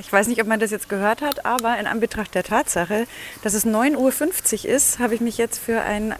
ich 0.00 0.12
weiß 0.12 0.26
nicht, 0.26 0.40
ob 0.40 0.48
man 0.48 0.58
das 0.58 0.70
jetzt 0.70 0.88
gehört 0.88 1.20
hat, 1.22 1.44
aber 1.44 1.78
in 1.78 1.86
Anbetracht 1.86 2.34
der 2.34 2.42
Tatsache, 2.42 3.06
dass 3.42 3.54
es 3.54 3.66
9.50 3.66 4.64
Uhr 4.64 4.70
ist, 4.70 4.98
habe 4.98 5.14
ich 5.14 5.20
mich 5.20 5.38
jetzt 5.38 5.58
für 5.58 5.82
ein 5.82 6.14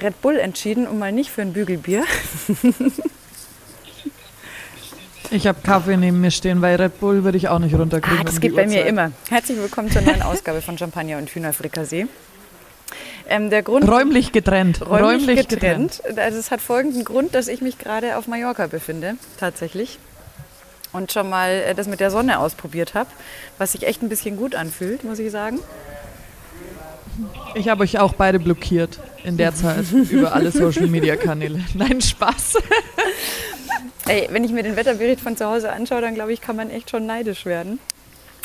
Red 0.00 0.20
Bull 0.20 0.36
entschieden 0.36 0.86
und 0.86 0.98
mal 0.98 1.12
nicht 1.12 1.30
für 1.30 1.42
ein 1.42 1.52
Bügelbier. 1.52 2.04
Ich 5.30 5.46
habe 5.48 5.58
Kaffee 5.62 5.96
neben 5.96 6.20
mir 6.20 6.30
stehen, 6.30 6.62
weil 6.62 6.76
Red 6.76 7.00
Bull 7.00 7.24
würde 7.24 7.38
ich 7.38 7.48
auch 7.48 7.58
nicht 7.58 7.74
runterkriegen. 7.74 8.20
Ah, 8.20 8.24
das 8.24 8.40
geht 8.40 8.54
bei 8.54 8.66
mir 8.66 8.84
immer. 8.84 9.10
Herzlich 9.30 9.58
willkommen 9.58 9.90
zur 9.90 10.02
neuen 10.02 10.22
Ausgabe 10.22 10.60
von 10.60 10.78
Champagner 10.78 11.16
und 11.16 11.28
Hühnerfrikassee. 11.28 12.06
Ähm, 13.28 13.50
der 13.50 13.62
Grund, 13.62 13.88
räumlich 13.88 14.30
getrennt. 14.30 14.82
Räumlich, 14.82 15.26
räumlich 15.26 15.48
getrennt. 15.48 15.96
getrennt. 15.96 16.18
Also 16.18 16.38
es 16.38 16.50
hat 16.50 16.60
folgenden 16.60 17.04
Grund, 17.04 17.34
dass 17.34 17.48
ich 17.48 17.62
mich 17.62 17.78
gerade 17.78 18.16
auf 18.16 18.28
Mallorca 18.28 18.66
befinde, 18.66 19.14
tatsächlich. 19.40 19.98
Und 20.94 21.12
schon 21.12 21.28
mal 21.28 21.50
äh, 21.50 21.74
das 21.74 21.88
mit 21.88 22.00
der 22.00 22.10
Sonne 22.10 22.38
ausprobiert 22.38 22.94
habe, 22.94 23.10
was 23.58 23.72
sich 23.72 23.86
echt 23.86 24.02
ein 24.02 24.08
bisschen 24.08 24.36
gut 24.36 24.54
anfühlt, 24.54 25.04
muss 25.04 25.18
ich 25.18 25.30
sagen. 25.30 25.58
Ich 27.54 27.68
habe 27.68 27.82
euch 27.82 27.98
auch 27.98 28.14
beide 28.14 28.38
blockiert 28.38 29.00
in 29.24 29.36
der 29.36 29.54
Zeit 29.54 29.90
über 30.10 30.32
alle 30.32 30.52
Social 30.52 30.86
Media 30.86 31.16
Kanäle. 31.16 31.60
Nein, 31.74 32.00
Spaß. 32.00 32.54
Ey, 34.06 34.28
wenn 34.30 34.44
ich 34.44 34.52
mir 34.52 34.62
den 34.62 34.76
Wetterbericht 34.76 35.20
von 35.20 35.36
zu 35.36 35.46
Hause 35.46 35.72
anschaue, 35.72 36.00
dann 36.00 36.14
glaube 36.14 36.32
ich, 36.32 36.40
kann 36.40 36.54
man 36.54 36.70
echt 36.70 36.90
schon 36.90 37.06
neidisch 37.06 37.44
werden. 37.44 37.80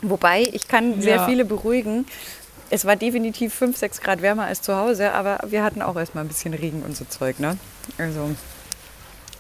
Wobei, 0.02 0.42
ich 0.42 0.68
kann 0.68 1.02
sehr 1.02 1.18
ja. 1.18 1.26
viele 1.28 1.46
beruhigen. 1.46 2.06
Es 2.72 2.86
war 2.86 2.96
definitiv 2.96 3.54
5, 3.54 3.78
6 3.78 4.02
Grad 4.02 4.22
wärmer 4.22 4.46
als 4.46 4.62
zu 4.62 4.76
Hause, 4.76 5.12
aber 5.12 5.40
wir 5.48 5.64
hatten 5.64 5.84
auch 5.84 5.96
erstmal 5.96 6.24
ein 6.24 6.28
bisschen 6.28 6.54
Regen 6.54 6.82
und 6.84 6.96
so 6.96 7.06
Zeug. 7.06 7.40
Ne? 7.40 7.58
Also 7.98 8.36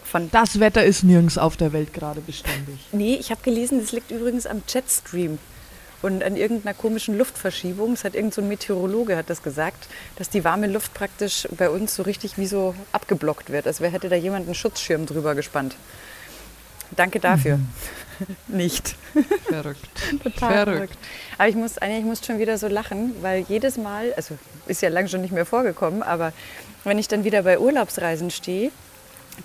von 0.09 0.31
das 0.31 0.59
Wetter 0.59 0.83
ist 0.83 1.03
nirgends 1.03 1.37
auf 1.37 1.55
der 1.55 1.71
Welt 1.71 1.93
gerade 1.93 2.21
beständig. 2.21 2.79
Nee, 2.91 3.15
ich 3.15 3.31
habe 3.31 3.41
gelesen, 3.43 3.79
das 3.79 3.91
liegt 3.91 4.11
übrigens 4.11 4.47
am 4.47 4.63
Jetstream 4.67 5.37
und 6.01 6.23
an 6.23 6.35
irgendeiner 6.35 6.73
komischen 6.73 7.17
Luftverschiebung. 7.17 7.93
Es 7.93 8.03
hat 8.03 8.15
irgendein 8.15 8.43
so 8.43 8.47
Meteorologe 8.47 9.15
hat 9.15 9.29
das 9.29 9.43
gesagt, 9.43 9.87
dass 10.15 10.29
die 10.29 10.43
warme 10.43 10.67
Luft 10.67 10.93
praktisch 10.93 11.47
bei 11.57 11.69
uns 11.69 11.95
so 11.95 12.03
richtig 12.03 12.37
wie 12.37 12.47
so 12.47 12.73
abgeblockt 12.91 13.51
wird, 13.51 13.67
als 13.67 13.81
wäre 13.81 13.91
hätte 13.91 14.09
da 14.09 14.15
jemand 14.15 14.45
einen 14.45 14.55
Schutzschirm 14.55 15.05
drüber 15.05 15.35
gespannt. 15.35 15.75
Danke 16.95 17.19
dafür. 17.19 17.57
Mhm. 17.57 17.67
Nicht. 18.47 18.95
Verrückt. 19.47 19.79
Total 20.23 20.65
verrückt. 20.65 20.71
verrückt. 20.71 20.97
Aber 21.37 21.47
ich 21.47 21.55
muss, 21.55 21.75
ich 21.77 22.03
muss 22.03 22.25
schon 22.25 22.39
wieder 22.39 22.57
so 22.57 22.67
lachen, 22.67 23.13
weil 23.21 23.45
jedes 23.47 23.77
Mal, 23.77 24.13
also 24.15 24.37
ist 24.67 24.81
ja 24.81 24.89
lange 24.89 25.07
schon 25.07 25.21
nicht 25.21 25.33
mehr 25.33 25.45
vorgekommen, 25.45 26.01
aber 26.01 26.33
wenn 26.83 26.97
ich 26.97 27.07
dann 27.07 27.23
wieder 27.23 27.43
bei 27.43 27.59
Urlaubsreisen 27.59 28.31
stehe, 28.31 28.71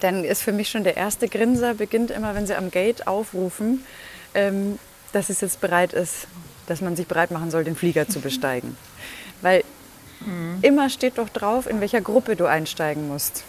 dann 0.00 0.24
ist 0.24 0.42
für 0.42 0.52
mich 0.52 0.68
schon 0.68 0.84
der 0.84 0.96
erste 0.96 1.28
Grinser, 1.28 1.74
beginnt 1.74 2.10
immer, 2.10 2.34
wenn 2.34 2.46
sie 2.46 2.56
am 2.56 2.70
Gate 2.70 3.06
aufrufen, 3.06 3.84
ähm, 4.34 4.78
dass 5.12 5.30
es 5.30 5.40
jetzt 5.40 5.60
bereit 5.60 5.92
ist, 5.92 6.26
dass 6.66 6.80
man 6.80 6.96
sich 6.96 7.06
bereit 7.06 7.30
machen 7.30 7.50
soll, 7.50 7.64
den 7.64 7.76
Flieger 7.76 8.08
zu 8.08 8.20
besteigen. 8.20 8.76
Weil 9.42 9.64
mhm. 10.20 10.58
immer 10.62 10.90
steht 10.90 11.18
doch 11.18 11.28
drauf, 11.28 11.68
in 11.68 11.80
welcher 11.80 12.00
Gruppe 12.00 12.36
du 12.36 12.46
einsteigen 12.46 13.08
musst. 13.08 13.44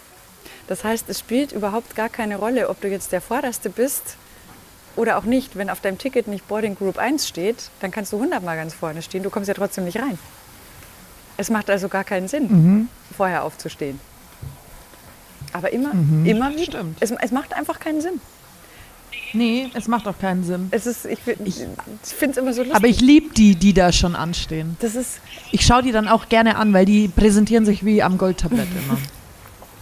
Das 0.68 0.84
heißt, 0.84 1.08
es 1.08 1.20
spielt 1.20 1.52
überhaupt 1.52 1.94
gar 1.94 2.08
keine 2.08 2.36
Rolle, 2.36 2.68
ob 2.68 2.80
du 2.80 2.88
jetzt 2.88 3.12
der 3.12 3.20
Vorderste 3.20 3.70
bist 3.70 4.16
oder 4.96 5.16
auch 5.16 5.24
nicht. 5.24 5.56
Wenn 5.56 5.70
auf 5.70 5.80
deinem 5.80 5.98
Ticket 5.98 6.26
nicht 6.26 6.48
Boarding 6.48 6.74
Group 6.74 6.98
1 6.98 7.28
steht, 7.28 7.70
dann 7.80 7.90
kannst 7.90 8.12
du 8.12 8.18
hundertmal 8.18 8.56
ganz 8.56 8.74
vorne 8.74 9.02
stehen. 9.02 9.22
Du 9.22 9.30
kommst 9.30 9.48
ja 9.48 9.54
trotzdem 9.54 9.84
nicht 9.84 9.98
rein. 9.98 10.18
Es 11.36 11.50
macht 11.50 11.70
also 11.70 11.88
gar 11.88 12.04
keinen 12.04 12.28
Sinn, 12.28 12.48
mhm. 12.48 12.88
vorher 13.16 13.44
aufzustehen. 13.44 14.00
Aber 15.52 15.72
immer, 15.72 15.94
mhm. 15.94 16.26
immer 16.26 16.50
wieder. 16.52 16.64
Stimmt. 16.64 16.96
Es, 17.00 17.10
es 17.10 17.30
macht 17.30 17.54
einfach 17.54 17.80
keinen 17.80 18.00
Sinn. 18.00 18.20
Nee, 19.32 19.70
es 19.74 19.88
macht 19.88 20.06
auch 20.08 20.18
keinen 20.18 20.44
Sinn. 20.44 20.68
Es 20.70 20.86
ist, 20.86 21.04
ich, 21.04 21.18
ich 21.44 21.54
finde 22.02 22.30
es 22.30 22.36
immer 22.36 22.52
so 22.52 22.62
lustig. 22.62 22.74
Aber 22.74 22.86
ich 22.86 23.00
liebe 23.00 23.34
die, 23.34 23.54
die 23.54 23.74
da 23.74 23.92
schon 23.92 24.16
anstehen. 24.16 24.76
Das 24.80 24.94
ist 24.94 25.20
ich 25.52 25.64
schaue 25.66 25.82
die 25.82 25.92
dann 25.92 26.08
auch 26.08 26.28
gerne 26.28 26.56
an, 26.56 26.72
weil 26.72 26.84
die 26.84 27.08
präsentieren 27.08 27.64
sich 27.64 27.84
wie 27.84 28.02
am 28.02 28.18
Goldtablett 28.18 28.68
immer. 28.84 28.98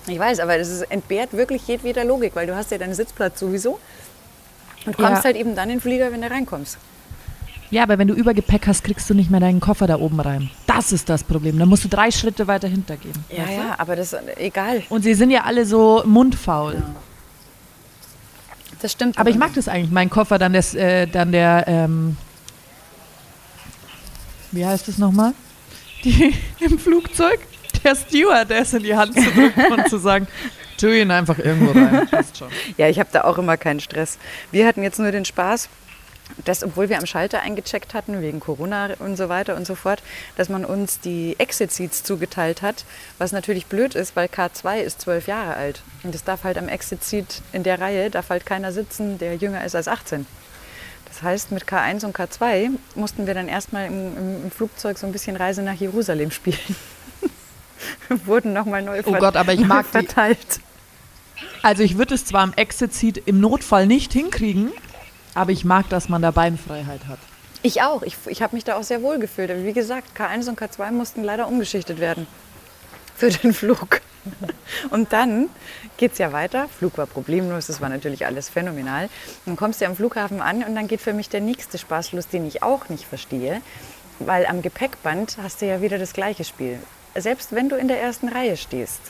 Ich 0.06 0.18
weiß, 0.18 0.40
aber 0.40 0.58
das 0.58 0.68
ist, 0.68 0.82
entbehrt 0.90 1.32
wirklich 1.32 1.66
jedweder 1.66 2.04
Logik, 2.04 2.36
weil 2.36 2.46
du 2.46 2.54
hast 2.54 2.70
ja 2.70 2.76
deinen 2.76 2.92
Sitzplatz 2.92 3.40
sowieso 3.40 3.78
und 4.84 4.98
kommst 4.98 5.20
ja. 5.20 5.24
halt 5.24 5.36
eben 5.36 5.54
dann 5.54 5.70
in 5.70 5.76
den 5.76 5.80
Flieger, 5.80 6.12
wenn 6.12 6.20
du 6.20 6.30
reinkommst. 6.30 6.76
Ja, 7.74 7.82
aber 7.82 7.98
wenn 7.98 8.06
du 8.06 8.14
Übergepäck 8.14 8.68
hast, 8.68 8.84
kriegst 8.84 9.10
du 9.10 9.14
nicht 9.14 9.32
mehr 9.32 9.40
deinen 9.40 9.58
Koffer 9.58 9.88
da 9.88 9.98
oben 9.98 10.20
rein. 10.20 10.48
Das 10.64 10.92
ist 10.92 11.08
das 11.08 11.24
Problem. 11.24 11.58
Da 11.58 11.66
musst 11.66 11.82
du 11.82 11.88
drei 11.88 12.12
Schritte 12.12 12.46
weiter 12.46 12.68
hintergehen. 12.68 13.16
Ja, 13.28 13.50
ja, 13.50 13.74
aber 13.78 13.96
das 13.96 14.12
ist 14.12 14.22
egal. 14.36 14.84
Und 14.90 15.02
sie 15.02 15.14
sind 15.14 15.32
ja 15.32 15.42
alle 15.42 15.66
so 15.66 16.04
mundfaul. 16.06 16.74
Ja. 16.74 16.82
Das 18.80 18.92
stimmt. 18.92 19.18
Aber 19.18 19.28
ich 19.28 19.36
mag 19.36 19.54
das 19.54 19.66
eigentlich. 19.66 19.90
Mein 19.90 20.08
Koffer, 20.08 20.38
dann, 20.38 20.52
des, 20.52 20.76
äh, 20.76 21.08
dann 21.08 21.32
der, 21.32 21.64
ähm, 21.66 22.16
wie 24.52 24.64
heißt 24.64 24.86
es 24.86 24.98
nochmal? 24.98 25.32
Die 26.04 26.32
im 26.60 26.78
Flugzeug? 26.78 27.40
der 27.82 27.96
Stewardess 27.96 28.72
in 28.72 28.84
die 28.84 28.94
Hand 28.94 29.14
zu 29.14 29.30
drücken 29.32 29.72
und 29.72 29.88
zu 29.88 29.98
sagen, 29.98 30.26
tu 30.78 30.86
ihn 30.88 31.10
einfach 31.10 31.38
irgendwo 31.38 31.72
rein. 31.72 32.06
Passt 32.10 32.38
schon. 32.38 32.48
Ja, 32.76 32.88
ich 32.88 32.98
habe 32.98 33.08
da 33.12 33.24
auch 33.24 33.36
immer 33.36 33.56
keinen 33.56 33.80
Stress. 33.80 34.18
Wir 34.50 34.66
hatten 34.66 34.82
jetzt 34.82 34.98
nur 34.98 35.10
den 35.10 35.24
Spaß, 35.24 35.68
dass, 36.44 36.62
obwohl 36.62 36.88
wir 36.88 36.98
am 36.98 37.06
Schalter 37.06 37.40
eingecheckt 37.40 37.94
hatten, 37.94 38.20
wegen 38.20 38.40
Corona 38.40 38.90
und 38.98 39.16
so 39.16 39.28
weiter 39.28 39.56
und 39.56 39.66
so 39.66 39.74
fort, 39.74 40.02
dass 40.36 40.48
man 40.48 40.64
uns 40.64 41.00
die 41.00 41.36
Exit-Seats 41.38 42.02
zugeteilt 42.02 42.62
hat, 42.62 42.84
was 43.18 43.32
natürlich 43.32 43.66
blöd 43.66 43.94
ist, 43.94 44.16
weil 44.16 44.28
K2 44.28 44.78
ist 44.78 45.02
zwölf 45.02 45.26
Jahre 45.26 45.54
alt. 45.54 45.82
Und 46.02 46.14
es 46.14 46.24
darf 46.24 46.44
halt 46.44 46.58
am 46.58 46.68
Exit-Seat 46.68 47.42
in 47.52 47.62
der 47.62 47.80
Reihe, 47.80 48.10
darf 48.10 48.30
halt 48.30 48.46
keiner 48.46 48.72
sitzen, 48.72 49.18
der 49.18 49.36
jünger 49.36 49.64
ist 49.64 49.74
als 49.74 49.88
18. 49.88 50.26
Das 51.06 51.22
heißt, 51.22 51.52
mit 51.52 51.64
K1 51.64 52.04
und 52.04 52.16
K2 52.16 52.70
mussten 52.96 53.26
wir 53.26 53.34
dann 53.34 53.48
erstmal 53.48 53.86
im, 53.86 54.44
im 54.44 54.50
Flugzeug 54.50 54.98
so 54.98 55.06
ein 55.06 55.12
bisschen 55.12 55.36
Reise 55.36 55.62
nach 55.62 55.74
Jerusalem 55.74 56.30
spielen. 56.30 56.58
wurden 58.24 58.52
nochmal 58.52 58.82
neu 58.82 59.02
oh 59.04 59.12
Gott, 59.12 59.36
aber 59.36 59.52
ich 59.52 59.64
mag 59.64 59.86
verteilt. 59.86 60.38
Die. 60.56 61.44
Also 61.62 61.82
ich 61.82 61.96
würde 61.96 62.14
es 62.14 62.24
zwar 62.24 62.42
am 62.42 62.52
Exit-Seat 62.54 63.22
im 63.26 63.40
Notfall 63.40 63.86
nicht 63.86 64.12
hinkriegen, 64.12 64.72
aber 65.34 65.52
ich 65.52 65.64
mag, 65.64 65.88
dass 65.88 66.08
man 66.08 66.22
da 66.22 66.30
Beinfreiheit 66.30 67.06
hat. 67.08 67.18
Ich 67.62 67.82
auch. 67.82 68.02
Ich, 68.02 68.16
ich 68.26 68.42
habe 68.42 68.54
mich 68.54 68.64
da 68.64 68.76
auch 68.76 68.82
sehr 68.82 69.02
wohl 69.02 69.18
gefühlt. 69.18 69.50
Aber 69.50 69.64
wie 69.64 69.72
gesagt, 69.72 70.18
K1 70.18 70.48
und 70.48 70.60
K2 70.60 70.90
mussten 70.90 71.24
leider 71.24 71.48
umgeschichtet 71.48 72.00
werden 72.00 72.26
für 73.16 73.30
den 73.30 73.52
Flug. 73.52 74.00
Und 74.90 75.12
dann 75.12 75.50
geht 75.98 76.12
es 76.12 76.18
ja 76.18 76.32
weiter. 76.32 76.66
Flug 76.68 76.96
war 76.96 77.04
problemlos, 77.04 77.66
das 77.66 77.82
war 77.82 77.90
natürlich 77.90 78.24
alles 78.24 78.48
phänomenal. 78.48 79.10
Dann 79.44 79.54
kommst 79.56 79.82
du 79.82 79.86
am 79.86 79.94
Flughafen 79.94 80.40
an 80.40 80.64
und 80.64 80.74
dann 80.74 80.88
geht 80.88 81.02
für 81.02 81.12
mich 81.12 81.28
der 81.28 81.42
nächste 81.42 81.76
Spaß 81.76 82.12
los, 82.12 82.28
den 82.28 82.46
ich 82.46 82.62
auch 82.62 82.88
nicht 82.88 83.04
verstehe. 83.04 83.60
Weil 84.20 84.46
am 84.46 84.62
Gepäckband 84.62 85.36
hast 85.42 85.60
du 85.60 85.66
ja 85.66 85.82
wieder 85.82 85.98
das 85.98 86.14
gleiche 86.14 86.44
Spiel 86.44 86.78
selbst 87.14 87.54
wenn 87.54 87.68
du 87.68 87.76
in 87.76 87.88
der 87.88 88.00
ersten 88.00 88.28
Reihe 88.28 88.56
stehst, 88.56 89.00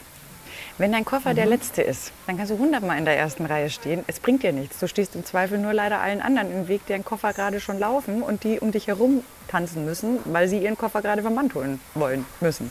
wenn 0.77 0.93
dein 0.93 1.05
Koffer 1.05 1.31
mhm. 1.31 1.37
der 1.37 1.47
letzte 1.47 1.83
ist, 1.83 2.13
dann 2.27 2.37
kannst 2.37 2.51
du 2.51 2.59
hundertmal 2.59 2.99
in 2.99 3.05
der 3.05 3.17
ersten 3.17 3.47
Reihe 3.47 3.71
stehen. 3.71 4.05
Es 4.07 4.19
bringt 4.19 4.43
dir 4.43 4.53
nichts. 4.53 4.79
Du 4.81 4.89
stehst 4.89 5.15
im 5.15 5.25
Zweifel 5.25 5.59
nur 5.59 5.73
leider 5.73 6.01
allen 6.01 6.21
anderen 6.21 6.51
im 6.51 6.69
Weg, 6.69 6.87
deren 6.87 7.05
Koffer 7.05 7.33
gerade 7.33 7.61
schon 7.61 7.79
laufen 7.79 8.23
und 8.23 8.45
die 8.45 8.59
um 8.59 8.73
dich 8.73 8.89
herum 8.89 9.23
tanzen 9.49 9.85
müssen, 9.85 10.19
weil 10.25 10.49
sie 10.49 10.59
ihren 10.59 10.77
Koffer 10.77 11.03
gerade 11.03 11.23
vom 11.23 11.35
Band 11.35 11.55
holen 11.55 11.81
wollen 11.95 12.27
müssen. 12.41 12.71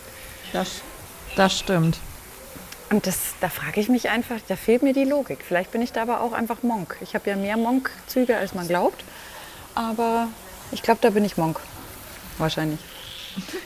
Das, 0.51 0.81
das 1.35 1.57
stimmt. 1.59 1.97
Und 2.89 3.07
das, 3.07 3.33
da 3.41 3.49
frage 3.49 3.79
ich 3.79 3.89
mich 3.89 4.09
einfach, 4.09 4.35
da 4.47 4.55
fehlt 4.55 4.83
mir 4.83 4.93
die 4.93 5.05
Logik. 5.05 5.39
Vielleicht 5.47 5.71
bin 5.71 5.81
ich 5.81 5.93
da 5.93 6.03
aber 6.03 6.21
auch 6.21 6.33
einfach 6.33 6.61
Monk. 6.61 6.97
Ich 7.01 7.15
habe 7.15 7.29
ja 7.29 7.35
mehr 7.35 7.57
Monk-Züge, 7.57 8.37
als 8.37 8.53
man 8.53 8.67
glaubt. 8.67 9.03
Aber 9.73 10.27
ich 10.71 10.83
glaube, 10.83 10.99
da 11.01 11.09
bin 11.09 11.25
ich 11.25 11.37
Monk. 11.37 11.59
Wahrscheinlich. 12.37 12.79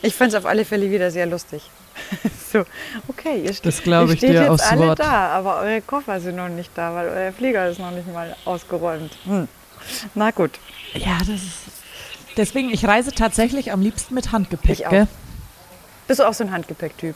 Ich 0.01 0.15
fand 0.15 0.31
es 0.31 0.35
auf 0.35 0.45
alle 0.45 0.63
Fälle 0.63 0.89
wieder 0.91 1.11
sehr 1.11 1.25
lustig. 1.25 1.69
so, 2.51 2.63
okay, 3.07 3.41
ihr, 3.41 3.53
das 3.61 3.85
ihr 3.85 4.17
steht 4.17 4.33
jetzt 4.33 4.71
alle 4.71 4.87
Wort. 4.87 4.99
da, 4.99 5.29
aber 5.29 5.57
eure 5.61 5.81
Koffer 5.81 6.19
sind 6.19 6.35
noch 6.35 6.49
nicht 6.49 6.71
da, 6.75 6.93
weil 6.93 7.09
euer 7.09 7.31
Flieger 7.31 7.67
ist 7.69 7.79
noch 7.79 7.91
nicht 7.91 8.11
mal 8.11 8.35
ausgeräumt. 8.45 9.17
Hm. 9.25 9.47
Na 10.15 10.31
gut. 10.31 10.59
Ja, 10.93 11.17
das 11.19 11.29
ist. 11.29 11.53
Deswegen, 12.35 12.69
ich 12.69 12.85
reise 12.85 13.11
tatsächlich 13.11 13.71
am 13.71 13.81
liebsten 13.81 14.13
mit 14.13 14.31
Handgepäck. 14.31 14.71
Ich 14.71 14.87
auch. 14.87 14.91
Gell? 14.91 15.07
Bist 16.07 16.19
du 16.19 16.27
auch 16.27 16.33
so 16.33 16.43
ein 16.43 16.51
Handgepäcktyp? 16.51 17.15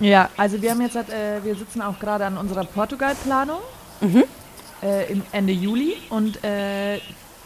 Ja, 0.00 0.28
also 0.36 0.60
wir 0.60 0.70
haben 0.70 0.80
jetzt, 0.80 0.96
äh, 0.96 1.42
wir 1.42 1.54
sitzen 1.54 1.80
auch 1.80 1.98
gerade 1.98 2.26
an 2.26 2.36
unserer 2.36 2.64
Portugal-Planung 2.64 3.60
mhm. 4.00 4.24
äh, 4.82 5.10
im 5.10 5.22
Ende 5.32 5.52
Juli 5.52 5.96
und 6.10 6.42
äh, 6.44 6.96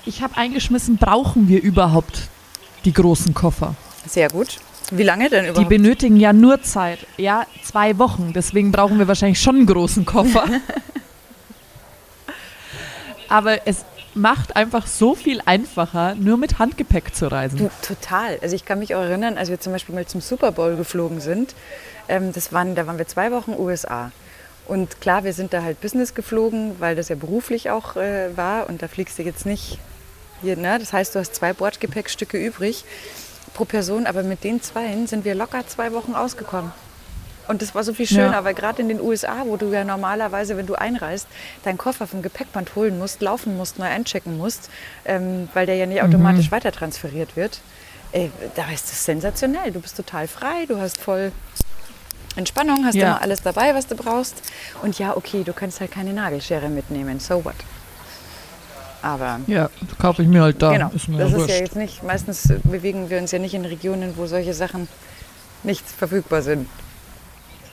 ich 0.05 0.23
habe 0.23 0.37
eingeschmissen, 0.37 0.97
brauchen 0.97 1.49
wir 1.49 1.63
überhaupt 1.63 2.29
die 2.85 2.93
großen 2.93 3.35
Koffer. 3.35 3.75
Sehr 4.07 4.29
gut. 4.29 4.59
Wie 4.91 5.03
lange 5.03 5.29
denn 5.29 5.47
überhaupt? 5.47 5.71
Die 5.71 5.77
benötigen 5.77 6.17
ja 6.17 6.33
nur 6.33 6.63
Zeit. 6.63 7.01
Ja, 7.17 7.47
zwei 7.63 7.99
Wochen. 7.99 8.33
Deswegen 8.33 8.73
brauchen 8.73 8.99
wir 8.99 9.09
wahrscheinlich 9.09 9.41
schon 9.41 9.57
einen 9.57 9.67
großen 9.67 10.05
Koffer. 10.07 10.47
Aber 13.29 13.67
es 13.67 13.85
macht 14.15 14.57
einfach 14.57 14.87
so 14.87 15.15
viel 15.15 15.41
einfacher, 15.45 16.15
nur 16.15 16.39
mit 16.39 16.59
Handgepäck 16.59 17.15
zu 17.15 17.31
reisen. 17.31 17.59
Du, 17.59 17.71
total. 17.83 18.39
Also 18.41 18.57
ich 18.57 18.65
kann 18.65 18.79
mich 18.79 18.95
auch 18.95 19.03
erinnern, 19.03 19.37
als 19.37 19.51
wir 19.51 19.61
zum 19.61 19.73
Beispiel 19.73 19.95
mal 19.95 20.07
zum 20.07 20.21
Super 20.21 20.53
Bowl 20.53 20.77
geflogen 20.77 21.21
sind, 21.21 21.55
ähm, 22.09 22.33
das 22.33 22.53
waren, 22.53 22.75
da 22.75 22.87
waren 22.87 22.99
wir 22.99 23.07
zwei 23.07 23.31
Wochen 23.31 23.53
USA. 23.53 24.11
Und 24.67 25.01
klar, 25.01 25.25
wir 25.25 25.33
sind 25.33 25.53
da 25.53 25.63
halt 25.63 25.81
Business 25.81 26.15
geflogen, 26.15 26.77
weil 26.79 26.97
das 26.97 27.09
ja 27.09 27.17
beruflich 27.17 27.71
auch 27.71 27.97
äh, 27.97 28.37
war. 28.37 28.69
Und 28.69 28.83
da 28.83 28.89
fliegst 28.89 29.19
du 29.19 29.23
jetzt 29.23 29.47
nicht 29.47 29.79
Hier, 30.43 30.57
ne? 30.57 30.79
Das 30.79 30.93
heißt, 30.93 31.15
du 31.15 31.19
hast 31.19 31.35
zwei 31.35 31.53
Bordgepäckstücke 31.53 32.39
übrig 32.39 32.85
pro 33.59 33.65
Person, 33.65 34.07
aber 34.07 34.23
mit 34.23 34.45
den 34.45 34.63
zweien 34.63 35.09
sind 35.09 35.25
wir 35.25 35.35
locker 35.35 35.67
zwei 35.67 35.93
Wochen 35.93 36.15
ausgekommen. 36.15 36.71
Und 37.49 37.61
das 37.61 37.75
war 37.75 37.83
so 37.83 37.93
viel 37.93 38.07
schöner, 38.07 38.33
Ja. 38.35 38.45
weil 38.45 38.55
gerade 38.55 38.81
in 38.83 38.89
den 38.89 39.01
USA, 39.01 39.43
wo 39.47 39.57
du 39.57 39.73
ja 39.73 39.83
normalerweise, 39.83 40.57
wenn 40.57 40.67
du 40.67 40.77
einreist, 40.77 41.27
deinen 41.65 41.77
Koffer 41.77 42.07
vom 42.07 42.23
Gepäckband 42.23 42.77
holen 42.77 42.99
musst, 42.99 43.21
laufen 43.21 43.57
musst, 43.57 43.79
neu 43.81 43.87
einchecken 43.87 44.37
musst, 44.39 44.71
ähm, 45.05 45.49
weil 45.55 45.67
der 45.67 45.75
ja 45.75 45.87
nicht 45.87 46.03
automatisch 46.03 46.53
weiter 46.53 46.71
transferiert 46.71 47.35
wird, 47.35 47.59
äh, 48.13 48.29
da 48.55 48.71
ist 48.73 48.91
das 48.93 49.05
sensationell. 49.05 49.73
Du 49.73 49.81
bist 49.81 49.97
total 49.97 50.29
frei, 50.29 50.67
du 50.69 50.79
hast 50.81 50.99
voll 51.01 51.33
Entspannung, 52.37 52.85
hast 52.85 52.95
Ja. 52.95 53.09
immer 53.09 53.23
alles 53.23 53.43
dabei, 53.43 53.75
was 53.75 53.89
du 53.89 53.97
brauchst. 53.97 54.37
Und 54.83 55.01
ja, 55.01 55.17
okay, 55.17 55.43
du 55.43 55.53
kannst 55.53 55.81
halt 55.81 55.91
keine 55.91 56.13
Nagelschere 56.13 56.69
mitnehmen, 56.69 57.19
so 57.19 57.45
what. 57.45 57.57
Aber 59.03 59.41
Ja, 59.47 59.71
kaufe 59.99 60.23
ich 60.23 60.29
mir 60.29 60.43
halt 60.43 60.61
da. 60.61 60.73
genau, 60.73 60.91
Ist 60.93 61.09
das 61.09 61.31
ist 61.31 61.37
wurscht. 61.37 61.51
ja 61.51 61.57
jetzt 61.57 61.77
nicht, 61.77 62.03
meistens 62.03 62.53
bewegen 62.65 63.11
wir 63.11 63.19
uns 63.19 63.31
ja 63.31 63.39
nicht 63.39 63.55
in 63.55 63.65
Regionen, 63.65 64.15
wo 64.17 64.27
solche 64.27 64.55
Sachen 64.55 64.89
nicht 65.63 65.85
verfügbar 65.89 66.43
sind. 66.43 66.69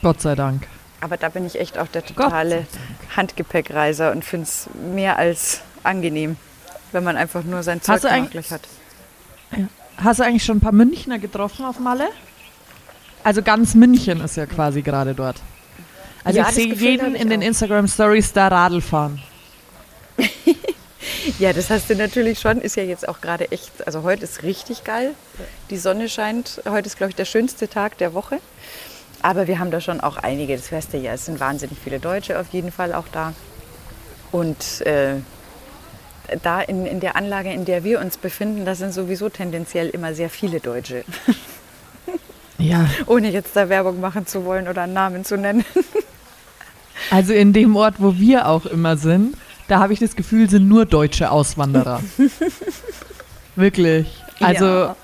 Gott 0.02 0.20
sei 0.20 0.34
Dank. 0.34 0.66
Aber 1.00 1.16
da 1.16 1.28
bin 1.28 1.44
ich 1.44 1.58
echt 1.60 1.78
auch 1.78 1.88
der 1.88 2.04
totale 2.04 2.66
Handgepäckreiser 3.16 4.12
und 4.12 4.24
finde 4.24 4.44
es 4.46 4.68
mehr 4.94 5.16
als 5.18 5.60
angenehm, 5.82 6.36
wenn 6.92 7.04
man 7.04 7.16
einfach 7.16 7.42
nur 7.44 7.62
sein 7.62 7.82
Zeug 7.82 8.02
gleich 8.30 8.50
hat. 8.50 8.62
Hast 9.98 10.20
du 10.20 10.24
eigentlich 10.24 10.44
schon 10.44 10.58
ein 10.58 10.60
paar 10.60 10.72
Münchner 10.72 11.18
getroffen 11.18 11.64
auf 11.64 11.78
Malle? 11.80 12.08
Also 13.24 13.42
ganz 13.42 13.74
München 13.74 14.20
ist 14.20 14.36
ja 14.36 14.46
quasi 14.46 14.82
gerade 14.82 15.14
dort. 15.14 15.36
Also 16.22 16.38
Ja, 16.38 16.48
ich 16.48 16.54
sehe 16.54 16.72
jeden 16.74 17.14
in 17.14 17.28
den. 17.30 17.42
Instagram 17.42 17.88
Stories 17.88 18.32
da 18.32 18.48
Radl 18.48 18.80
fahren. 18.80 19.20
Ja, 21.38 21.52
das 21.52 21.70
hast 21.70 21.90
du 21.90 21.96
natürlich 21.96 22.38
schon. 22.38 22.60
Ist 22.60 22.76
ja 22.76 22.84
jetzt 22.84 23.08
auch 23.08 23.20
gerade 23.20 23.50
echt, 23.50 23.86
also 23.86 24.02
heute 24.02 24.24
ist 24.24 24.42
richtig 24.42 24.84
geil. 24.84 25.14
Die 25.70 25.76
Sonne 25.76 26.08
scheint. 26.08 26.62
Heute 26.68 26.86
ist, 26.86 26.96
glaube 26.96 27.10
ich, 27.10 27.16
der 27.16 27.24
schönste 27.24 27.68
Tag 27.68 27.98
der 27.98 28.14
Woche. 28.14 28.38
Aber 29.22 29.46
wir 29.46 29.58
haben 29.58 29.70
da 29.70 29.80
schon 29.80 30.00
auch 30.00 30.18
einige, 30.18 30.56
das 30.56 30.70
weißt 30.70 30.92
du 30.92 30.98
ja, 30.98 31.12
es 31.12 31.26
sind 31.26 31.40
wahnsinnig 31.40 31.78
viele 31.82 31.98
Deutsche 31.98 32.38
auf 32.38 32.48
jeden 32.52 32.70
Fall 32.70 32.94
auch 32.94 33.06
da. 33.10 33.32
Und 34.30 34.82
äh, 34.82 35.16
da 36.42 36.60
in, 36.60 36.86
in 36.86 37.00
der 37.00 37.16
Anlage, 37.16 37.52
in 37.52 37.64
der 37.64 37.82
wir 37.82 38.00
uns 38.00 38.18
befinden, 38.18 38.64
da 38.64 38.74
sind 38.74 38.92
sowieso 38.92 39.28
tendenziell 39.28 39.88
immer 39.88 40.14
sehr 40.14 40.30
viele 40.30 40.60
Deutsche. 40.60 41.04
Ja, 42.58 42.88
Ohne 43.06 43.30
jetzt 43.30 43.54
da 43.54 43.68
Werbung 43.68 44.00
machen 44.00 44.26
zu 44.26 44.46
wollen 44.46 44.66
oder 44.66 44.84
einen 44.84 44.94
Namen 44.94 45.26
zu 45.26 45.36
nennen. 45.36 45.62
also 47.10 47.34
in 47.34 47.52
dem 47.52 47.76
Ort, 47.76 47.96
wo 47.98 48.14
wir 48.16 48.48
auch 48.48 48.64
immer 48.64 48.96
sind, 48.96 49.36
da 49.68 49.78
habe 49.80 49.92
ich 49.92 49.98
das 49.98 50.14
Gefühl, 50.16 50.48
sind 50.48 50.68
nur 50.68 50.84
deutsche 50.86 51.30
Auswanderer. 51.30 52.02
Wirklich. 53.56 54.06
Also 54.40 54.64
Ja. 54.66 54.96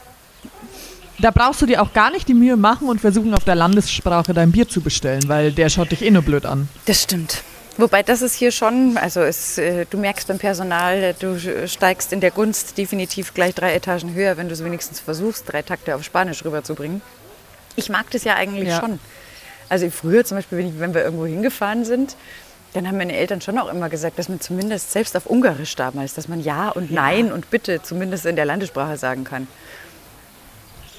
da 1.20 1.30
brauchst 1.30 1.62
du 1.62 1.66
dir 1.66 1.82
auch 1.82 1.92
gar 1.92 2.10
nicht 2.10 2.28
die 2.28 2.34
Mühe 2.34 2.56
machen 2.56 2.88
und 2.88 3.00
versuchen 3.00 3.34
auf 3.34 3.44
der 3.44 3.54
Landessprache 3.54 4.34
dein 4.34 4.52
Bier 4.52 4.68
zu 4.68 4.80
bestellen, 4.80 5.22
weil 5.28 5.52
der 5.52 5.68
schaut 5.68 5.90
dich 5.90 6.02
eh 6.02 6.10
nur 6.10 6.22
blöd 6.22 6.46
an. 6.46 6.68
Das 6.86 7.02
stimmt. 7.02 7.42
Wobei 7.78 8.02
das 8.02 8.20
ist 8.20 8.34
hier 8.34 8.52
schon, 8.52 8.98
also 8.98 9.20
es, 9.22 9.56
äh, 9.56 9.86
du 9.88 9.96
merkst 9.96 10.28
beim 10.28 10.38
Personal, 10.38 10.96
äh, 11.02 11.14
du 11.18 11.38
steigst 11.66 12.12
in 12.12 12.20
der 12.20 12.30
Gunst 12.30 12.76
definitiv 12.76 13.32
gleich 13.32 13.54
drei 13.54 13.72
Etagen 13.74 14.12
höher, 14.12 14.36
wenn 14.36 14.48
du 14.48 14.52
es 14.52 14.62
wenigstens 14.62 15.00
versuchst, 15.00 15.44
drei 15.50 15.62
Takte 15.62 15.94
auf 15.96 16.04
Spanisch 16.04 16.44
rüberzubringen. 16.44 17.00
Ich 17.74 17.88
mag 17.88 18.10
das 18.10 18.24
ja 18.24 18.34
eigentlich 18.34 18.68
Ja. 18.68 18.80
schon. 18.80 18.98
Also 19.70 19.88
früher 19.88 20.22
zum 20.26 20.36
Beispiel, 20.36 20.58
wenn, 20.58 20.68
ich, 20.68 20.78
wenn 20.80 20.92
wir 20.92 21.02
irgendwo 21.02 21.24
hingefahren 21.24 21.86
sind, 21.86 22.14
dann 22.72 22.88
haben 22.88 22.96
meine 22.96 23.14
Eltern 23.14 23.40
schon 23.40 23.58
auch 23.58 23.69
immer 23.69 23.88
gesagt, 23.88 24.19
dass 24.19 24.28
man 24.28 24.40
zumindest 24.40 24.92
selbst 24.92 25.16
auf 25.16 25.26
Ungarisch 25.26 25.76
damals, 25.76 26.14
dass 26.14 26.28
man 26.28 26.40
Ja 26.40 26.70
und 26.70 26.90
Nein 26.90 27.30
und 27.30 27.50
Bitte 27.50 27.82
zumindest 27.82 28.24
in 28.24 28.36
der 28.36 28.46
Landessprache 28.46 28.96
sagen 28.96 29.24
kann. 29.24 29.46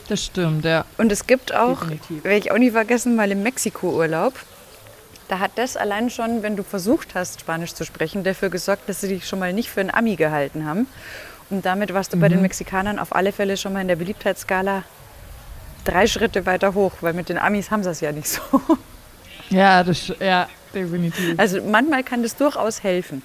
Das 0.08 0.24
stimmt, 0.24 0.66
ja. 0.66 0.86
Und 0.98 1.12
es 1.12 1.26
gibt 1.26 1.54
auch, 1.54 1.82
werde 2.10 2.38
ich 2.38 2.52
auch 2.52 2.58
nie 2.58 2.72
vergessen, 2.72 3.16
mal 3.16 3.32
im 3.32 3.42
Mexiko-Urlaub. 3.42 4.34
Da 5.30 5.40
hat 5.40 5.52
das 5.56 5.78
allein 5.78 6.10
schon, 6.10 6.44
wenn 6.44 6.56
du 6.56 6.64
versucht 6.64 7.16
hast, 7.16 7.40
Spanisch 7.40 7.74
zu 7.74 7.86
sprechen, 7.86 8.24
dafür 8.24 8.50
gesorgt, 8.50 8.88
dass 8.88 9.02
sie 9.02 9.08
dich 9.08 9.28
schon 9.28 9.40
mal 9.40 9.54
nicht 9.54 9.70
für 9.70 9.80
einen 9.80 9.90
Ami 9.90 10.16
gehalten 10.16 10.66
haben. 10.66 10.88
Und 11.50 11.66
damit 11.66 11.94
warst 11.94 12.14
du 12.14 12.18
bei 12.18 12.30
den 12.30 12.42
Mexikanern 12.42 13.00
auf 13.00 13.16
alle 13.16 13.32
Fälle 13.32 13.58
schon 13.58 13.74
mal 13.74 13.82
in 13.82 13.88
der 13.88 13.96
Beliebtheitsskala 13.96 14.84
drei 15.86 16.08
Schritte 16.08 16.46
weiter 16.46 16.74
hoch, 16.74 16.94
weil 17.02 17.14
mit 17.14 17.30
den 17.30 17.38
Amis 17.38 17.72
haben 17.72 17.84
sie 17.84 17.90
es 17.90 18.02
ja 18.02 18.12
nicht 18.12 18.28
so. 18.28 18.42
Ja, 19.50 19.84
das, 19.84 20.12
ja, 20.20 20.48
definitiv. 20.74 21.38
Also 21.40 21.62
manchmal 21.62 22.04
kann 22.04 22.24
das 22.24 22.36
durchaus 22.36 22.84
helfen. 22.84 23.22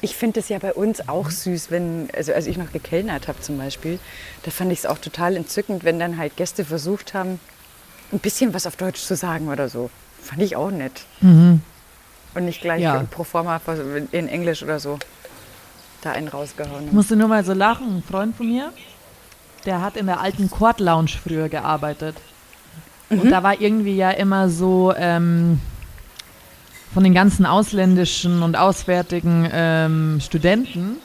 Ich 0.00 0.16
finde 0.16 0.40
es 0.40 0.48
ja 0.48 0.58
bei 0.58 0.74
uns 0.74 1.08
auch 1.08 1.30
süß, 1.30 1.70
wenn, 1.70 2.08
also 2.14 2.32
als 2.32 2.46
ich 2.46 2.56
noch 2.56 2.72
gekellnert 2.72 3.28
habe 3.28 3.40
zum 3.40 3.56
Beispiel, 3.58 3.98
da 4.42 4.50
fand 4.50 4.72
ich 4.72 4.80
es 4.80 4.86
auch 4.86 4.98
total 4.98 5.36
entzückend, 5.36 5.84
wenn 5.84 5.98
dann 5.98 6.18
halt 6.18 6.36
Gäste 6.36 6.64
versucht 6.64 7.14
haben, 7.14 7.38
ein 8.12 8.18
bisschen 8.18 8.52
was 8.54 8.66
auf 8.66 8.76
Deutsch 8.76 9.00
zu 9.00 9.16
sagen 9.16 9.48
oder 9.48 9.68
so. 9.68 9.90
Fand 10.20 10.42
ich 10.42 10.56
auch 10.56 10.70
nett. 10.70 11.04
Und 11.20 12.44
nicht 12.44 12.60
gleich 12.60 12.82
Ja. 12.82 13.04
pro 13.10 13.24
forma 13.24 13.60
in 14.12 14.28
Englisch 14.28 14.62
oder 14.62 14.80
so 14.80 14.98
da 16.02 16.12
einen 16.12 16.28
rausgehauen 16.28 16.86
Ich 16.86 16.92
musste 16.92 17.16
nur 17.16 17.28
mal 17.28 17.44
so 17.44 17.52
lachen. 17.52 17.96
Ein 17.98 18.02
Freund 18.02 18.36
von 18.36 18.46
mir, 18.46 18.72
der 19.64 19.80
hat 19.80 19.96
in 19.96 20.06
der 20.06 20.20
alten 20.20 20.50
Court 20.50 20.80
Lounge 20.80 21.10
früher 21.22 21.48
gearbeitet. 21.48 22.16
Und 23.10 23.30
da 23.30 23.42
war 23.42 23.60
irgendwie 23.60 23.96
ja 23.96 24.10
immer 24.10 24.48
so 24.48 24.92
ähm, 24.96 25.60
von 26.92 27.04
den 27.04 27.14
ganzen 27.14 27.46
ausländischen 27.46 28.42
und 28.42 28.56
auswärtigen 28.56 29.48
ähm, 29.52 30.20
Studenten 30.22 30.96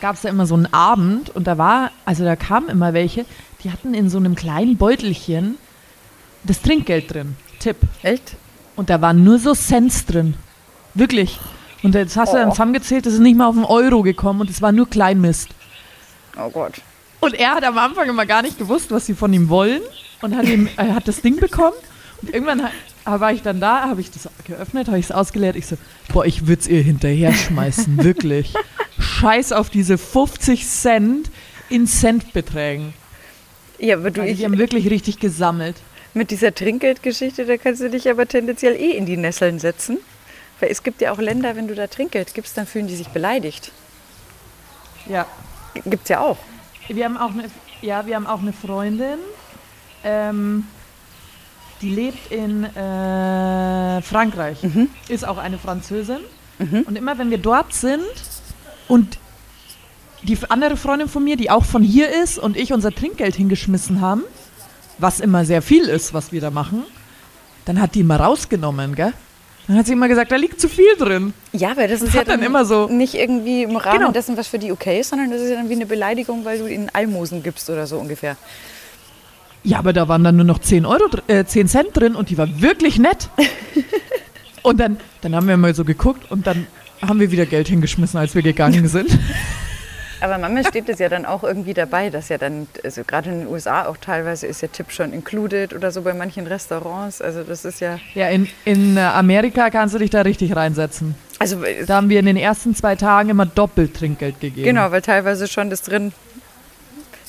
gab 0.00 0.16
es 0.16 0.22
da 0.22 0.28
immer 0.28 0.46
so 0.46 0.54
einen 0.56 0.72
Abend 0.72 1.30
und 1.30 1.46
da 1.46 1.56
war, 1.56 1.92
also 2.04 2.24
da 2.24 2.34
kamen 2.34 2.68
immer 2.68 2.94
welche, 2.94 3.24
die 3.62 3.70
hatten 3.70 3.94
in 3.94 4.10
so 4.10 4.18
einem 4.18 4.34
kleinen 4.34 4.76
Beutelchen 4.76 5.56
das 6.42 6.60
Trinkgeld 6.62 7.14
drin. 7.14 7.36
Tipp. 7.60 7.76
Echt? 8.02 8.34
Und 8.74 8.90
da 8.90 9.00
waren 9.00 9.22
nur 9.22 9.38
so 9.38 9.54
Cents 9.54 10.04
drin. 10.06 10.34
Wirklich. 10.94 11.38
Und 11.84 11.94
jetzt 11.94 12.16
hast 12.16 12.32
du 12.32 12.38
dann 12.38 12.48
Oh. 12.48 12.52
zusammengezählt, 12.52 13.06
das 13.06 13.14
ist 13.14 13.20
nicht 13.20 13.36
mal 13.36 13.46
auf 13.46 13.54
einen 13.54 13.64
Euro 13.64 14.02
gekommen 14.02 14.40
und 14.40 14.50
es 14.50 14.60
war 14.60 14.72
nur 14.72 14.88
Kleinmist. 14.90 15.50
Oh 16.36 16.50
Gott. 16.50 16.74
Und 17.20 17.34
er 17.34 17.54
hat 17.54 17.64
am 17.64 17.78
Anfang 17.78 18.08
immer 18.08 18.26
gar 18.26 18.42
nicht 18.42 18.58
gewusst, 18.58 18.90
was 18.90 19.06
sie 19.06 19.14
von 19.14 19.32
ihm 19.32 19.48
wollen 19.48 19.80
und 20.22 20.36
hat, 20.36 20.46
ihm, 20.46 20.68
er 20.76 20.94
hat 20.94 21.08
das 21.08 21.20
Ding 21.22 21.36
bekommen. 21.36 21.76
Und 22.22 22.34
irgendwann 22.34 22.62
ha- 23.04 23.20
war 23.20 23.32
ich 23.32 23.42
dann 23.42 23.60
da, 23.60 23.82
habe 23.88 24.00
ich 24.00 24.10
das 24.10 24.28
geöffnet, 24.44 24.88
habe 24.88 24.98
ich 24.98 25.06
es 25.06 25.12
ausgeleert. 25.12 25.56
Ich 25.56 25.66
so, 25.66 25.76
boah, 26.12 26.24
ich 26.26 26.46
würde 26.46 26.60
es 26.62 26.68
ihr 26.68 26.82
hinterher 26.82 27.32
schmeißen, 27.32 27.98
wirklich. 28.04 28.52
Scheiß 28.98 29.52
auf 29.52 29.70
diese 29.70 29.96
50 29.98 30.66
Cent 30.66 31.30
in 31.70 31.86
Centbeträgen. 31.86 32.92
Ja, 33.78 33.96
aber 33.96 34.10
du, 34.10 34.20
Also 34.22 34.32
ich, 34.32 34.38
die 34.38 34.44
haben 34.44 34.58
wirklich 34.58 34.90
richtig 34.90 35.20
gesammelt. 35.20 35.76
mit 36.14 36.32
dieser 36.32 36.52
Trinkgeldgeschichte, 36.52 37.44
da 37.46 37.56
kannst 37.56 37.80
du 37.80 37.88
dich 37.90 38.10
aber 38.10 38.26
tendenziell 38.26 38.74
eh 38.74 38.90
in 38.96 39.06
die 39.06 39.16
Nesseln 39.16 39.60
setzen. 39.60 39.98
Weil 40.58 40.70
es 40.72 40.82
gibt 40.82 41.00
ja 41.00 41.12
auch 41.12 41.18
Länder, 41.18 41.54
wenn 41.54 41.68
du 41.68 41.76
da 41.76 41.86
Trinkgeld 41.86 42.34
gibst, 42.34 42.56
dann 42.58 42.66
fühlen 42.66 42.88
die 42.88 42.96
sich 42.96 43.08
beleidigt. 43.08 43.70
Ja. 45.08 45.26
Gibt 45.84 46.02
es 46.04 46.08
ja 46.08 46.18
auch. 46.20 46.38
Wir 46.88 47.04
haben 47.04 47.16
auch 47.16 47.30
eine, 47.30 47.44
ja, 47.82 48.04
wir 48.06 48.16
haben 48.16 48.26
auch 48.26 48.40
eine 48.40 48.52
Freundin, 48.52 49.18
ähm, 50.04 50.64
die 51.82 51.90
lebt 51.90 52.32
in 52.32 52.64
äh, 52.64 54.02
Frankreich, 54.02 54.58
ist 55.08 55.26
auch 55.26 55.38
eine 55.38 55.58
Französin. 55.58 56.18
Und 56.58 56.96
immer 56.98 57.18
wenn 57.18 57.30
wir 57.30 57.38
dort 57.38 57.72
sind 57.72 58.02
und 58.88 59.18
die 60.24 60.36
andere 60.48 60.76
Freundin 60.76 61.06
von 61.08 61.22
mir, 61.22 61.36
die 61.36 61.50
auch 61.50 61.64
von 61.64 61.84
hier 61.84 62.08
ist 62.22 62.36
und 62.38 62.56
ich 62.56 62.72
unser 62.72 62.92
Trinkgeld 62.92 63.36
hingeschmissen 63.36 64.00
haben, 64.00 64.22
was 64.98 65.20
immer 65.20 65.44
sehr 65.44 65.62
viel 65.62 65.84
ist, 65.84 66.12
was 66.14 66.32
wir 66.32 66.40
da 66.40 66.50
machen, 66.50 66.82
dann 67.64 67.80
hat 67.80 67.94
die 67.94 68.00
immer 68.00 68.18
rausgenommen, 68.18 68.96
gell? 68.96 69.12
Dann 69.68 69.76
hat 69.76 69.86
sie 69.86 69.92
immer 69.92 70.08
gesagt, 70.08 70.32
da 70.32 70.36
liegt 70.36 70.60
zu 70.60 70.68
viel 70.68 70.96
drin. 70.98 71.32
Ja, 71.52 71.76
weil 71.76 71.86
das 71.88 72.00
ist 72.02 72.08
hat 72.16 72.26
ja 72.26 72.32
dann 72.36 72.42
immer 72.42 72.64
so- 72.64 72.88
nicht 72.88 73.14
irgendwie 73.14 73.62
im 73.62 73.76
Rahmen 73.76 73.98
Genau. 74.00 74.10
dessen, 74.12 74.36
was 74.36 74.48
für 74.48 74.58
die 74.58 74.72
okay 74.72 74.98
ist, 75.00 75.10
sondern 75.10 75.30
das 75.30 75.42
ist 75.42 75.50
ja 75.50 75.56
dann 75.56 75.68
wie 75.68 75.74
eine 75.74 75.86
Beleidigung, 75.86 76.44
weil 76.44 76.58
du 76.58 76.66
ihnen 76.66 76.88
Almosen 76.92 77.42
gibst 77.44 77.68
oder 77.70 77.86
so 77.86 77.98
ungefähr. 77.98 78.36
Ja, 79.68 79.80
aber 79.80 79.92
da 79.92 80.08
waren 80.08 80.24
dann 80.24 80.36
nur 80.36 80.46
noch 80.46 80.60
10, 80.60 80.86
Euro, 80.86 81.10
äh, 81.26 81.44
10 81.44 81.68
Cent 81.68 81.88
drin 81.92 82.14
und 82.14 82.30
die 82.30 82.38
war 82.38 82.62
wirklich 82.62 82.98
nett. 82.98 83.28
und 84.62 84.80
dann, 84.80 84.96
dann 85.20 85.34
haben 85.34 85.46
wir 85.46 85.58
mal 85.58 85.74
so 85.74 85.84
geguckt 85.84 86.30
und 86.30 86.46
dann 86.46 86.66
haben 87.06 87.20
wir 87.20 87.30
wieder 87.30 87.44
Geld 87.44 87.68
hingeschmissen, 87.68 88.18
als 88.18 88.34
wir 88.34 88.40
gegangen 88.40 88.88
sind. 88.96 89.10
Aber 90.22 90.38
manchmal 90.38 90.64
steht 90.64 90.88
es 90.88 90.98
ja 90.98 91.10
dann 91.10 91.26
auch 91.26 91.44
irgendwie 91.44 91.74
dabei, 91.74 92.08
dass 92.08 92.30
ja 92.30 92.38
dann, 92.38 92.66
also 92.82 93.02
gerade 93.06 93.28
in 93.28 93.40
den 93.40 93.48
USA 93.48 93.84
auch 93.84 93.98
teilweise 93.98 94.46
ist 94.46 94.62
der 94.62 94.72
Tipp 94.72 94.90
schon 94.90 95.12
included 95.12 95.74
oder 95.74 95.90
so 95.90 96.00
bei 96.00 96.14
manchen 96.14 96.46
Restaurants. 96.46 97.20
Also 97.20 97.42
das 97.42 97.66
ist 97.66 97.80
ja, 97.80 97.98
ja, 98.14 98.30
in, 98.30 98.48
in 98.64 98.96
äh, 98.96 99.00
Amerika 99.00 99.68
kannst 99.68 99.94
du 99.94 99.98
dich 99.98 100.08
da 100.08 100.22
richtig 100.22 100.56
reinsetzen. 100.56 101.14
also 101.38 101.62
äh, 101.62 101.84
Da 101.84 101.96
haben 101.96 102.08
wir 102.08 102.20
in 102.20 102.26
den 102.26 102.38
ersten 102.38 102.74
zwei 102.74 102.96
Tagen 102.96 103.28
immer 103.28 103.44
doppelt 103.44 103.94
Trinkgeld 103.94 104.40
gegeben. 104.40 104.64
genau, 104.64 104.90
weil 104.92 105.02
teilweise 105.02 105.46
schon 105.46 105.68
das 105.68 105.82
drin. 105.82 106.12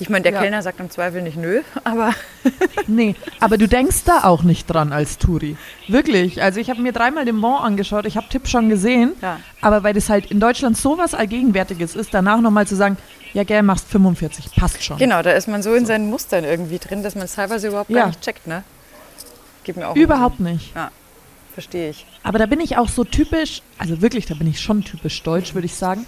Ich 0.02 0.10
meine, 0.10 0.24
der 0.24 0.32
Ja. 0.34 0.42
Kellner 0.42 0.62
sagt 0.62 0.80
im 0.80 0.90
Zweifel 0.90 1.22
nicht 1.22 1.38
nö, 1.38 1.62
aber 1.84 2.14
Nee, 2.88 3.16
aber 3.40 3.58
du 3.58 3.68
denkst 3.68 4.04
da 4.06 4.24
auch 4.24 4.44
nicht 4.44 4.66
dran 4.68 4.94
als 4.94 5.18
Touri. 5.18 5.58
Wirklich. 5.88 6.42
Also 6.42 6.60
ich 6.60 6.70
habe 6.70 6.82
mir 6.82 6.92
dreimal 6.94 7.26
den 7.26 7.40
Bon 7.42 7.56
angeschaut, 7.58 8.06
ich 8.06 8.18
habe 8.18 8.28
Tipp 8.30 8.48
schon 8.48 8.70
gesehen. 8.70 9.14
Ja. 9.22 9.40
Aber 9.62 9.84
weil 9.84 9.94
das 9.94 10.10
halt 10.10 10.32
in 10.32 10.40
Deutschland 10.40 10.78
sowas 10.78 11.14
Allgegenwärtiges 11.14 11.96
ist, 11.96 12.14
danach 12.14 12.40
nochmal 12.42 12.66
zu 12.68 12.76
sagen, 12.76 12.98
ja, 13.34 13.44
gell, 13.44 13.62
machst 13.62 13.88
45, 13.90 14.56
passt 14.56 14.84
schon. 14.84 14.98
Genau, 14.98 15.22
da 15.22 15.32
ist 15.32 15.48
man 15.48 15.62
so 15.62 15.74
in 15.76 15.86
seinen 15.86 16.10
Mustern 16.10 16.44
irgendwie 16.46 16.80
drin, 16.80 17.04
dass 17.04 17.14
man 17.16 17.26
es 17.26 17.36
teilweise 17.36 17.68
überhaupt 17.68 17.90
Ja. 17.90 18.00
gar 18.02 18.08
nicht 18.08 18.22
checkt, 18.22 18.48
ne? 18.48 18.64
Gibt 19.64 19.78
mir 19.78 19.88
auch 19.88 19.96
Überhaupt 19.96 20.40
nicht. 20.40 20.74
Ja, 20.76 20.90
verstehe 21.54 21.90
ich. 21.92 22.06
Aber 22.24 22.40
da 22.40 22.46
bin 22.48 22.60
ich 22.60 22.78
auch 22.78 22.88
so 22.90 23.04
typisch, 23.04 23.62
also 23.78 24.02
wirklich, 24.02 24.26
da 24.26 24.34
bin 24.34 24.48
ich 24.48 24.60
schon 24.62 24.84
typisch 24.84 25.22
deutsch, 25.22 25.54
würde 25.54 25.66
ich 25.68 25.76
sagen. 25.76 26.08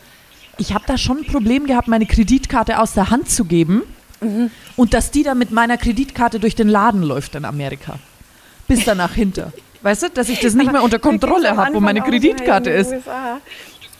Ich 0.62 0.76
habe 0.76 0.84
da 0.86 0.96
schon 0.96 1.18
ein 1.18 1.26
Problem 1.26 1.66
gehabt, 1.66 1.88
meine 1.88 2.06
Kreditkarte 2.06 2.78
aus 2.80 2.94
der 2.94 3.10
Hand 3.10 3.32
zu 3.32 3.46
geben 3.46 3.82
und 4.76 4.94
dass 4.94 5.10
die 5.10 5.24
dann 5.24 5.40
mit 5.40 5.50
meiner 5.50 5.76
Kreditkarte 5.76 6.40
durch 6.40 6.54
den 6.54 6.68
Laden 6.68 7.02
läuft 7.02 7.34
in 7.34 7.46
Amerika. 7.46 7.98
Bis 8.68 8.86
danach 8.86 9.16
hinter. 9.16 9.52
Weißt 9.82 10.04
du, 10.04 10.10
dass 10.12 10.30
ich 10.30 10.40
das 10.40 10.54
nicht 10.54 10.68
Aber 10.68 10.74
mehr 10.78 10.84
unter 10.84 11.00
Kontrolle 11.00 11.58
habe, 11.58 11.74
wo 11.74 11.80
meine 11.80 12.02
Kreditkarte 12.02 12.70
ist. 12.70 12.94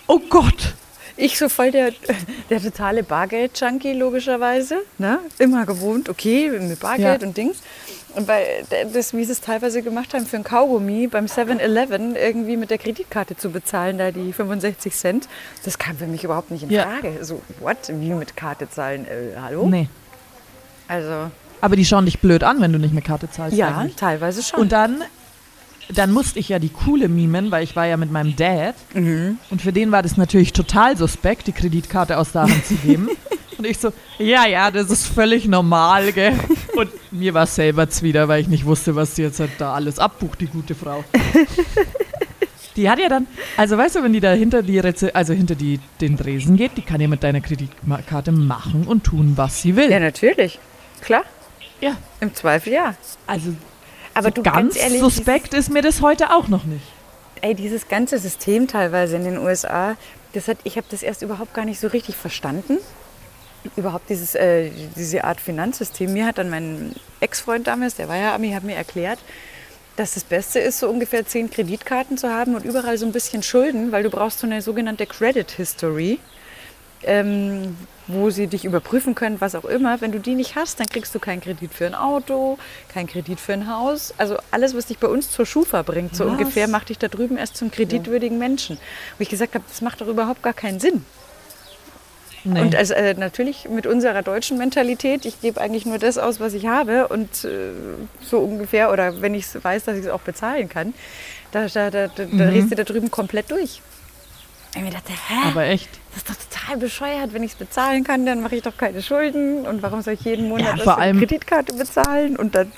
Oh 0.06 0.20
Gott. 0.30 0.76
Ich 1.18 1.40
so 1.40 1.50
voll 1.50 1.72
der, 1.72 1.94
der 2.52 2.62
totale 2.62 3.02
Bargeld-Junkie, 3.02 3.94
logischerweise. 3.94 4.78
Ne? 5.00 5.18
Immer 5.40 5.66
gewohnt, 5.66 6.10
okay, 6.10 6.50
mit 6.60 6.80
Bargeld 6.80 7.22
Ja. 7.24 7.28
und 7.28 7.36
Dings. 7.36 7.58
Und 8.16 8.28
bei 8.28 8.64
das, 8.94 9.14
wie 9.14 9.24
sie 9.24 9.32
es 9.32 9.40
teilweise 9.42 9.82
gemacht 9.82 10.14
haben 10.14 10.26
für 10.26 10.36
ein 10.38 10.44
Kaugummi 10.44 11.08
beim 11.08 11.26
7-Eleven 11.26 12.16
irgendwie 12.16 12.58
mit 12.58 12.70
der 12.70 12.78
Kreditkarte 12.78 13.38
zu 13.38 13.52
bezahlen, 13.52 13.98
da 13.98 14.12
die 14.12 14.34
65 14.34 14.94
Cent, 14.94 15.28
das 15.64 15.78
kam 15.78 15.98
für 15.98 16.08
mich 16.08 16.24
überhaupt 16.24 16.52
nicht 16.52 16.64
in 16.64 16.70
Ja. 16.72 16.84
Frage. 16.84 17.24
So, 17.24 17.42
what? 17.60 17.78
Wie 17.88 18.12
mit 18.14 18.36
Karte 18.36 18.70
zahlen? 18.70 19.06
Äh, 19.06 19.40
hallo? 19.40 19.68
Nee. 19.70 19.88
Also, 20.90 21.32
Aber 21.62 21.76
die 21.78 21.86
schauen 21.86 22.06
dich 22.06 22.20
blöd 22.20 22.44
an, 22.44 22.60
wenn 22.60 22.74
du 22.74 22.80
nicht 22.80 22.94
mit 22.94 23.06
Karte 23.06 23.30
zahlst. 23.32 23.56
ja, 23.58 23.78
eigentlich. 23.78 23.96
teilweise 23.96 24.44
schon. 24.44 24.60
Und 24.60 24.74
dann, 24.74 25.04
dann 25.94 26.12
musste 26.12 26.38
ich 26.40 26.50
ja 26.50 26.60
die 26.60 26.68
coole 26.70 27.08
mimen, 27.08 27.50
weil 27.52 27.64
ich 27.64 27.78
war 27.78 27.86
ja 27.86 27.96
mit 27.96 28.12
meinem 28.12 28.36
Dad. 28.36 28.76
Mhm. 28.94 29.38
Und 29.50 29.62
für 29.62 29.72
den 29.72 29.92
war 29.94 30.04
das 30.04 30.18
natürlich 30.18 30.52
total 30.52 30.98
suspekt, 30.98 31.48
die 31.48 31.54
Kreditkarte 31.54 32.18
aus 32.18 32.34
der 32.34 32.42
Hand 32.44 32.66
zu 32.66 32.76
geben. 32.76 33.10
Und 33.62 33.68
ich 33.68 33.78
so, 33.78 33.94
ja, 34.18 34.48
ja, 34.48 34.72
das 34.72 34.90
ist 34.90 35.06
völlig 35.06 35.48
normal, 35.48 36.12
gell? 36.14 36.34
Und 36.76 36.90
mir 37.12 37.36
war 37.36 37.44
es 37.44 37.54
selber 37.54 37.88
wieder, 38.02 38.28
weil 38.28 38.42
ich 38.42 38.48
nicht 38.48 38.66
wusste, 38.66 38.96
was 38.96 39.16
sie 39.16 39.22
jetzt 39.22 39.40
halt 39.40 39.52
da 39.60 39.76
alles 39.76 40.00
abbucht, 40.00 40.42
die 40.42 40.48
gute 40.48 40.74
Frau. 40.74 41.04
Die 42.76 42.90
hat 42.90 42.98
ja 43.00 43.08
dann, 43.10 43.28
also 43.58 43.78
weißt 43.78 43.98
du, 43.98 44.04
wenn 44.04 44.14
die 44.14 44.22
da 44.22 44.32
hinter 44.32 44.64
die 44.64 44.80
Reze 44.80 45.14
also 45.14 45.34
hinter 45.34 45.56
die, 45.56 45.82
den 46.00 46.16
Dresen 46.16 46.56
geht, 46.56 46.78
die 46.78 46.82
kann 46.82 47.02
ja 47.02 47.10
mit 47.10 47.22
deiner 47.22 47.42
Kreditkarte 47.42 48.32
machen 48.32 48.88
und 48.88 49.04
tun, 49.04 49.34
was 49.36 49.62
sie 49.62 49.76
will. 49.76 49.92
ja, 49.92 50.00
natürlich. 50.00 50.58
Klar. 51.02 51.24
Ja. 51.82 51.98
Im 52.22 52.34
Zweifel 52.34 52.72
ja. 52.72 52.96
Also 53.28 53.54
Aber 54.14 54.30
so 54.30 54.36
du 54.36 54.44
ganz 54.44 54.78
ehrlich, 54.78 55.02
suspekt 55.02 55.54
ist 55.54 55.70
mir 55.70 55.82
das 55.82 56.02
heute 56.02 56.34
auch 56.34 56.48
noch 56.48 56.64
nicht. 56.64 56.86
Ey, 57.42 57.56
dieses 57.56 57.90
ganze 57.90 58.18
System 58.20 58.70
teilweise 58.70 59.18
in 59.18 59.26
den 59.26 59.38
USA, 59.38 59.98
das 60.32 60.48
hat, 60.48 60.58
ich 60.64 60.78
habe 60.78 60.88
das 60.90 61.04
erst 61.04 61.24
überhaupt 61.24 61.54
gar 61.54 61.66
nicht 61.66 61.82
so 61.82 61.88
richtig 61.88 62.16
verstanden. 62.16 62.78
Überhaupt 63.76 64.10
dieses, 64.10 64.36
äh, 64.36 64.72
diese 64.96 65.24
Art 65.24 65.40
Finanzsystem. 65.40 66.12
Mir 66.12 66.26
hat 66.26 66.38
dann 66.38 66.50
mein 66.50 66.96
Ex-Freund 67.20 67.68
damals, 67.68 67.96
der 67.96 68.10
war 68.10 68.18
ja 68.18 68.34
Ami, 68.34 68.52
hat 68.52 68.64
mir 68.64 68.76
erklärt, 68.76 69.20
dass 69.96 70.14
das 70.14 70.24
Beste 70.24 70.60
ist, 70.60 70.80
so 70.80 70.90
ungefähr 70.90 71.26
zehn 71.26 71.50
Kreditkarten 71.50 72.18
zu 72.18 72.30
haben 72.30 72.56
und 72.56 72.66
überall 72.66 72.98
so 72.98 73.06
ein 73.06 73.12
bisschen 73.12 73.44
Schulden, 73.44 73.92
weil 73.92 74.04
du 74.04 74.10
brauchst 74.10 74.40
so 74.40 74.48
eine 74.48 74.62
sogenannte 74.62 75.06
Credit 75.06 75.50
History, 75.52 76.20
ähm, 77.04 77.76
wo 78.08 78.30
sie 78.30 78.48
dich 78.48 78.66
überprüfen 78.66 79.16
können, 79.16 79.42
was 79.42 79.56
auch 79.56 79.66
immer. 79.66 80.02
Wenn 80.02 80.12
du 80.12 80.20
die 80.20 80.36
nicht 80.36 80.56
hast, 80.56 80.80
dann 80.80 80.88
kriegst 80.88 81.14
du 81.14 81.20
keinen 81.20 81.42
Kredit 81.42 81.74
für 81.74 81.86
ein 81.86 81.96
Auto, 81.96 82.58
keinen 82.94 83.08
Kredit 83.08 83.40
für 83.40 83.54
ein 83.54 83.68
Haus. 83.68 84.14
Also 84.18 84.38
alles, 84.50 84.76
was 84.76 84.88
dich 84.88 84.98
bei 84.98 85.08
uns 85.08 85.30
zur 85.30 85.46
Schufa 85.46 85.82
bringt, 85.82 86.16
so 86.16 86.26
Was? 86.26 86.32
ungefähr, 86.32 86.68
macht 86.68 86.90
dich 86.90 86.98
da 86.98 87.08
drüben 87.08 87.38
erst 87.38 87.58
zum 87.58 87.72
kreditwürdigen 87.72 88.38
Menschen. 88.38 88.78
Wo 89.18 89.22
ich 89.22 89.30
gesagt 89.30 89.56
habe, 89.56 89.64
das 89.68 89.82
macht 89.82 90.02
doch 90.02 90.08
überhaupt 90.08 90.42
gar 90.42 90.54
keinen 90.54 90.80
Sinn. 90.80 91.06
Nee. 92.44 92.62
Und 92.62 92.76
also, 92.76 92.94
äh, 92.94 93.14
natürlich 93.14 93.70
mit 93.70 93.86
unserer 93.86 94.24
deutschen 94.24 94.58
Mentalität, 94.58 95.26
ich 95.26 95.42
gebe 95.42 95.62
eigentlich 95.62 95.86
nur 95.86 96.00
das 96.00 96.18
aus, 96.18 96.40
was 96.40 96.54
ich 96.54 96.68
habe 96.68 97.08
und 97.08 97.44
äh, 97.46 97.72
so 98.22 98.40
ungefähr, 98.40 98.92
oder 98.92 99.22
wenn 99.22 99.36
ich 99.36 99.46
weiß, 99.62 99.86
dass 99.86 99.98
ich 99.98 100.06
es 100.06 100.10
auch 100.10 100.22
bezahlen 100.22 100.68
kann, 100.70 100.94
da, 101.52 101.68
da, 101.68 101.92
da, 101.92 102.08
da, 102.08 102.26
da 102.26 102.46
drehst 102.50 102.72
du 102.72 102.76
da 102.76 102.84
drüben 102.84 103.12
komplett 103.12 103.52
durch. 103.52 103.82
Und 104.74 104.86
ich 104.88 104.94
dachte, 104.94 105.12
hä? 105.12 105.34
Aber 105.50 105.66
echt. 105.66 105.90
Das 106.14 106.18
ist 106.24 106.30
doch 106.30 106.36
total 106.60 106.78
bescheuert. 106.78 107.34
Wenn 107.34 107.44
ich 107.44 107.52
es 107.52 107.58
bezahlen 107.58 108.04
kann, 108.06 108.26
dann 108.26 108.42
mache 108.42 108.56
ich 108.56 108.62
doch 108.62 108.76
keine 108.78 109.02
Schulden. 109.02 109.66
Und 109.66 109.82
warum 109.84 110.02
soll 110.02 110.14
ich 110.14 110.22
jeden 110.22 110.48
Monat 110.48 110.78
Ja, 110.78 110.84
vor 110.84 110.98
allem- 110.98 111.20
Kreditkarte 111.20 111.74
bezahlen? 111.74 112.38
Und 112.38 112.56
dann, 112.56 112.72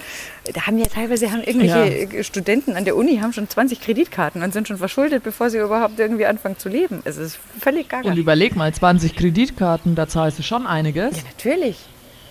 da 0.54 0.66
haben 0.66 0.80
ja 0.80 0.86
teilweise 0.86 1.32
haben 1.32 1.44
irgendwelche 1.44 2.24
Studenten 2.24 2.76
an 2.76 2.86
der 2.86 2.96
Uni 2.96 3.18
haben 3.18 3.32
schon 3.32 3.48
20 3.48 3.80
Kreditkarten 3.80 4.42
und 4.42 4.54
sind 4.54 4.68
schon 4.68 4.78
verschuldet, 4.78 5.24
bevor 5.24 5.52
sie 5.52 5.60
überhaupt 5.60 6.00
irgendwie 6.00 6.26
anfangen 6.26 6.58
zu 6.58 6.68
leben. 6.68 7.02
Es 7.06 7.18
ist 7.18 7.38
völlig 7.60 7.90
gaga. 7.90 8.10
Und 8.10 8.18
überleg 8.18 8.56
mal, 8.56 8.74
20 8.74 9.16
Kreditkarten, 9.16 9.94
da 9.96 10.08
zahlst 10.08 10.40
du 10.40 10.44
schon 10.44 10.66
einiges. 10.66 11.18
Ja, 11.18 11.24
natürlich. 11.32 11.78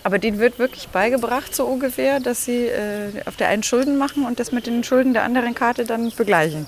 Aber 0.04 0.18
denen 0.18 0.40
wird 0.40 0.58
wirklich 0.58 0.88
beigebracht, 0.88 1.54
so 1.54 1.64
ungefähr, 1.66 2.18
dass 2.18 2.44
sie 2.44 2.66
äh, 2.66 3.10
auf 3.26 3.36
der 3.36 3.46
einen 3.48 3.62
Schulden 3.62 3.96
machen 3.98 4.26
und 4.26 4.40
das 4.40 4.50
mit 4.50 4.66
den 4.66 4.82
Schulden 4.82 5.12
der 5.12 5.22
anderen 5.22 5.54
Karte 5.54 5.84
dann 5.84 6.10
begleichen. 6.16 6.66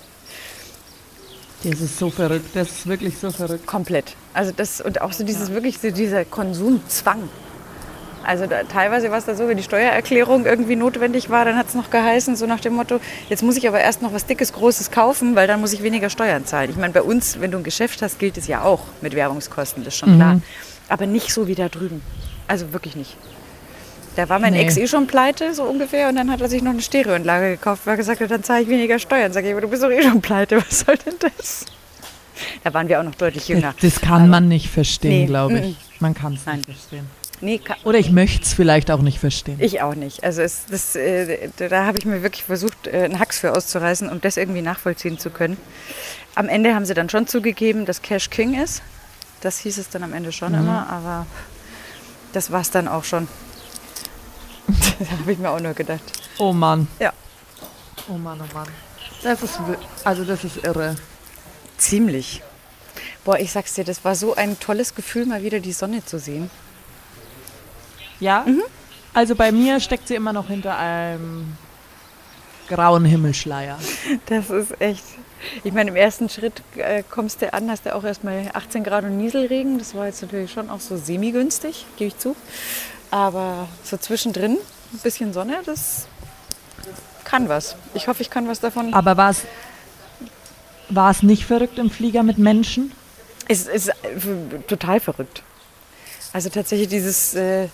Das 1.65 1.81
ist 1.81 1.99
so 1.99 2.11
verrückt, 2.11 2.55
das 2.55 2.71
ist 2.71 2.87
wirklich 2.87 3.19
so 3.19 3.31
verrückt. 3.31 3.67
Komplett. 3.67 4.17
Also 4.35 4.53
das 4.55 4.81
und 4.81 5.01
auch 5.01 5.13
so 5.13 5.25
dieses 5.25 5.51
wirklich 5.51 5.79
so 5.79 5.91
dieser 5.91 6.25
Konsumzwang. 6.25 7.29
Also 8.25 8.47
da, 8.47 8.63
teilweise 8.65 9.11
war 9.11 9.19
es 9.19 9.27
da 9.27 9.35
so, 9.35 9.49
wenn 9.49 9.57
die 9.57 9.63
Steuererklärung 9.63 10.47
irgendwie 10.47 10.77
notwendig 10.77 11.29
war, 11.29 11.45
dann 11.45 11.57
hat 11.57 11.69
es 11.69 11.75
noch 11.75 11.91
geheißen, 11.91 12.37
so 12.37 12.47
nach 12.47 12.61
dem 12.61 12.75
Motto, 12.75 13.01
jetzt 13.29 13.43
muss 13.43 13.57
ich 13.57 13.69
aber 13.69 13.81
erst 13.81 14.01
noch 14.01 14.15
was 14.15 14.25
Dickes, 14.25 14.53
Großes 14.55 14.91
kaufen, 14.91 15.37
weil 15.37 15.47
dann 15.47 15.61
muss 15.61 15.73
ich 15.73 15.83
weniger 15.83 16.09
Steuern 16.09 16.47
zahlen. 16.47 16.71
Ich 16.71 16.77
meine, 16.77 16.93
bei 16.93 17.03
uns, 17.03 17.41
wenn 17.41 17.51
du 17.51 17.59
ein 17.59 17.65
Geschäft 17.65 18.01
hast, 18.01 18.19
gilt 18.19 18.39
es 18.39 18.47
ja 18.47 18.63
auch 18.63 18.81
mit 19.03 19.15
Währungskosten, 19.15 19.85
das 19.85 19.95
ist 19.95 19.99
schon 19.99 20.17
klar. 20.17 20.41
Aber 20.89 21.07
nicht 21.07 21.33
so 21.33 21.47
wie 21.49 21.55
da 21.55 21.69
drüben. 21.69 22.03
Also 22.49 22.73
wirklich 22.73 22.97
nicht. 22.97 23.17
Da 24.17 24.29
war 24.29 24.39
mein 24.39 24.53
Nee. 24.53 24.63
Ex 24.63 24.77
eh 24.77 24.87
schon 24.87 25.07
pleite, 25.07 25.55
so 25.55 25.65
ungefähr, 25.65 26.09
und 26.09 26.17
dann 26.17 26.31
hat 26.31 26.41
er 26.41 26.49
sich 26.49 26.63
noch 26.63 26.71
eine 26.73 26.83
Stereoanlage 26.83 27.51
gekauft, 27.53 27.83
weil 27.85 27.95
er 27.95 27.97
gesagt 27.99 28.21
hat, 28.21 28.31
dann 28.31 28.45
zahle 28.45 28.63
ich 28.63 28.69
weniger 28.69 28.99
Steuern. 28.99 29.33
Sag 29.33 29.45
ich, 29.45 29.51
aber 29.53 29.61
du 29.63 29.69
bist 29.69 29.83
doch 29.83 29.91
eh 29.91 30.03
schon 30.03 30.21
pleite, 30.21 30.57
was 30.69 30.81
soll 30.81 30.97
denn 30.99 31.15
das? 31.21 31.65
Da 32.63 32.75
waren 32.75 32.89
wir 32.89 33.01
auch 33.01 33.05
noch 33.05 33.15
deutlich 33.15 33.49
jünger. 33.49 33.75
Das 33.81 34.01
kann 34.01 34.29
man 34.29 34.49
nicht 34.49 34.69
verstehen, 34.69 35.21
Nee, 35.23 35.27
glaube 35.27 35.59
ich. 35.59 35.77
Man 36.01 36.15
kann 36.15 36.35
es 36.35 36.47
nicht 36.47 36.65
verstehen. 36.67 37.07
Nee, 37.41 37.61
Oder 37.85 37.99
ich 37.99 38.11
möchte 38.11 38.45
es 38.45 38.55
vielleicht 38.55 38.91
auch 38.91 39.03
nicht 39.03 39.19
verstehen. 39.19 39.57
Ich 39.61 39.83
auch 39.83 39.95
nicht. 39.95 40.25
Also 40.25 40.41
es, 40.43 40.65
das, 40.71 40.97
äh, 40.97 41.49
da 41.57 41.85
habe 41.85 41.99
ich 41.99 42.07
mir 42.07 42.23
wirklich 42.23 42.45
versucht, 42.45 42.87
äh, 42.87 43.03
einen 43.03 43.19
Hacks 43.19 43.39
für 43.41 43.55
auszureißen, 43.55 44.09
um 44.09 44.21
das 44.21 44.37
irgendwie 44.37 44.63
nachvollziehen 44.63 45.19
zu 45.19 45.31
können. 45.31 45.57
Am 46.37 46.49
Ende 46.49 46.75
haben 46.75 46.87
sie 46.87 46.95
dann 46.95 47.11
schon 47.11 47.27
zugegeben, 47.27 47.85
dass 47.87 48.03
Cash 48.03 48.31
King 48.31 48.61
ist. 48.61 48.83
Das 49.41 49.59
hieß 49.59 49.79
es 49.79 49.91
dann 49.91 50.03
am 50.05 50.15
Ende 50.15 50.33
schon 50.33 50.55
immer, 50.55 50.89
aber 50.89 51.27
das 52.33 52.51
war 52.51 52.63
es 52.63 52.71
dann 52.71 52.89
auch 52.89 53.05
schon. 53.05 53.29
da 54.99 55.19
habe 55.19 55.33
ich 55.33 55.39
mir 55.39 55.51
auch 55.51 55.61
nur 55.61 55.75
gedacht. 55.75 56.03
Oh 56.39 56.53
Mann. 56.53 56.89
Ja. 56.99 57.13
Oh 58.09 58.19
Mann, 58.19 58.41
oh 58.41 58.55
Mann. 58.55 58.69
Das 59.23 59.43
ist, 59.43 59.59
also 60.05 60.25
das 60.25 60.45
ist 60.45 60.65
irre. 60.65 60.97
Ziemlich. 61.79 62.43
Boah, 63.25 63.39
ich 63.39 63.53
sag's 63.53 63.75
dir, 63.75 63.85
das 63.85 64.05
war 64.05 64.15
so 64.15 64.35
ein 64.35 64.61
tolles 64.61 64.95
Gefühl, 64.95 65.27
mal 65.27 65.43
wieder 65.43 65.61
die 65.61 65.73
Sonne 65.73 66.05
zu 66.05 66.19
sehen. 66.19 66.51
Ja? 68.21 68.45
Also 69.15 69.35
bei 69.35 69.51
mir 69.53 69.81
steckt 69.81 70.09
sie 70.09 70.15
immer 70.15 70.33
noch 70.33 70.49
hinter 70.49 70.77
einem 70.77 71.57
grauen 72.69 73.05
Himmelschleier. 73.05 73.79
Das 74.27 74.51
ist 74.51 74.81
echt. 74.81 75.05
Ich 75.63 75.73
meine, 75.73 75.91
im 75.91 75.97
ersten 75.97 76.29
Schritt 76.29 76.63
äh, 76.77 77.03
kommst 77.09 77.43
du 77.43 77.53
an, 77.53 77.71
hast 77.71 77.85
du 77.85 77.95
auch 77.95 78.05
erstmal 78.05 78.51
18 78.55 78.83
Grad 78.83 79.05
und 79.05 79.19
Nieselregen. 79.19 79.79
Das 79.79 79.95
war 79.95 80.07
jetzt 80.07 80.23
natürlich 80.23 80.53
schon 80.53 80.71
auch 80.71 80.81
so 80.81 80.97
semi-günstig, 80.97 81.85
gebe 81.97 82.09
ich 82.09 82.19
zu. 82.19 82.35
Aber 83.11 83.69
so 83.85 83.97
zwischendrin 83.97 84.57
ein 84.95 84.99
bisschen 85.03 85.33
Sonne, 85.33 85.59
das 85.67 86.07
kann 87.25 87.49
was. 87.49 87.77
Ich 87.95 88.09
hoffe, 88.09 88.23
ich 88.23 88.31
kann 88.31 88.49
was 88.49 88.61
davon. 88.61 88.95
Aber 88.95 89.17
war 89.17 89.31
es 89.31 89.43
war 90.91 91.11
es 91.11 91.23
nicht 91.23 91.47
verrückt 91.47 91.79
im 91.79 91.91
Flieger 91.91 92.23
mit 92.23 92.39
Menschen? 92.39 92.93
Es 93.49 93.67
ist 93.67 93.89
äh, 93.89 93.93
total 94.69 95.01
verrückt. 95.01 95.43
Also 96.33 96.51
tatsächlich 96.51 96.89
dieses, 96.89 97.35
äh, 97.35 97.69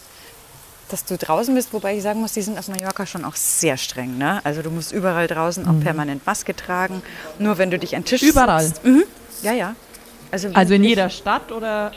dass 0.88 1.04
du 1.04 1.16
draußen 1.18 1.54
bist, 1.54 1.72
wobei 1.72 1.96
ich 1.96 2.02
sagen 2.02 2.20
muss, 2.20 2.32
die 2.32 2.42
sind 2.42 2.58
auf 2.58 2.68
Mallorca 2.68 3.06
schon 3.06 3.24
auch 3.24 3.34
sehr 3.36 3.76
streng. 3.76 4.16
Ne? 4.18 4.40
Also 4.44 4.62
du 4.62 4.70
musst 4.70 4.92
überall 4.92 5.26
draußen 5.26 5.66
auch 5.68 5.80
permanent 5.82 6.24
Maske 6.26 6.54
tragen. 6.54 7.02
Nur 7.38 7.58
wenn 7.58 7.70
du 7.70 7.78
dich 7.78 7.96
an 7.96 8.04
Tisch 8.04 8.22
Überall? 8.22 8.62
setzt. 8.64 8.84
Mhm. 8.84 9.04
Ja, 9.42 9.52
ja. 9.52 9.74
Also, 10.30 10.48
Also 10.54 10.74
in 10.74 10.84
jeder 10.84 11.10
Stadt 11.10 11.50
oder, 11.52 11.92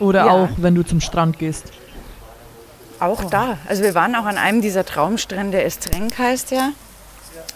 oder 0.00 0.26
Ja. 0.26 0.32
auch, 0.32 0.48
wenn 0.56 0.74
du 0.74 0.82
zum 0.84 1.00
Strand 1.00 1.38
gehst? 1.38 1.64
Auch 3.04 3.24
da. 3.24 3.58
Also 3.68 3.82
wir 3.82 3.94
waren 3.94 4.14
auch 4.14 4.24
an 4.26 4.38
einem 4.38 4.60
dieser 4.62 4.84
Traumstrände, 4.84 5.62
Estrenk 5.62 6.18
heißt 6.18 6.50
ja. 6.50 6.70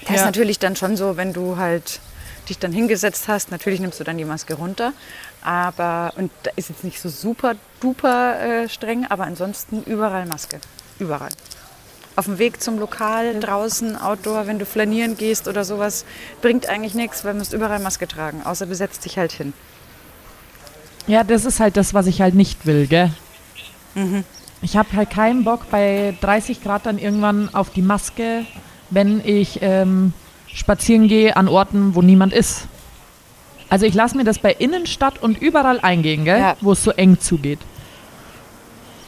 Das 0.02 0.10
ist 0.10 0.16
Ja. 0.20 0.24
natürlich 0.26 0.58
dann 0.58 0.76
schon 0.76 0.96
so, 0.96 1.16
wenn 1.16 1.32
du 1.32 1.56
halt 1.56 2.00
dich 2.48 2.58
dann 2.58 2.72
hingesetzt 2.72 3.28
hast, 3.28 3.50
natürlich 3.50 3.80
nimmst 3.80 4.00
du 4.00 4.04
dann 4.04 4.16
die 4.18 4.24
Maske 4.24 4.54
runter. 4.54 4.92
Aber, 5.42 6.12
und 6.16 6.30
da 6.44 6.50
ist 6.56 6.68
jetzt 6.70 6.82
nicht 6.84 7.00
so 7.00 7.08
super 7.08 7.54
duper 7.80 8.40
äh, 8.40 8.68
streng, 8.68 9.06
aber 9.08 9.24
ansonsten 9.24 9.82
überall 9.84 10.26
Maske. 10.26 10.58
Überall. 10.98 11.28
Auf 12.16 12.24
dem 12.24 12.38
Weg 12.38 12.60
zum 12.60 12.78
Lokal, 12.78 13.38
draußen, 13.38 13.96
Outdoor, 13.96 14.46
wenn 14.48 14.58
du 14.58 14.66
flanieren 14.66 15.16
gehst 15.16 15.46
oder 15.46 15.64
sowas, 15.64 16.04
bringt 16.42 16.68
eigentlich 16.68 16.94
nichts, 16.94 17.24
weil 17.24 17.32
du 17.34 17.38
musst 17.38 17.52
überall 17.52 17.78
Maske 17.78 18.08
tragen, 18.08 18.42
außer 18.44 18.66
du 18.66 18.74
setzt 18.74 19.04
dich 19.04 19.18
halt 19.18 19.30
hin. 19.32 19.52
Ja, 21.06 21.22
das 21.22 21.44
ist 21.44 21.60
halt 21.60 21.76
das, 21.76 21.94
was 21.94 22.06
ich 22.06 22.20
halt 22.20 22.34
nicht 22.34 22.66
will, 22.66 22.86
gell? 22.86 23.10
Ich 24.60 24.76
habe 24.76 24.88
halt 24.94 25.10
keinen 25.10 25.44
Bock 25.44 25.70
bei 25.70 26.14
30 26.20 26.62
Grad 26.62 26.86
dann 26.86 26.98
irgendwann 26.98 27.54
auf 27.54 27.70
die 27.70 27.82
Maske, 27.82 28.44
wenn 28.90 29.20
ich 29.24 29.60
ähm, 29.62 30.12
spazieren 30.46 31.08
gehe 31.08 31.36
an 31.36 31.48
Orten, 31.48 31.94
wo 31.94 32.02
niemand 32.02 32.32
ist. 32.32 32.66
Also 33.68 33.86
ich 33.86 33.94
lasse 33.94 34.16
mir 34.16 34.24
das 34.24 34.38
bei 34.38 34.52
Innenstadt 34.52 35.22
und 35.22 35.40
überall 35.40 35.78
eingehen? 35.80 36.24
Ja. 36.26 36.56
wo 36.60 36.72
es 36.72 36.82
so 36.82 36.90
eng 36.90 37.20
zugeht. 37.20 37.60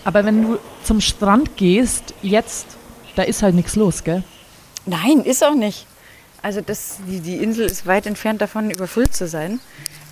Aber 0.04 0.24
wenn 0.24 0.42
du 0.42 0.58
zum 0.84 1.00
Strand 1.00 1.56
gehst, 1.56 2.14
jetzt, 2.22 2.66
da 3.16 3.22
ist 3.22 3.42
halt 3.42 3.54
nichts 3.54 3.76
los, 3.76 4.04
gell? 4.04 4.22
Nein, 4.86 5.20
ist 5.24 5.44
auch 5.44 5.54
nicht. 5.54 5.86
Also 6.42 6.60
das, 6.60 6.98
die, 7.06 7.20
die 7.20 7.36
Insel 7.36 7.66
ist 7.66 7.86
weit 7.86 8.06
entfernt 8.06 8.40
davon, 8.40 8.70
überfüllt 8.70 9.14
zu 9.14 9.28
sein. 9.28 9.60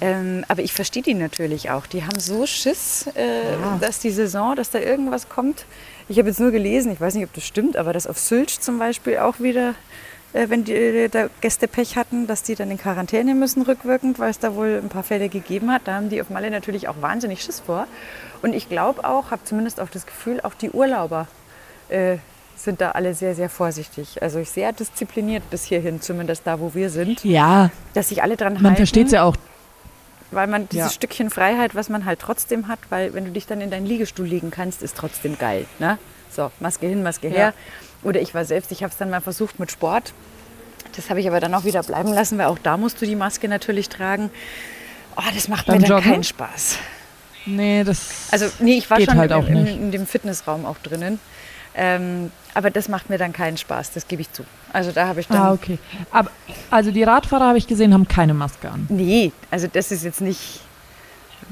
Ähm, 0.01 0.45
aber 0.49 0.63
ich 0.63 0.73
verstehe 0.73 1.03
die 1.03 1.15
natürlich 1.15 1.71
auch. 1.71 1.87
Die 1.87 2.05
haben 2.05 2.19
so 2.21 2.47
Schiss, 2.47 3.07
äh, 3.15 3.43
dass 3.81 3.99
die 3.99 4.11
Saison, 4.11 4.55
dass 4.55 4.71
da 4.71 4.79
irgendwas 4.79 5.29
kommt. 5.29 5.65
Ich 6.09 6.19
habe 6.19 6.29
jetzt 6.29 6.41
nur 6.41 6.51
gelesen, 6.53 6.93
ich 6.93 7.01
weiß 7.01 7.15
nicht, 7.15 7.25
ob 7.25 7.33
das 7.35 7.45
stimmt, 7.45 7.77
aber 7.77 7.93
dass 7.93 8.07
auf 8.07 8.19
Sylt 8.19 8.51
zum 8.51 8.79
Beispiel 8.79 9.19
auch 9.19 9.41
wieder, 9.41 9.75
äh, 10.33 10.49
wenn 10.49 10.65
die 10.65 10.73
äh, 10.73 11.09
da 11.09 11.29
Gäste 11.41 11.67
Pech 11.69 11.97
hatten, 11.97 12.27
dass 12.27 12.43
die 12.45 12.55
dann 12.55 12.71
in 12.71 12.79
Quarantäne 12.79 13.35
müssen 13.35 13.63
rückwirkend, 13.63 14.19
weil 14.19 14.31
es 14.31 14.39
da 14.39 14.55
wohl 14.55 14.81
ein 14.83 14.89
paar 14.89 15.03
Fälle 15.03 15.29
gegeben 15.29 15.71
hat. 15.73 15.83
Da 15.87 15.95
haben 15.95 16.09
die 16.11 16.21
auf 16.21 16.31
Malle 16.31 16.51
natürlich 16.51 16.87
auch 16.89 17.01
wahnsinnig 17.01 17.43
Schiss 17.43 17.61
vor. 17.61 17.87
Und 18.41 18.55
ich 18.55 18.69
glaube 18.69 19.05
auch, 19.05 19.33
habe 19.33 19.43
zumindest 19.45 19.81
auch 19.81 19.91
das 19.91 20.07
Gefühl, 20.07 20.41
auch 20.43 20.55
die 20.55 20.71
Urlauber 20.71 21.27
äh, 21.89 22.19
sind 22.57 22.81
da 22.81 22.93
alle 22.93 23.15
sehr, 23.15 23.35
sehr 23.35 23.49
vorsichtig. 23.49 24.23
Also 24.23 24.43
sehr 24.45 24.73
diszipliniert 24.73 25.49
bis 25.51 25.65
hierhin, 25.65 26.01
zumindest 26.01 26.43
da, 26.47 26.61
wo 26.61 26.73
wir 26.75 26.91
sind, 26.91 27.25
Ja, 27.25 27.71
dass 27.95 28.09
sich 28.11 28.23
alle 28.23 28.37
dran 28.37 28.55
halten. 28.55 28.63
man 28.63 28.77
versteht 28.77 29.07
es 29.07 29.13
ja 29.13 29.25
auch. 29.25 29.35
Weil 30.31 30.47
man 30.47 30.69
dieses 30.69 30.89
Ja. 30.89 30.93
Stückchen 30.95 31.31
Freiheit, 31.31 31.75
was 31.75 31.89
man 31.89 32.05
halt 32.05 32.21
trotzdem 32.21 32.69
hat, 32.69 32.79
weil 32.91 33.15
wenn 33.15 33.25
du 33.25 33.31
dich 33.31 33.47
dann 33.47 33.61
in 33.61 33.71
deinen 33.71 33.87
Liegestuhl 33.87 34.27
legen 34.27 34.51
kannst, 34.51 34.83
ist 34.83 34.97
trotzdem 34.97 35.39
geil. 35.39 35.65
Ne? 35.79 35.99
So, 36.31 36.51
Maske 36.61 36.87
hin, 36.87 37.03
Maske 37.03 37.29
her. 37.29 37.55
Oder 38.03 38.21
ich 38.21 38.35
war 38.35 38.45
selbst, 38.45 38.71
ich 38.71 38.83
habe 38.83 38.93
es 38.93 38.99
dann 38.99 39.11
mal 39.11 39.21
versucht 39.23 39.59
mit 39.59 39.71
Sport. 39.71 40.13
Das 40.97 41.11
habe 41.11 41.21
ich 41.21 41.29
aber 41.29 41.41
dann 41.41 41.55
auch 41.55 41.65
wieder 41.65 41.83
bleiben 41.83 42.13
lassen, 42.13 42.39
weil 42.39 42.47
auch 42.47 42.59
da 42.59 42.77
musst 42.77 43.01
du 43.01 43.07
die 43.07 43.17
Maske 43.17 43.49
natürlich 43.49 43.89
tragen. 43.89 44.31
Oh, 45.17 45.23
das 45.35 45.49
macht 45.49 45.67
Beim 45.67 45.81
mir 45.81 45.89
dann 45.89 45.99
Joggen? 45.99 46.13
keinen 46.13 46.25
Spaß. 46.25 46.79
Nee, 47.47 47.83
das. 47.85 48.29
Also 48.31 48.47
nee, 48.59 48.77
ich 48.79 48.91
war 48.91 49.01
schon 49.01 49.17
halt 49.17 49.31
im, 49.31 49.65
nicht. 49.65 49.77
in 49.77 49.91
dem 49.91 50.07
Fitnessraum 50.07 50.67
auch 50.67 50.79
drinnen. 50.79 51.19
Ähm, 51.75 52.31
aber 52.59 52.71
das 52.71 52.89
macht 52.89 53.09
mir 53.09 53.19
dann 53.19 53.33
keinen 53.33 53.57
Spaß, 53.57 53.93
das 53.93 54.09
gebe 54.09 54.21
ich 54.21 54.33
zu. 54.33 54.43
Also 54.73 54.91
da 54.91 55.07
habe 55.07 55.21
ich 55.21 55.29
dann... 55.29 55.37
ah, 55.39 55.53
okay. 55.53 55.79
Aber, 56.11 56.29
also 56.71 56.91
die 56.91 57.05
Radfahrer 57.05 57.47
habe 57.47 57.59
ich 57.59 57.69
gesehen, 57.69 57.95
haben 57.95 58.09
keine 58.09 58.35
Maske 58.35 58.69
an. 58.69 58.87
Nee, 58.91 59.31
also 59.49 59.69
das 59.73 59.93
ist 59.93 60.03
jetzt 60.03 60.21
nicht... 60.21 60.61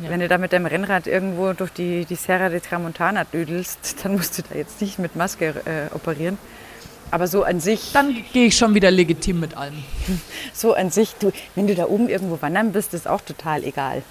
Ja. 0.03 0.11
Wenn 0.11 0.19
du 0.19 0.27
da 0.27 0.37
mit 0.37 0.53
deinem 0.53 0.67
Rennrad 0.67 1.07
irgendwo 1.07 1.53
durch 1.53 1.71
die, 1.73 2.07
die 2.07 2.17
Serra 2.17 2.49
de 2.49 2.59
Tramontana 2.59 3.23
düdelst, 3.23 3.99
dann 4.03 4.17
musst 4.17 4.37
du 4.37 4.43
da 4.43 4.57
jetzt 4.57 4.81
nicht 4.81 4.99
mit 4.99 5.15
Maske 5.15 5.55
äh, 5.65 5.95
operieren. 5.95 6.39
Aber 7.13 7.29
so 7.29 7.45
an 7.45 7.61
sich, 7.61 7.93
Dann 7.93 8.25
gehe 8.33 8.49
ich 8.49 8.57
schon 8.57 8.75
wieder 8.75 8.91
legitim 8.91 9.39
mit 9.39 9.57
allem. 9.57 9.85
so 10.53 10.75
an 10.75 10.91
sich, 10.91 11.15
du, 11.21 11.31
wenn 11.55 11.69
du 11.69 11.77
da 11.77 11.87
oben 11.87 12.09
irgendwo 12.09 12.43
wandern 12.43 12.73
bist, 12.73 12.95
ist 12.95 13.07
auch 13.07 13.21
total 13.21 13.63
egal. 13.63 14.03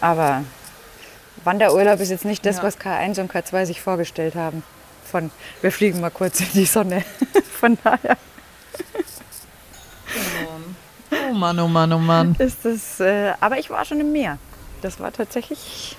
Aber 0.00 0.42
Wanderurlaub 1.44 2.00
ist 2.00 2.10
jetzt 2.10 2.24
nicht 2.24 2.44
das, 2.44 2.56
Ja. 2.56 2.64
was 2.64 2.80
K1 2.80 3.20
und 3.20 3.32
K2 3.32 3.66
sich 3.66 3.80
vorgestellt 3.80 4.34
haben. 4.34 4.64
Von, 5.14 5.30
wir 5.62 5.70
fliegen 5.70 6.00
mal 6.00 6.10
kurz 6.10 6.40
in 6.40 6.48
die 6.54 6.64
Sonne. 6.64 7.04
Von 7.60 7.78
daher 7.84 8.16
Oh 11.30 11.32
Mann, 11.32 11.60
oh 11.60 11.68
Mann, 11.68 11.92
oh 11.92 11.98
Mann. 11.98 12.34
ist 12.40 12.64
es. 12.66 12.98
Äh, 12.98 13.32
aber 13.38 13.60
ich 13.60 13.70
war 13.70 13.84
schon 13.84 14.00
im 14.00 14.10
Meer. 14.10 14.38
Das 14.82 14.98
war 14.98 15.12
tatsächlich. 15.12 15.96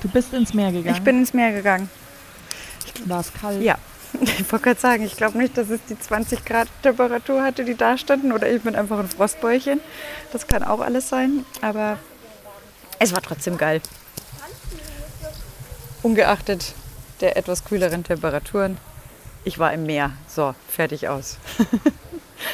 Du 0.00 0.08
bist 0.08 0.32
ins 0.32 0.54
Meer 0.54 0.72
gegangen. 0.72 0.96
Ich 0.96 1.02
bin 1.02 1.18
ins 1.18 1.34
Meer 1.34 1.52
gegangen. 1.52 1.90
War 3.04 3.20
es 3.20 3.30
kalt? 3.34 3.60
Ja. 3.60 3.76
Ich 4.22 4.50
wollte 4.50 4.64
gerade 4.64 4.80
sagen, 4.80 5.04
ich 5.04 5.18
glaube 5.18 5.36
nicht, 5.36 5.58
dass 5.58 5.68
es 5.68 5.80
die 5.86 5.98
20 5.98 6.42
Grad 6.42 6.68
Temperatur 6.82 7.42
hatte, 7.42 7.66
die 7.66 7.74
da 7.74 7.98
standen. 7.98 8.32
Oder 8.32 8.50
ich 8.50 8.62
bin 8.62 8.74
einfach 8.74 8.98
ein 8.98 9.10
Frostbäuchchen. 9.10 9.78
Das 10.32 10.46
kann 10.46 10.62
auch 10.62 10.80
alles 10.80 11.10
sein. 11.10 11.44
Aber 11.60 11.98
es 12.98 13.12
war 13.14 13.20
trotzdem 13.20 13.58
geil. 13.58 13.82
Ungeachtet 16.02 16.72
der 17.20 17.36
etwas 17.36 17.64
kühleren 17.64 18.04
Temperaturen. 18.04 18.78
Ich 19.44 19.58
war 19.58 19.72
im 19.72 19.86
Meer. 19.86 20.12
So, 20.28 20.54
fertig 20.68 21.08
aus. 21.08 21.38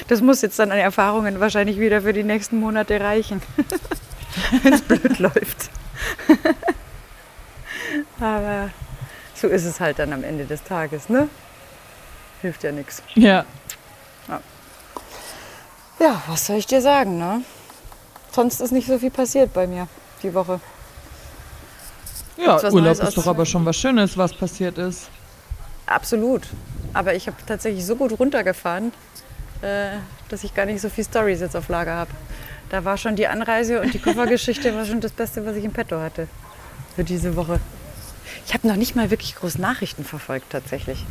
Das 0.06 0.20
muss 0.20 0.42
jetzt 0.42 0.58
dann 0.60 0.70
an 0.70 0.78
Erfahrungen 0.78 1.40
wahrscheinlich 1.40 1.80
wieder 1.80 2.02
für 2.02 2.12
die 2.12 2.22
nächsten 2.22 2.60
Monate 2.60 3.00
reichen. 3.00 3.42
Wenn 4.62 4.72
es 4.74 4.82
blöd 4.82 5.18
läuft. 5.18 5.70
Aber 8.20 8.70
so 9.34 9.48
ist 9.48 9.64
es 9.64 9.80
halt 9.80 9.98
dann 9.98 10.12
am 10.12 10.22
Ende 10.22 10.44
des 10.44 10.62
Tages, 10.62 11.08
ne? 11.08 11.28
Hilft 12.42 12.62
ja 12.62 12.70
nichts. 12.70 13.02
Ja. 13.16 13.44
Ja, 15.98 16.22
was 16.26 16.46
soll 16.46 16.56
ich 16.56 16.66
dir 16.66 16.80
sagen, 16.80 17.18
ne? 17.18 17.42
Sonst 18.32 18.60
ist 18.60 18.72
nicht 18.72 18.88
so 18.88 18.98
viel 18.98 19.10
passiert 19.10 19.52
bei 19.52 19.66
mir 19.66 19.86
die 20.22 20.34
Woche. 20.34 20.60
Ja, 22.44 22.56
Urlaub 22.56 22.72
Neues 22.72 22.98
ist 22.98 23.16
doch 23.16 23.26
aber 23.26 23.46
schon 23.46 23.64
was 23.64 23.76
Schönes, 23.76 24.16
was 24.16 24.34
passiert 24.34 24.78
ist. 24.78 25.08
Absolut. 25.86 26.42
Aber 26.92 27.14
ich 27.14 27.26
habe 27.26 27.36
tatsächlich 27.46 27.84
so 27.84 27.96
gut 27.96 28.18
runtergefahren, 28.18 28.92
äh, 29.62 29.96
dass 30.28 30.44
ich 30.44 30.54
gar 30.54 30.66
nicht 30.66 30.80
so 30.80 30.88
viel 30.88 31.04
Stories 31.04 31.40
jetzt 31.40 31.56
auf 31.56 31.68
Lager 31.68 31.94
habe. 31.94 32.10
Da 32.70 32.84
war 32.84 32.96
schon 32.96 33.16
die 33.16 33.26
Anreise 33.26 33.80
und 33.80 33.92
die 33.92 33.98
Koffergeschichte 33.98 34.74
war 34.74 34.84
schon 34.84 35.00
das 35.00 35.12
Beste, 35.12 35.44
was 35.44 35.56
ich 35.56 35.64
im 35.64 35.72
Petto 35.72 36.00
hatte 36.00 36.28
für 36.96 37.04
diese 37.04 37.36
Woche. 37.36 37.60
Ich 38.46 38.54
habe 38.54 38.66
noch 38.66 38.76
nicht 38.76 38.96
mal 38.96 39.10
wirklich 39.10 39.34
groß 39.36 39.58
Nachrichten 39.58 40.04
verfolgt 40.04 40.50
tatsächlich. 40.50 41.04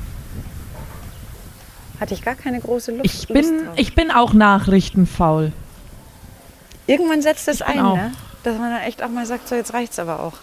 Hatte 1.99 2.13
ich 2.13 2.23
gar 2.23 2.35
keine 2.35 2.59
große 2.59 2.91
Lust. 2.91 3.05
Ich 3.05 3.29
Lust 3.29 3.33
bin, 3.33 3.65
drauf. 3.65 3.73
ich 3.77 3.95
bin 3.95 4.11
auch 4.11 4.33
nachrichtenfaul. 4.33 5.51
Irgendwann 6.87 7.21
setzt 7.21 7.47
es 7.47 7.61
ein, 7.61 7.79
auch. 7.79 7.95
ne? 7.95 8.11
dass 8.43 8.57
man 8.57 8.71
dann 8.71 8.81
echt 8.81 9.03
auch 9.03 9.09
mal 9.09 9.25
sagt, 9.25 9.47
so 9.47 9.55
jetzt 9.55 9.73
reicht's 9.73 9.99
aber 9.99 10.19
auch 10.19 10.33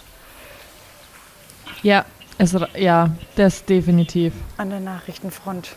Ja, 1.83 2.05
es, 2.39 2.55
ja, 2.77 3.11
das 3.37 3.65
definitiv. 3.65 4.33
an 4.57 4.71
der 4.71 4.81
Nachrichtenfront. 4.81 5.71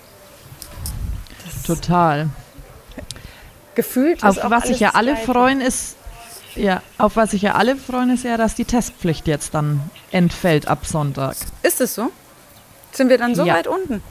Das 1.46 1.64
Total. 1.64 2.30
gefühlt 3.76 4.24
Auf 4.24 4.38
was 4.44 4.68
sich 4.68 4.80
ja 4.80 4.92
alle 4.96 5.16
freuen 5.16 5.62
ist, 5.62 5.96
ja, 6.56 6.82
auf 6.98 7.16
was 7.16 7.32
sich 7.32 7.42
ja 7.44 7.54
alle 7.56 7.76
freuen 7.76 8.10
ist 8.10 8.24
ja, 8.24 8.38
dass 8.38 8.56
die 8.56 8.66
Testpflicht 8.66 9.28
jetzt 9.28 9.54
dann 9.54 9.82
entfällt 10.12 10.68
ab 10.68 10.86
Sonntag. 10.86 11.36
Ist 11.64 11.82
es 11.82 11.96
so? 11.96 12.12
Sind 12.92 13.10
wir 13.10 13.18
dann 13.18 13.36
so 13.36 13.46
Ja. 13.46 13.56
weit 13.56 13.68
unten? 13.68 14.04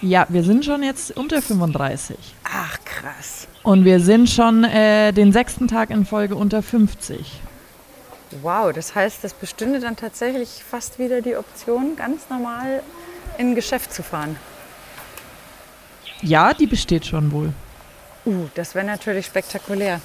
Ja, 0.00 0.26
wir 0.30 0.42
sind 0.42 0.64
schon 0.64 0.82
jetzt 0.82 1.16
unter 1.16 1.40
35. 1.40 2.16
Ach 2.42 2.76
krass. 2.84 3.46
Und 3.62 3.84
wir 3.84 4.00
sind 4.00 4.28
schon 4.28 4.64
äh, 4.64 5.12
den 5.12 5.30
sechsten 5.32 5.68
Tag 5.68 5.90
in 5.90 6.04
Folge 6.04 6.34
unter 6.34 6.60
50. 6.60 7.40
Wow, 8.40 8.72
das 8.72 8.94
heißt, 8.94 9.24
es 9.24 9.34
bestünde 9.34 9.80
dann 9.80 9.96
tatsächlich 9.96 10.62
fast 10.68 10.98
wieder 10.98 11.20
die 11.20 11.36
Option, 11.36 11.96
ganz 11.96 12.22
normal 12.30 12.82
in 13.38 13.50
ein 13.50 13.54
Geschäft 13.54 13.92
zu 13.92 14.02
fahren. 14.02 14.36
Ja, 16.22 16.54
die 16.54 16.66
besteht 16.66 17.04
schon 17.04 17.32
wohl. 17.32 17.52
Uh, 18.24 18.48
das 18.54 18.74
wäre 18.74 18.86
natürlich 18.86 19.26
spektakulär. 19.26 20.00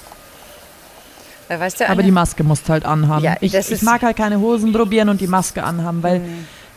Weil 1.46 1.60
weißt 1.60 1.80
du, 1.80 1.88
Aber 1.88 2.02
die 2.02 2.10
Maske 2.10 2.44
musst 2.44 2.68
halt 2.68 2.84
anhaben. 2.84 3.24
Ja, 3.24 3.36
ich, 3.40 3.52
das 3.52 3.70
ich 3.70 3.82
mag 3.82 4.02
halt 4.02 4.16
keine 4.16 4.38
Hosen 4.38 4.72
probieren 4.72 5.08
und 5.08 5.20
die 5.20 5.26
Maske 5.26 5.62
anhaben, 5.62 6.02
weil 6.02 6.20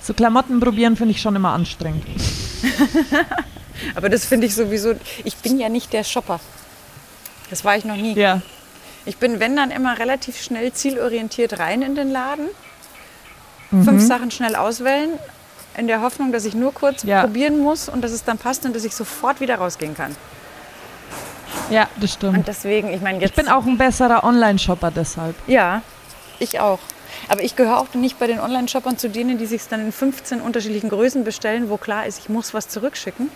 so 0.02 0.14
Klamotten 0.14 0.60
probieren 0.60 0.96
finde 0.96 1.12
ich 1.12 1.22
schon 1.22 1.36
immer 1.36 1.52
anstrengend. 1.52 2.06
aber 3.96 4.10
das 4.10 4.26
finde 4.26 4.48
ich 4.48 4.56
sowieso. 4.56 4.94
Ich 5.26 5.36
bin 5.38 5.60
ja 5.60 5.68
nicht 5.68 5.92
der 5.92 6.04
Shopper. 6.04 6.40
Das 7.50 7.66
war 7.66 7.76
ich 7.76 7.84
noch 7.84 7.98
nie. 7.98 8.14
Ja. 8.14 8.42
Ich 9.06 9.18
bin, 9.18 9.40
wenn 9.40 9.56
dann 9.56 9.72
immer 9.72 9.98
relativ 9.98 10.40
schnell 10.42 10.72
zielorientiert 10.74 11.60
rein 11.60 11.82
in 11.82 11.96
den 11.96 12.12
Laden. 12.12 12.48
Mhm. 13.72 13.84
Fünf 13.84 14.04
Sachen 14.06 14.30
schnell 14.32 14.56
auswählen, 14.56 15.12
in 15.78 15.88
der 15.88 16.02
Hoffnung, 16.02 16.32
dass 16.32 16.46
ich 16.46 16.54
nur 16.54 16.74
kurz 16.74 17.04
Ja. 17.04 17.22
probieren 17.22 17.60
muss 17.60 17.90
und 17.90 18.02
dass 18.02 18.12
es 18.12 18.24
dann 18.24 18.38
passt 18.38 18.66
und 18.66 18.76
dass 18.76 18.84
ich 18.84 18.94
sofort 18.96 19.40
wieder 19.40 19.56
rausgehen 19.56 19.96
kann. 19.96 20.16
Ja, 21.70 21.88
das 21.98 22.14
stimmt. 22.14 22.38
Und 22.40 22.48
deswegen, 22.48 22.90
ich 22.94 23.02
meine, 23.02 23.20
jetzt. 23.20 23.30
Ich 23.32 23.36
bin 23.36 23.48
auch 23.48 23.66
ein 23.66 23.78
besserer 23.78 24.24
Online-Shopper 24.24 24.92
deshalb. 24.92 25.36
Ja, 25.48 25.82
ich 26.40 26.60
auch. 26.60 26.80
Aber 27.30 27.44
ich 27.44 27.56
gehöre 27.56 27.80
auch 27.80 27.94
nicht 27.94 28.20
bei 28.20 28.28
den 28.28 28.40
Online-Shoppern 28.40 28.98
zu 28.98 29.10
denen, 29.10 29.38
die 29.38 29.46
sich 29.46 29.62
dann 29.70 29.80
in 29.82 29.92
15 29.92 30.42
unterschiedlichen 30.42 30.90
Größen 30.90 31.24
bestellen, 31.24 31.70
wo 31.70 31.78
klar 31.78 32.06
ist, 32.06 32.20
ich 32.20 32.30
muss 32.30 32.54
was 32.54 32.68
zurückschicken. 32.68 33.30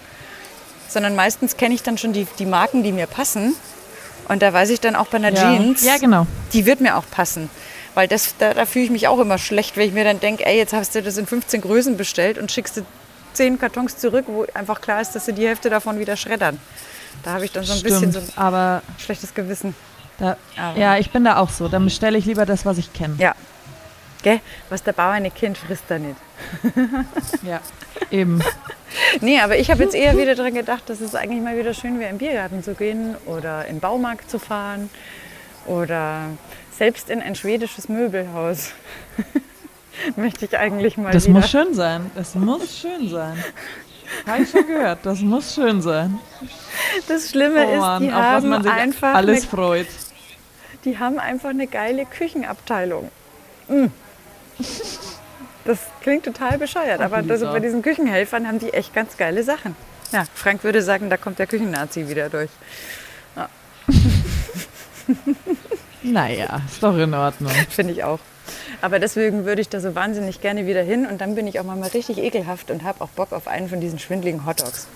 Sondern 0.87 1.15
meistens 1.15 1.57
kenne 1.57 1.73
ich 1.75 1.83
dann 1.83 1.97
schon 1.97 2.13
die, 2.13 2.27
die 2.39 2.45
Marken, 2.45 2.83
die 2.83 2.91
mir 2.91 3.07
passen. 3.07 3.55
Und 4.27 4.41
da 4.41 4.51
weiß 4.53 4.69
ich 4.71 4.79
dann 4.81 4.95
auch 4.95 5.07
bei 5.07 5.17
einer 5.17 5.31
Ja. 5.33 5.55
Jeans, 5.55 5.83
Ja, 5.83 5.97
genau. 5.97 6.27
die 6.53 6.65
wird 6.65 6.81
mir 6.81 6.97
auch 6.97 7.05
passen. 7.09 7.49
Weil 7.93 8.07
das, 8.07 8.35
da, 8.37 8.53
da 8.53 8.65
fühle 8.65 8.85
ich 8.85 8.91
mich 8.91 9.07
auch 9.07 9.19
immer 9.19 9.37
schlecht, 9.37 9.77
wenn 9.77 9.87
ich 9.87 9.93
mir 9.93 10.03
dann 10.03 10.19
denke, 10.19 10.45
ey, 10.45 10.57
jetzt 10.57 10.73
hast 10.73 10.95
du 10.95 11.01
das 11.01 11.17
in 11.17 11.25
15 11.27 11.61
Größen 11.61 11.95
bestellt 11.95 12.37
und 12.37 12.51
schickst 12.51 12.77
du 12.77 12.81
10 13.33 13.59
Kartons 13.59 13.97
zurück, 13.97 14.25
wo 14.27 14.45
einfach 14.53 14.81
klar 14.81 14.99
ist, 15.01 15.11
dass 15.15 15.25
sie 15.25 15.33
die 15.33 15.47
Hälfte 15.47 15.69
davon 15.69 15.99
wieder 15.99 16.17
schreddern. 16.17 16.59
Da 17.23 17.33
habe 17.33 17.45
ich 17.45 17.51
dann 17.53 17.63
so 17.63 17.73
ein 17.73 17.81
bisschen 17.81 18.11
Stimmt. 18.11 18.13
so 18.13 18.19
ein 18.19 18.29
Aber 18.35 18.81
schlechtes 18.97 19.33
Gewissen. 19.33 19.73
da, 20.17 20.35
ja, 20.75 20.97
ich 20.97 21.11
bin 21.11 21.23
da 21.23 21.37
auch 21.37 21.49
so. 21.49 21.67
Dann 21.69 21.85
bestelle 21.85 22.17
ich 22.17 22.25
lieber 22.25 22.45
das, 22.45 22.65
was 22.65 22.77
ich 22.77 22.91
kenne. 22.93 23.15
Ja. 23.17 23.33
Gell? 24.25 24.39
Was 24.69 24.81
der 24.81 24.93
Bauer 24.93 25.19
nicht 25.19 25.35
kennt, 25.35 25.55
frisst 25.55 25.83
er 25.89 25.99
nicht. 25.99 26.15
Ja, 27.43 27.59
eben. 28.09 28.41
Nee, 29.21 29.39
aber 29.39 29.57
ich 29.59 29.69
habe 29.69 29.83
jetzt 29.83 29.93
eher 29.93 30.17
wieder 30.17 30.33
daran 30.33 30.55
gedacht, 30.55 30.89
dass 30.89 30.99
es 30.99 31.13
eigentlich 31.13 31.43
mal 31.43 31.55
wieder 31.55 31.75
schön 31.75 31.99
wäre, 31.99 32.09
im 32.09 32.17
Biergarten 32.17 32.63
zu 32.63 32.73
gehen 32.73 33.15
oder 33.27 33.65
in 33.67 33.75
den 33.75 33.79
Baumarkt 33.81 34.31
zu 34.31 34.39
fahren 34.39 34.89
oder 35.67 36.21
selbst 36.75 37.11
in 37.11 37.21
ein 37.21 37.35
schwedisches 37.35 37.87
Möbelhaus. 37.87 38.71
Möchte 40.15 40.45
ich 40.45 40.57
eigentlich 40.57 40.97
mal 40.97 41.11
Das 41.11 41.25
wieder. 41.27 41.35
muss 41.41 41.51
schön 41.51 41.75
sein. 41.75 42.09
Das 42.15 42.33
muss 42.33 42.79
schön 42.79 43.07
sein. 43.09 43.43
Habe 44.25 44.41
ich 44.41 44.49
schon 44.49 44.65
gehört. 44.65 44.99
Das 45.03 45.19
muss 45.21 45.53
schön 45.53 45.83
sein. 45.83 46.17
das 47.07 47.29
Schlimme 47.29 47.63
Oh 47.67 47.73
ist, 47.73 47.79
Mann, 47.79 48.01
die 48.01 48.09
auf 48.11 48.15
was 48.17 48.25
haben, 48.25 48.49
man 48.49 48.63
sich 48.63 48.71
einfach 48.71 49.13
alles 49.13 49.41
eine, 49.43 49.47
freut. 49.51 49.87
die 50.83 50.97
haben 50.97 51.19
einfach 51.19 51.51
eine 51.51 51.67
geile 51.67 52.07
Küchenabteilung. 52.07 53.11
Mm. 53.67 53.85
Das 55.65 55.79
klingt 56.01 56.23
total 56.25 56.57
bescheuert, 56.59 57.01
aber 57.01 57.21
Lisa. 57.23 57.51
bei 57.51 57.59
diesen 57.59 57.81
Küchenhelfern 57.81 58.47
haben 58.47 58.59
die 58.59 58.71
echt 58.73 58.93
ganz 58.93 59.17
geile 59.17 59.43
Sachen. 59.43 59.75
Ja, 60.11 60.25
Frank 60.35 60.63
würde 60.63 60.81
sagen, 60.83 61.09
da 61.09 61.17
kommt 61.17 61.39
der 61.39 61.47
Küchennazi 61.47 62.07
wieder 62.07 62.29
durch. 62.29 62.49
Naja, 66.03 66.61
ist 66.67 66.83
doch 66.83 66.95
in 66.97 67.13
Ordnung. 67.13 67.51
Finde 67.69 67.93
ich 67.93 68.03
auch. 68.03 68.19
Aber 68.81 68.99
deswegen 68.99 69.45
würde 69.45 69.61
ich 69.61 69.69
da 69.69 69.79
so 69.79 69.95
wahnsinnig 69.95 70.39
gerne 70.39 70.67
wieder 70.67 70.83
hin 70.83 71.07
und 71.07 71.19
dann 71.19 71.33
bin 71.33 71.47
ich 71.47 71.59
auch 71.59 71.63
mal 71.63 71.81
richtig 71.81 72.19
ekelhaft 72.19 72.69
und 72.69 72.83
habe 72.83 73.01
auch 73.01 73.09
Bock 73.09 73.31
auf 73.31 73.47
einen 73.47 73.67
von 73.69 73.81
diesen 73.81 73.97
schwindeligen 73.97 74.45
Hotdogs. 74.45 74.87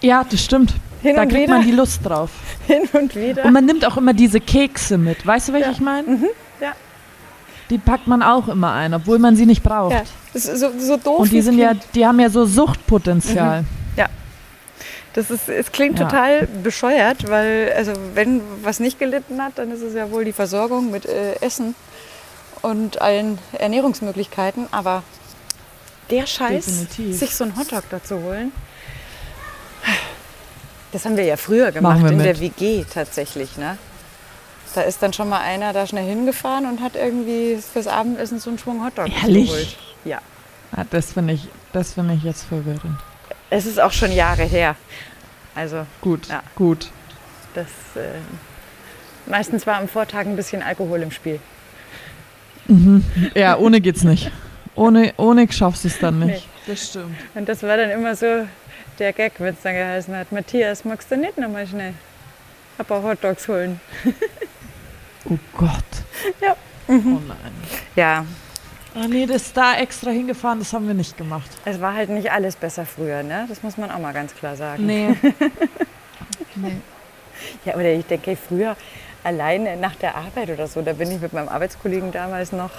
Ja, 0.00 0.24
das 0.24 0.42
stimmt. 0.42 0.72
Hin 1.02 1.16
da 1.16 1.26
kriegt 1.26 1.42
wieder. 1.42 1.54
man 1.58 1.66
die 1.66 1.72
Lust 1.72 2.00
drauf. 2.04 2.30
Hin 2.66 2.88
und 2.92 3.14
wieder. 3.14 3.44
Und 3.44 3.52
man 3.52 3.66
nimmt 3.66 3.84
auch 3.84 3.96
immer 3.98 4.14
diese 4.14 4.40
Kekse 4.40 4.96
mit. 4.96 5.26
Weißt 5.26 5.48
du, 5.48 5.52
welche 5.52 5.66
Ja. 5.66 5.72
ich 5.72 5.80
meine? 5.80 6.06
ja, 6.08 6.28
Die 7.70 7.78
packt 7.78 8.06
man 8.06 8.22
auch 8.22 8.48
immer 8.48 8.72
ein, 8.72 8.94
obwohl 8.94 9.18
man 9.18 9.36
sie 9.36 9.46
nicht 9.46 9.62
braucht. 9.62 9.92
ja. 9.92 10.02
Das 10.32 10.44
ist 10.46 10.60
so, 10.60 10.70
so 10.78 10.96
doof. 10.96 11.20
Und 11.20 11.32
die 11.32 11.42
sind 11.42 11.58
ja, 11.58 11.72
die 11.94 12.06
haben 12.06 12.20
ja 12.20 12.30
so 12.30 12.44
Suchtpotenzial. 12.44 13.64
Das 15.18 15.32
ist, 15.32 15.48
es 15.48 15.72
klingt 15.72 15.98
total 15.98 16.46
bescheuert, 16.46 17.28
weil 17.28 17.72
also 17.76 17.92
wenn 18.14 18.40
was 18.62 18.78
nicht 18.78 19.00
gelitten 19.00 19.42
hat, 19.42 19.58
dann 19.58 19.72
ist 19.72 19.82
es 19.82 19.92
ja 19.94 20.12
wohl 20.12 20.24
die 20.24 20.32
Versorgung 20.32 20.92
mit 20.92 21.06
äh, 21.06 21.34
Essen 21.40 21.74
und 22.62 23.00
allen 23.02 23.38
Ernährungsmöglichkeiten. 23.52 24.68
Aber 24.70 25.02
der 26.10 26.26
Scheiß, 26.26 26.66
Definitiv. 26.66 27.18
sich 27.18 27.34
so 27.34 27.42
einen 27.42 27.56
Hotdog 27.56 27.82
dazu 27.90 28.22
holen, 28.22 28.52
das 30.92 31.04
haben 31.04 31.16
wir 31.16 31.24
ja 31.24 31.36
früher 31.36 31.72
gemacht 31.72 31.98
in 32.08 32.16
mit. 32.16 32.24
der 32.24 32.38
WG 32.38 32.84
tatsächlich. 32.84 33.56
Ne? 33.56 33.76
Da 34.74 34.82
ist 34.82 35.02
dann 35.02 35.12
schon 35.12 35.28
mal 35.28 35.40
einer 35.40 35.72
da 35.72 35.86
schnell 35.86 36.06
hingefahren 36.06 36.66
und 36.66 36.80
hat 36.80 36.94
irgendwie 36.94 37.56
fürs 37.56 37.86
Abendessen 37.86 38.38
so 38.38 38.50
einen 38.50 38.58
Schwung 38.58 38.84
Hotdog 38.84 39.08
Ehrlich? 39.22 39.48
geholt. 39.48 39.76
Ja. 40.04 40.18
Ja, 40.76 40.84
das 40.90 41.12
finde 41.12 41.34
ich, 41.34 41.48
das 41.72 41.94
finde 41.94 42.14
ich 42.14 42.22
jetzt 42.22 42.44
verwirrend. 42.44 42.98
Es 43.50 43.64
ist 43.66 43.80
auch 43.80 43.92
schon 43.92 44.12
Jahre 44.12 44.44
her. 44.44 44.76
Also 45.54 45.86
Gut, 46.02 46.28
Ja. 46.28 46.42
gut. 46.54 46.90
Das, 47.54 47.66
äh, 47.96 48.18
meistens 49.26 49.66
war 49.66 49.76
am 49.78 49.88
Vortag 49.88 50.20
ein 50.26 50.36
bisschen 50.36 50.62
Alkohol 50.62 51.02
im 51.02 51.10
Spiel. 51.10 51.40
Ja, 53.34 53.56
ohne 53.58 53.80
geht's 53.80 54.04
nicht. 54.04 54.30
Ohne, 54.74 55.12
ohne 55.16 55.50
schaffst 55.50 55.84
du 55.84 55.88
es 55.88 55.98
dann 55.98 56.20
nicht. 56.20 56.46
Das 56.66 56.88
stimmt. 56.90 57.16
Und 57.34 57.48
das 57.48 57.62
war 57.62 57.76
dann 57.78 57.90
immer 57.90 58.14
so 58.14 58.46
der 58.98 59.12
Gag, 59.14 59.32
wenn 59.38 59.54
es 59.54 59.62
dann 59.62 59.74
geheißen 59.74 60.14
hat, 60.14 60.30
Matthias, 60.30 60.84
magst 60.84 61.10
du 61.10 61.16
nicht 61.16 61.38
nochmal 61.38 61.66
schnell 61.66 61.94
ein 62.78 62.84
paar 62.84 63.02
Hotdogs 63.02 63.48
holen? 63.48 63.80
Oh 65.24 65.38
Gott. 65.56 65.70
Ja. 66.40 66.56
Oh 66.88 66.92
nein. 66.92 67.52
Ja, 67.96 68.24
Ah 68.94 69.06
nee, 69.06 69.26
das 69.26 69.42
ist 69.42 69.56
da 69.56 69.76
extra 69.76 70.10
hingefahren, 70.10 70.58
das 70.58 70.72
haben 70.72 70.88
wir 70.88 70.94
nicht 70.94 71.16
gemacht. 71.16 71.48
es 71.64 71.80
war 71.80 71.94
halt 71.94 72.08
nicht 72.08 72.32
alles 72.32 72.56
besser 72.56 72.84
früher, 72.86 73.22
ne? 73.22 73.46
Das 73.48 73.62
muss 73.62 73.76
man 73.76 73.92
auch 73.92 73.98
mal 73.98 74.12
ganz 74.12 74.34
klar 74.34 74.56
sagen. 74.56 74.86
Nee. 74.86 75.14
nee. 76.56 76.76
Ja, 77.64 77.74
oder 77.74 77.92
ich 77.92 78.06
denke, 78.06 78.36
früher 78.36 78.76
alleine 79.22 79.76
nach 79.76 79.94
der 79.94 80.16
Arbeit 80.16 80.50
oder 80.50 80.66
so, 80.66 80.82
da 80.82 80.94
bin 80.94 81.12
ich 81.12 81.20
mit 81.20 81.32
meinem 81.32 81.48
Arbeitskollegen 81.48 82.10
damals 82.12 82.50
noch, 82.50 82.70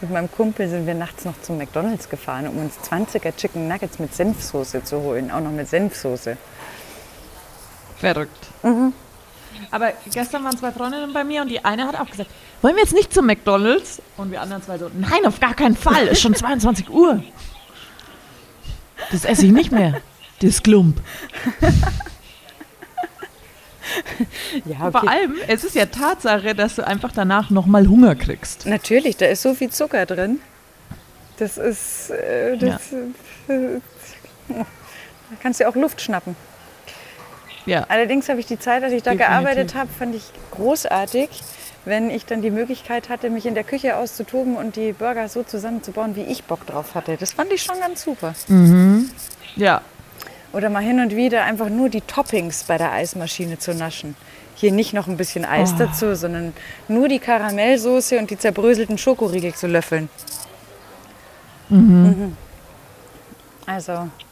mit 0.00 0.10
meinem 0.10 0.30
Kumpel 0.30 0.68
sind 0.68 0.86
wir 0.86 0.94
nachts 0.94 1.24
noch 1.24 1.38
zum 1.42 1.58
McDonalds 1.58 2.08
gefahren, 2.08 2.46
um 2.46 2.58
uns 2.58 2.78
20er 2.78 3.36
Chicken 3.36 3.68
Nuggets 3.68 3.98
mit 3.98 4.14
Senfsoße 4.14 4.84
zu 4.84 5.02
holen. 5.02 5.30
Auch 5.30 5.40
noch 5.40 5.50
mit 5.50 5.68
Senfsoße. 5.68 6.36
Verrückt. 7.98 8.46
Aber 9.70 9.92
gestern 10.12 10.44
waren 10.44 10.56
zwei 10.56 10.72
Freundinnen 10.72 11.12
bei 11.12 11.24
mir 11.24 11.42
und 11.42 11.48
die 11.48 11.64
eine 11.64 11.86
hat 11.86 11.98
auch 11.98 12.10
gesagt, 12.10 12.30
wollen 12.62 12.76
wir 12.76 12.82
jetzt 12.82 12.94
nicht 12.94 13.12
zum 13.12 13.26
McDonalds? 13.26 14.00
Und 14.16 14.30
wir 14.30 14.40
anderen 14.40 14.62
zwei 14.62 14.78
so, 14.78 14.90
nein, 14.94 15.26
auf 15.26 15.40
gar 15.40 15.54
keinen 15.54 15.76
Fall, 15.76 16.08
ist 16.08 16.20
schon 16.20 16.34
22 16.34 16.88
Uhr. 16.90 17.22
Das 19.12 19.24
esse 19.24 19.46
ich 19.46 19.52
nicht 19.52 19.70
mehr. 19.72 20.00
Das 20.40 20.62
Klump. 20.62 21.00
Ja, 24.64 24.90
Vor 24.90 25.08
allem, 25.08 25.36
es 25.46 25.64
ist 25.64 25.74
ja 25.74 25.86
Tatsache, 25.86 26.54
dass 26.54 26.76
du 26.76 26.86
einfach 26.86 27.12
danach 27.12 27.50
nochmal 27.50 27.88
Hunger 27.88 28.14
kriegst. 28.14 28.66
Natürlich, 28.66 29.16
da 29.16 29.26
ist 29.26 29.42
so 29.42 29.54
viel 29.54 29.70
Zucker 29.70 30.06
drin. 30.06 30.40
Das 31.38 31.56
ist. 31.56 32.10
Äh, 32.10 32.56
das, 32.58 32.92
äh, 32.92 33.80
da 34.48 34.64
kannst 35.42 35.60
du 35.60 35.68
auch 35.68 35.76
Luft 35.76 36.00
schnappen. 36.00 36.36
Ja. 37.68 37.84
Allerdings 37.88 38.28
habe 38.28 38.40
ich 38.40 38.46
die 38.46 38.58
Zeit, 38.58 38.82
als 38.82 38.92
ich 38.92 39.02
da 39.02 39.12
Definitiv. 39.12 39.28
gearbeitet 39.44 39.74
habe, 39.74 39.88
fand 39.96 40.14
ich 40.14 40.22
großartig, 40.52 41.28
wenn 41.84 42.10
ich 42.10 42.26
dann 42.26 42.42
die 42.42 42.50
Möglichkeit 42.50 43.08
hatte, 43.08 43.30
mich 43.30 43.46
in 43.46 43.54
der 43.54 43.64
Küche 43.64 43.96
auszutoben 43.96 44.56
und 44.56 44.76
die 44.76 44.92
Burger 44.92 45.28
so 45.28 45.42
zusammenzubauen, 45.42 46.16
wie 46.16 46.22
ich 46.22 46.44
Bock 46.44 46.66
drauf 46.66 46.94
hatte. 46.94 47.16
Das 47.16 47.32
fand 47.32 47.52
ich 47.52 47.62
schon 47.62 47.78
ganz 47.80 48.02
super. 48.02 48.34
Ja. 49.56 49.80
Oder 50.52 50.70
mal 50.70 50.82
hin 50.82 50.98
und 51.00 51.14
wieder 51.14 51.44
einfach 51.44 51.68
nur 51.68 51.88
die 51.90 52.00
Toppings 52.00 52.64
bei 52.64 52.78
der 52.78 52.92
Eismaschine 52.92 53.58
zu 53.58 53.74
naschen. 53.74 54.16
Hier 54.54 54.72
nicht 54.72 54.92
noch 54.92 55.06
ein 55.06 55.16
bisschen 55.16 55.44
Eis 55.44 55.72
Oh. 55.74 55.78
dazu, 55.78 56.16
sondern 56.16 56.52
nur 56.88 57.06
die 57.08 57.18
Karamellsoße 57.20 58.18
und 58.18 58.30
die 58.30 58.38
zerbröselten 58.38 58.98
Schokoriegel 58.98 59.54
zu 59.54 59.66
löffeln. 59.66 60.08
Mhm. 61.68 62.36
Also, 63.66 64.08
ich 64.18 64.27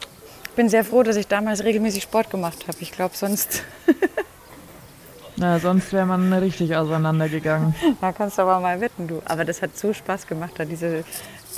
bin 0.57 0.67
sehr 0.67 0.83
froh, 0.83 1.03
dass 1.03 1.15
ich 1.15 1.27
damals 1.27 1.63
regelmäßig 1.63 2.03
Sport 2.03 2.29
gemacht 2.29 2.67
habe. 2.67 2.77
Ich 2.81 2.91
glaube, 2.91 3.15
sonst 3.15 3.63
Na, 5.39 5.59
sonst 5.59 5.93
wäre 5.93 6.07
man 6.07 6.33
richtig 6.33 6.75
auseinandergegangen. 6.75 7.75
Da 8.01 8.11
kannst 8.11 8.39
du 8.39 8.41
aber 8.41 8.59
mal 8.59 8.81
wetten, 8.81 9.07
du. 9.07 9.21
Aber 9.25 9.45
das 9.45 9.61
hat 9.61 9.77
so 9.77 9.93
Spaß 9.93 10.25
gemacht, 10.25 10.53
da 10.57 10.65
diese, 10.65 11.03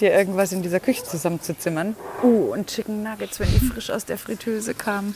dir 0.02 0.12
irgendwas 0.12 0.52
in 0.52 0.62
dieser 0.62 0.82
Küche 0.82 1.06
zusammenzuzimmern. 1.06 1.96
Uh, 2.22 2.52
und 2.52 2.68
Chicken 2.68 3.04
Nuggets, 3.04 3.40
wenn 3.40 3.50
die 3.50 3.60
frisch 3.60 3.90
aus 3.90 4.04
der 4.04 4.18
Fritteuse 4.18 4.74
kamen. 4.74 5.16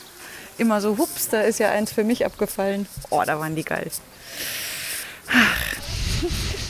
Immer 0.58 0.80
so, 0.80 0.98
hups, 0.98 1.28
da 1.28 1.42
ist 1.42 1.60
ja 1.60 1.72
eins 1.72 1.92
für 1.92 2.06
mich 2.06 2.26
abgefallen. 2.26 2.88
Oh, 3.10 3.22
da 3.26 3.38
waren 3.38 3.56
die 3.56 3.66
geil. 3.66 3.92
Ach, 5.30 5.58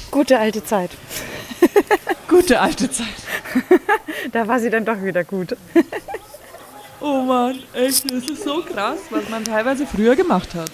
gute 0.10 0.40
alte 0.40 0.64
Zeit. 0.64 0.90
Gute 2.28 2.60
alte 2.60 2.90
Zeit. 2.90 3.08
Da 4.32 4.48
war 4.48 4.60
sie 4.60 4.70
dann 4.70 4.86
doch 4.86 5.04
wieder 5.04 5.24
gut. 5.24 5.56
Oh 7.06 7.22
Mann, 7.22 7.60
echt, 7.74 8.10
das 8.10 8.24
ist 8.30 8.46
so 8.46 8.62
krass, 8.62 9.00
was 9.10 9.28
man 9.28 9.44
teilweise 9.44 9.86
früher 9.86 10.16
gemacht 10.16 10.56
hat. 10.56 10.72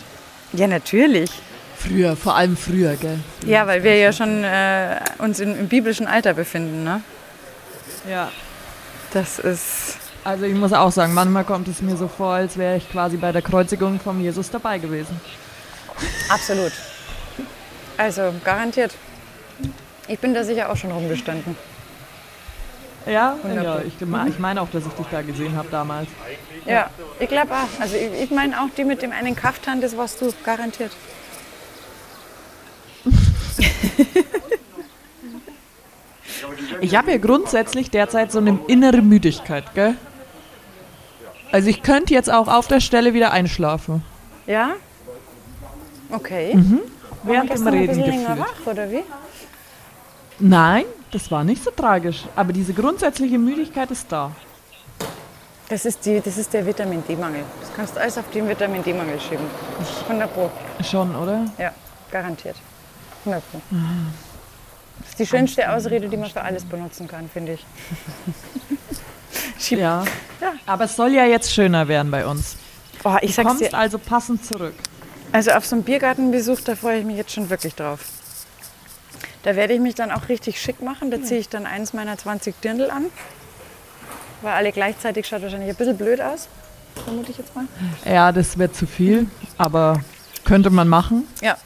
Ja, 0.54 0.68
natürlich. 0.68 1.32
Früher, 1.76 2.16
vor 2.16 2.36
allem 2.36 2.56
früher, 2.56 2.96
gell? 2.98 3.18
Ja, 3.48 3.66
weil 3.66 3.82
wir 3.84 3.96
ja 3.96 4.14
schon 4.14 4.44
äh, 4.44 5.00
uns 5.18 5.40
im, 5.40 5.58
im 5.58 5.68
biblischen 5.68 6.06
Alter 6.06 6.36
befinden, 6.36 6.84
ne? 6.84 7.02
Ja. 8.08 8.32
Das 9.12 9.40
ist... 9.40 9.98
Also 10.24 10.46
ich 10.46 10.54
muss 10.54 10.72
auch 10.72 10.92
sagen, 10.92 11.16
manchmal 11.16 11.46
kommt 11.46 11.68
es 11.68 11.82
mir 11.82 11.98
so 11.98 12.08
vor, 12.08 12.34
als 12.34 12.58
wäre 12.58 12.78
ich 12.78 12.92
quasi 12.92 13.18
bei 13.18 13.32
der 13.32 13.42
Kreuzigung 13.42 14.00
von 14.00 14.22
Jesus 14.22 14.52
dabei 14.52 14.78
gewesen. 14.78 15.20
Absolut. 16.30 16.74
Also, 17.98 18.36
garantiert. 18.44 18.94
Ich 20.08 20.20
bin 20.20 20.36
da 20.36 20.44
sicher 20.44 20.72
auch 20.72 20.78
schon 20.78 20.92
rumgestanden. 20.92 21.56
Ja, 23.10 23.36
100 23.44 23.64
ja 23.64 23.80
ich, 23.80 23.94
ich 24.30 24.40
meine 24.40 24.62
auch, 24.62 24.70
dass 24.70 24.86
ich 24.86 24.94
dich 24.94 25.08
da 25.12 25.22
gesehen 25.22 25.56
habe 25.56 25.68
damals. 25.70 26.08
Ja, 26.66 26.90
ich 27.20 27.28
glaube 27.28 27.54
auch. 27.54 27.82
Also 27.82 27.96
ich, 27.96 28.24
ich 28.24 28.32
meine 28.32 28.62
auch 28.62 28.70
die 28.78 28.84
mit 28.84 29.02
dem 29.02 29.12
einen 29.12 29.36
Kaftan, 29.36 29.82
das 29.82 29.98
warst 29.98 30.22
du, 30.22 30.32
garantiert. 30.46 30.92
Ich 36.82 36.96
habe 36.96 37.12
ja 37.12 37.18
grundsätzlich 37.18 37.92
derzeit 37.92 38.32
so 38.32 38.40
eine 38.40 38.60
innere 38.68 39.02
Müdigkeit, 39.02 39.66
gell? 39.76 39.96
Also 41.52 41.70
ich 41.70 41.82
könnte 41.82 42.14
jetzt 42.14 42.32
auch 42.32 42.48
auf 42.48 42.68
der 42.68 42.80
Stelle 42.80 43.14
wieder 43.14 43.32
einschlafen. 43.32 44.04
Ja? 44.46 44.72
Okay. 46.12 46.58
Während 47.24 47.50
dem 47.50 47.56
gestern 47.56 47.68
ein 47.68 47.74
Reden 47.74 47.88
bisschen 47.98 48.06
länger 48.06 48.40
wach, 48.40 48.66
oder 48.66 48.90
wie? 48.90 49.04
Nein, 50.40 50.86
das 51.12 51.32
war 51.32 51.44
nicht 51.44 51.64
so 51.64 51.72
tragisch. 51.72 52.26
Aber 52.36 52.54
diese 52.54 52.74
grundsätzliche 52.74 53.38
Müdigkeit 53.38 53.90
ist 53.92 54.12
da. 54.12 54.32
Das 55.70 55.86
ist, 55.86 56.04
die, 56.06 56.20
das 56.20 56.38
ist 56.38 56.52
der 56.54 56.66
Vitamin 56.66 57.04
D-Mangel. 57.08 57.44
Das 57.62 57.74
kannst 57.76 57.96
du 57.96 58.02
alles 58.02 58.18
auf 58.18 58.30
den 58.32 58.48
Vitamin 58.50 58.84
D-Mangel 58.84 59.20
schieben. 59.20 59.46
100 60.08 60.34
Pro. 60.34 60.50
Schon, 60.84 61.16
oder? 61.16 61.46
Ja, 61.60 61.72
garantiert. 62.12 62.56
100 63.26 63.52
Pro. 63.52 63.62
Das 65.00 65.10
ist 65.10 65.20
die 65.20 65.28
schönste 65.28 65.72
Ausrede, 65.72 66.10
die 66.10 66.18
man 66.18 66.30
für 66.30 66.42
alles 66.42 66.66
benutzen 66.66 67.08
kann, 67.08 67.30
finde 67.30 67.54
ich. 67.54 67.66
ja. 69.70 70.04
ja. 70.42 70.54
Aber 70.66 70.86
es 70.86 70.96
soll 70.96 71.14
ja 71.14 71.26
jetzt 71.26 71.54
schöner 71.54 71.88
werden 71.88 72.10
bei 72.10 72.26
uns. 72.26 72.58
Oh, 73.04 73.16
ich 73.22 73.36
du 73.36 73.44
kommst 73.44 73.62
dir, 73.62 73.74
also 73.74 74.00
passend 74.00 74.44
zurück. 74.44 74.74
Also 75.32 75.52
auf 75.52 75.66
so 75.66 75.76
einen 75.76 75.84
Biergartenbesuch, 75.84 76.62
da 76.62 76.76
freue 76.76 77.00
ich 77.00 77.06
mich 77.06 77.18
jetzt 77.18 77.32
schon 77.32 77.50
wirklich 77.50 77.76
drauf. 77.76 78.00
Da 79.44 79.56
werde 79.56 79.74
ich 79.74 79.80
mich 79.80 79.96
dann 79.96 80.12
auch 80.12 80.28
richtig 80.30 80.60
schick 80.60 80.82
machen. 80.82 81.12
Da 81.12 81.22
ziehe 81.22 81.40
ich 81.40 81.50
dann 81.50 81.66
eins 81.66 81.94
meiner 81.94 82.18
20 82.18 82.60
Dirndl 82.62 82.90
an. 82.92 83.06
Weil 84.42 84.54
alle 84.54 84.72
gleichzeitig 84.72 85.28
schaut 85.28 85.42
wahrscheinlich 85.42 85.70
ein 85.70 85.76
bisschen 85.76 85.98
blöd 85.98 86.22
aus. 86.22 86.48
Vermute 87.04 87.32
ich 87.32 87.38
jetzt 87.38 87.56
mal. 87.56 87.66
Ja, 88.06 88.32
das 88.32 88.58
wird 88.58 88.76
zu 88.76 88.88
viel, 88.88 89.28
aber 89.58 90.02
könnte 90.44 90.70
man 90.70 90.88
machen. 90.88 91.28
Ja. 91.42 91.58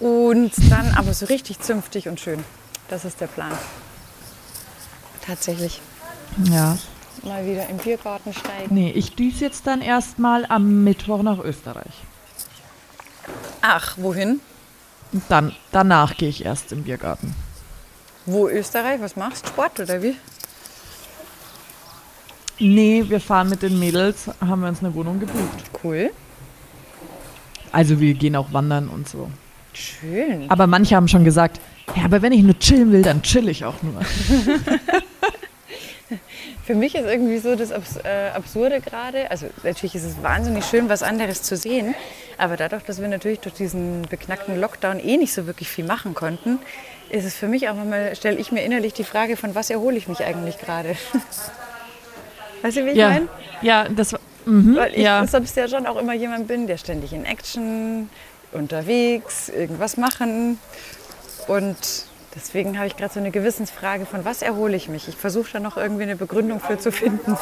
Und 0.00 0.52
dann 0.70 0.94
aber 0.96 1.14
so 1.14 1.26
richtig 1.26 1.60
zünftig 1.60 2.08
und 2.08 2.18
schön. 2.18 2.44
Das 2.88 3.04
ist 3.04 3.20
der 3.20 3.28
Plan. 3.28 3.52
Tatsächlich. 5.24 5.80
Ja. 6.50 6.76
Mal 7.22 7.46
wieder 7.46 7.68
im 7.68 7.76
Biergarten 7.76 8.32
steigen. 8.34 8.74
Nee, 8.74 8.90
ich 8.90 9.14
düse 9.14 9.44
jetzt 9.44 9.66
dann 9.66 9.80
erstmal 9.80 10.44
am 10.46 10.82
Mittwoch 10.82 11.22
nach 11.22 11.38
Österreich. 11.38 11.92
Ach, 13.60 13.96
wohin? 13.98 14.40
Dann, 15.28 15.54
danach 15.70 16.16
gehe 16.16 16.28
ich 16.28 16.44
erst 16.44 16.72
im 16.72 16.84
Biergarten. 16.84 17.34
Wo 18.24 18.48
Österreich? 18.48 19.00
Was 19.00 19.16
machst 19.16 19.44
du? 19.44 19.48
Sport 19.48 19.80
oder 19.80 20.02
wie? 20.02 20.16
Nee, 22.58 23.04
wir 23.08 23.20
fahren 23.20 23.48
mit 23.48 23.62
den 23.62 23.78
Mädels, 23.78 24.30
haben 24.40 24.60
wir 24.60 24.68
uns 24.68 24.80
eine 24.80 24.94
Wohnung 24.94 25.18
gebucht. 25.18 25.64
Cool. 25.82 26.10
Also 27.72 27.98
wir 27.98 28.14
gehen 28.14 28.36
auch 28.36 28.52
wandern 28.52 28.88
und 28.88 29.08
so. 29.08 29.30
Schön. 29.72 30.50
Aber 30.50 30.66
manche 30.66 30.94
haben 30.94 31.08
schon 31.08 31.24
gesagt, 31.24 31.60
ja, 31.96 32.04
aber 32.04 32.22
wenn 32.22 32.32
ich 32.32 32.42
nur 32.42 32.58
chillen 32.58 32.92
will, 32.92 33.02
dann 33.02 33.22
chill 33.22 33.48
ich 33.48 33.64
auch 33.64 33.82
nur. 33.82 33.94
Für 36.64 36.74
mich 36.74 36.94
ist 36.94 37.04
irgendwie 37.04 37.38
so 37.38 37.56
das 37.56 37.72
Abs 37.72 37.96
äh, 37.96 38.30
Absurde 38.34 38.80
gerade, 38.80 39.30
also 39.30 39.46
natürlich 39.62 39.94
ist 39.94 40.04
es 40.04 40.22
wahnsinnig 40.22 40.64
schön, 40.64 40.88
was 40.88 41.02
anderes 41.02 41.42
zu 41.42 41.56
sehen, 41.56 41.94
aber 42.38 42.56
dadurch, 42.56 42.82
dass 42.84 43.00
wir 43.00 43.08
natürlich 43.08 43.40
durch 43.40 43.54
diesen 43.54 44.02
beknackten 44.02 44.60
Lockdown 44.60 45.00
eh 45.00 45.16
nicht 45.16 45.32
so 45.32 45.46
wirklich 45.46 45.68
viel 45.68 45.84
machen 45.84 46.14
konnten, 46.14 46.58
ist 47.10 47.24
es 47.24 47.34
für 47.34 47.48
mich 47.48 47.68
auch 47.68 47.76
nochmal, 47.76 48.16
stelle 48.16 48.38
ich 48.38 48.52
mir 48.52 48.62
innerlich 48.62 48.94
die 48.94 49.04
Frage, 49.04 49.36
von 49.36 49.54
was 49.54 49.70
erhole 49.70 49.96
ich 49.96 50.08
mich 50.08 50.24
eigentlich 50.24 50.58
gerade? 50.58 50.96
weißt 52.62 52.76
du, 52.76 52.86
wie 52.86 52.90
ich 52.90 52.96
ja. 52.96 53.10
meine? 53.10 53.28
Ja, 53.60 53.88
das 53.88 54.14
mhm, 54.44 54.76
Weil 54.76 54.92
ich 54.94 55.02
ja. 55.02 55.26
sonst 55.26 55.56
ja 55.56 55.68
schon 55.68 55.86
auch 55.86 55.96
immer 55.96 56.14
jemand 56.14 56.48
bin, 56.48 56.66
der 56.66 56.78
ständig 56.78 57.12
in 57.12 57.24
Action, 57.24 58.08
unterwegs, 58.52 59.48
irgendwas 59.48 59.96
machen 59.96 60.58
und 61.48 61.76
Deswegen 62.34 62.78
habe 62.78 62.86
ich 62.86 62.96
gerade 62.96 63.12
so 63.12 63.20
eine 63.20 63.30
Gewissensfrage, 63.30 64.06
von 64.06 64.24
was 64.24 64.40
erhole 64.40 64.74
ich 64.74 64.88
mich? 64.88 65.06
Ich 65.06 65.16
versuche 65.16 65.50
da 65.52 65.60
noch 65.60 65.76
irgendwie 65.76 66.04
eine 66.04 66.16
Begründung 66.16 66.60
für 66.60 66.78
zu 66.78 66.90
finden. 66.90 67.36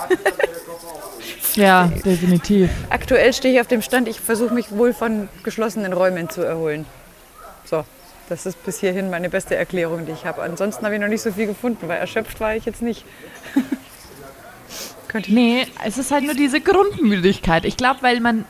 ja, 1.54 1.86
definitiv. 2.04 2.70
Aktuell 2.88 3.32
stehe 3.32 3.54
ich 3.54 3.60
auf 3.60 3.68
dem 3.68 3.82
Stand, 3.82 4.08
ich 4.08 4.20
versuche 4.20 4.52
mich 4.52 4.72
wohl 4.72 4.92
von 4.92 5.28
geschlossenen 5.44 5.92
Räumen 5.92 6.28
zu 6.28 6.42
erholen. 6.42 6.86
So, 7.64 7.84
das 8.28 8.46
ist 8.46 8.64
bis 8.64 8.80
hierhin 8.80 9.10
meine 9.10 9.30
beste 9.30 9.54
Erklärung, 9.54 10.06
die 10.06 10.12
ich 10.12 10.24
habe. 10.24 10.42
Ansonsten 10.42 10.84
habe 10.84 10.96
ich 10.96 11.00
noch 11.00 11.08
nicht 11.08 11.22
so 11.22 11.30
viel 11.30 11.46
gefunden, 11.46 11.86
weil 11.88 11.98
erschöpft 11.98 12.40
war 12.40 12.56
ich 12.56 12.64
jetzt 12.64 12.82
nicht. 12.82 13.04
Könnte 15.08 15.32
nee, 15.32 15.66
es 15.84 15.98
ist 15.98 16.10
halt 16.10 16.24
nur 16.24 16.34
diese 16.34 16.60
Grundmüdigkeit. 16.60 17.64
Ich 17.64 17.76
glaube, 17.76 18.02
weil 18.02 18.20
man 18.20 18.44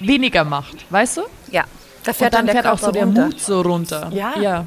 weniger 0.00 0.44
macht, 0.44 0.90
weißt 0.90 1.18
du? 1.18 1.22
Ja, 1.50 1.64
da 2.04 2.12
fährt 2.12 2.32
Und 2.32 2.38
dann, 2.38 2.46
dann 2.46 2.56
fährt 2.56 2.66
auch 2.66 2.78
so 2.78 2.90
der 2.92 3.06
Mut 3.06 3.40
so 3.40 3.60
runter. 3.60 4.10
Ja. 4.12 4.34
ja. 4.40 4.66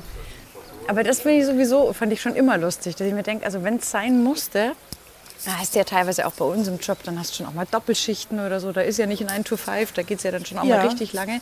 Aber 0.88 1.04
das 1.04 1.22
finde 1.22 1.40
ich 1.40 1.46
sowieso, 1.46 1.94
fand 1.94 2.14
ich 2.14 2.22
schon 2.22 2.36
immer 2.36 2.58
lustig, 2.58 2.96
dass 2.96 3.08
ich 3.08 3.14
mir 3.14 3.24
denke, 3.24 3.46
also 3.46 3.64
wenn 3.64 3.78
es 3.78 3.90
sein 3.90 4.24
musste, 4.24 4.74
da 5.46 5.52
du 5.72 5.78
ja 5.78 5.84
teilweise 5.84 6.26
auch 6.26 6.34
bei 6.34 6.46
uns 6.46 6.68
im 6.68 6.80
Job, 6.80 7.00
dann 7.04 7.20
hast 7.20 7.32
du 7.32 7.36
schon 7.38 7.46
auch 7.46 7.54
mal 7.54 7.68
Doppelschichten 7.70 8.40
oder 8.40 8.60
so, 8.60 8.72
da 8.72 8.82
ist 8.82 8.98
ja 8.98 9.06
nicht 9.06 9.22
ein 9.22 9.28
9 9.28 9.44
to 9.44 9.58
5, 9.58 9.92
da 9.94 10.02
geht 10.02 10.20
es 10.20 10.24
ja 10.24 10.32
dann 10.32 10.46
schon 10.46 10.58
auch 10.58 10.64
ja. 10.64 10.78
mal 10.78 10.88
richtig 10.88 11.14
lange. 11.14 11.42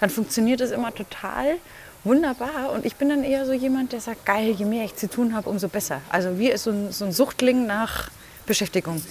Dann 0.00 0.10
funktioniert 0.10 0.60
es 0.60 0.70
immer 0.70 0.94
total 0.94 1.56
wunderbar 2.04 2.72
und 2.72 2.84
ich 2.84 2.96
bin 2.96 3.08
dann 3.08 3.24
eher 3.24 3.46
so 3.46 3.52
jemand, 3.52 3.92
der 3.92 4.00
sagt, 4.00 4.24
geil, 4.24 4.54
je 4.56 4.64
mehr 4.64 4.84
ich 4.84 4.96
zu 4.96 5.08
tun 5.08 5.34
habe, 5.34 5.48
umso 5.48 5.68
besser. 5.68 6.00
Also 6.10 6.38
wie 6.38 6.48
ist 6.48 6.64
so 6.64 6.70
ein, 6.70 6.92
so 6.92 7.04
ein 7.04 7.12
Suchtling 7.12 7.66
nach 7.66 8.10
Beschäftigung. 8.46 9.02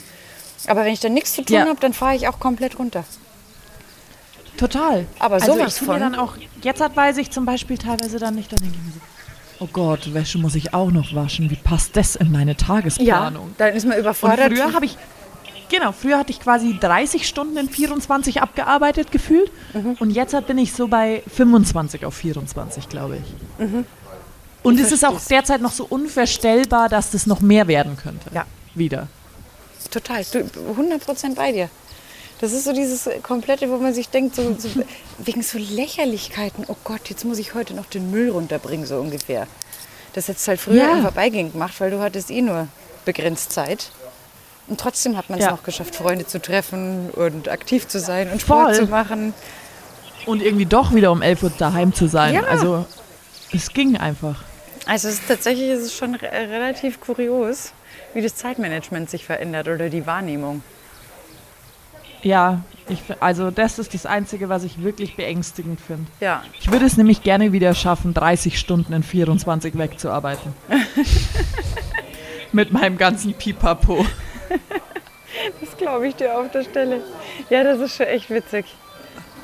Aber 0.68 0.84
wenn 0.84 0.94
ich 0.94 1.00
dann 1.00 1.14
nichts 1.14 1.34
zu 1.34 1.44
tun 1.44 1.58
ja. 1.58 1.66
habe, 1.66 1.80
dann 1.80 1.94
fahre 1.94 2.16
ich 2.16 2.28
auch 2.28 2.40
komplett 2.40 2.80
runter. 2.80 3.04
Total. 4.58 5.06
Aber 5.20 5.40
sowas 5.40 5.60
also 5.60 5.82
ich 5.82 5.86
von. 5.86 6.00
dann 6.00 6.16
auch, 6.16 6.36
jetzt 6.62 6.80
weiß 6.80 7.18
ich 7.18 7.30
zum 7.30 7.46
Beispiel 7.46 7.78
teilweise 7.78 8.18
dann 8.18 8.36
nicht, 8.36 8.52
dann 8.52 8.60
denke 8.60 8.76
ich 8.76 8.86
mir 8.86 8.92
so, 8.94 9.00
Oh 9.60 9.68
Gott, 9.72 10.14
Wäsche 10.14 10.38
muss 10.38 10.56
ich 10.56 10.74
auch 10.74 10.92
noch 10.92 11.16
waschen. 11.16 11.50
Wie 11.50 11.56
passt 11.56 11.96
das 11.96 12.16
in 12.16 12.32
meine 12.32 12.56
Tagesplanung? 12.56 13.48
Ja, 13.48 13.54
dann 13.58 13.76
ist 13.76 13.88
man 13.88 13.98
überfordert. 13.98 14.52
Und 14.52 14.58
früher 14.58 14.74
habe 14.74 14.86
ich, 14.86 14.98
genau, 15.70 15.92
früher 15.92 16.20
hatte 16.20 16.32
ich 16.32 16.40
quasi 16.40 16.78
30 16.80 17.28
Stunden 17.28 17.58
in 17.58 17.70
24 17.70 18.42
abgearbeitet 18.42 19.12
gefühlt. 19.12 19.52
Mhm. 19.74 19.98
Und 20.00 20.12
jetzt 20.12 20.36
bin 20.48 20.58
ich 20.58 20.74
so 20.74 20.88
bei 20.88 21.24
25 21.34 22.06
auf 22.06 22.14
24, 22.14 22.88
glaube 22.90 23.18
ich. 23.18 23.66
Mhm. 23.66 23.86
Und 24.64 24.80
ich 24.80 24.86
es 24.86 24.92
ist 24.92 25.06
auch 25.06 25.20
derzeit 25.20 25.62
noch 25.62 25.72
so 25.72 25.86
unvorstellbar, 25.86 26.90
dass 26.90 27.12
das 27.12 27.26
noch 27.26 27.42
mehr 27.42 27.68
werden 27.68 27.98
könnte. 27.98 28.30
Ja. 28.34 28.46
Wieder. 28.76 29.08
Total. 29.90 30.24
Du, 30.32 30.40
100% 30.40 31.36
bei 31.36 31.52
dir. 31.52 31.70
Das 32.40 32.54
ist 32.54 32.66
so 32.66 32.74
dieses 32.74 33.10
komplette, 33.24 33.70
wo 33.70 33.78
man 33.78 33.94
sich 33.94 34.10
denkt, 34.10 34.36
so, 34.36 34.56
so, 34.58 34.70
wegen 35.18 35.42
so 35.42 35.58
Lächerlichkeiten, 35.58 36.66
oh 36.68 36.76
Gott, 36.84 37.10
jetzt 37.10 37.26
muss 37.26 37.40
ich 37.40 37.56
heute 37.56 37.74
noch 37.74 37.86
den 37.86 38.12
Müll 38.12 38.30
runterbringen, 38.30 38.86
so 38.86 39.00
ungefähr. 39.00 39.48
Das 40.14 40.28
hättest 40.28 40.46
du 40.46 40.50
halt 40.50 40.60
früher 40.60 40.84
ja. 40.84 40.98
im 40.98 41.02
Vorbeigehen 41.02 41.52
gemacht, 41.52 41.74
weil 41.80 41.92
du 41.92 42.00
hattest 42.00 42.30
eh 42.30 42.42
nur 42.42 42.68
begrenzt 43.06 43.52
Zeit. 43.52 43.92
Und 44.68 44.80
trotzdem 44.80 45.18
hat 45.18 45.30
man 45.30 45.40
es 45.40 45.46
ja. 45.46 45.52
noch 45.52 45.64
geschafft, 45.64 45.96
Freunde 45.96 46.28
zu 46.28 46.42
treffen 46.42 47.10
und 47.12 47.48
aktiv 47.50 47.88
zu 47.88 48.00
sein 48.00 48.32
und 48.32 48.42
Sport 48.42 48.76
Voll. 48.76 48.86
zu 48.86 48.92
machen. 48.92 49.34
Und 50.26 50.42
irgendwie 50.42 50.66
doch 50.66 50.94
wieder 50.94 51.12
um 51.12 51.22
11 51.22 51.44
Uhr 51.44 51.52
daheim 51.58 51.94
zu 51.94 52.08
sein. 52.08 52.36
Ja. 52.36 52.44
Also 52.44 52.86
es 53.54 53.70
ging 53.74 53.98
einfach. 53.98 54.44
Also 54.86 55.08
es 55.08 55.16
ist 55.16 55.28
tatsächlich 55.28 55.70
ist 55.70 55.82
es 55.82 55.96
schon 55.96 56.16
relativ 56.16 57.00
kurios, 57.00 57.72
wie 58.14 58.22
das 58.22 58.36
Zeitmanagement 58.36 59.10
sich 59.10 59.26
verändert 59.26 59.68
oder 59.68 59.90
die 59.90 60.06
Wahrnehmung. 60.06 60.64
Ja, 62.24 62.62
ich, 62.90 63.00
also 63.20 63.52
das 63.52 63.80
ist 63.80 63.94
das 63.94 64.06
Einzige, 64.06 64.50
was 64.50 64.64
ich 64.64 64.82
wirklich 64.82 65.16
beängstigend 65.16 65.82
finde. 65.82 66.10
Ja. 66.20 66.44
Ich 66.60 66.72
würde 66.72 66.86
es 66.86 66.98
nämlich 66.98 67.22
gerne 67.24 67.52
wieder 67.52 67.74
schaffen, 67.74 68.14
30 68.14 68.58
Stunden 68.58 68.94
in 68.94 69.04
24 69.04 69.78
wegzuarbeiten. 69.78 70.54
Mit 72.54 72.72
meinem 72.72 72.98
ganzen 72.98 73.34
Pipapo. 73.34 74.06
Das 75.60 75.78
glaube 75.78 76.08
ich 76.08 76.16
dir 76.16 76.40
auf 76.40 76.50
der 76.52 76.64
Stelle. 76.64 77.02
Ja, 77.50 77.64
das 77.64 77.80
ist 77.80 77.98
schon 77.98 78.08
echt 78.08 78.30
witzig. 78.30 78.66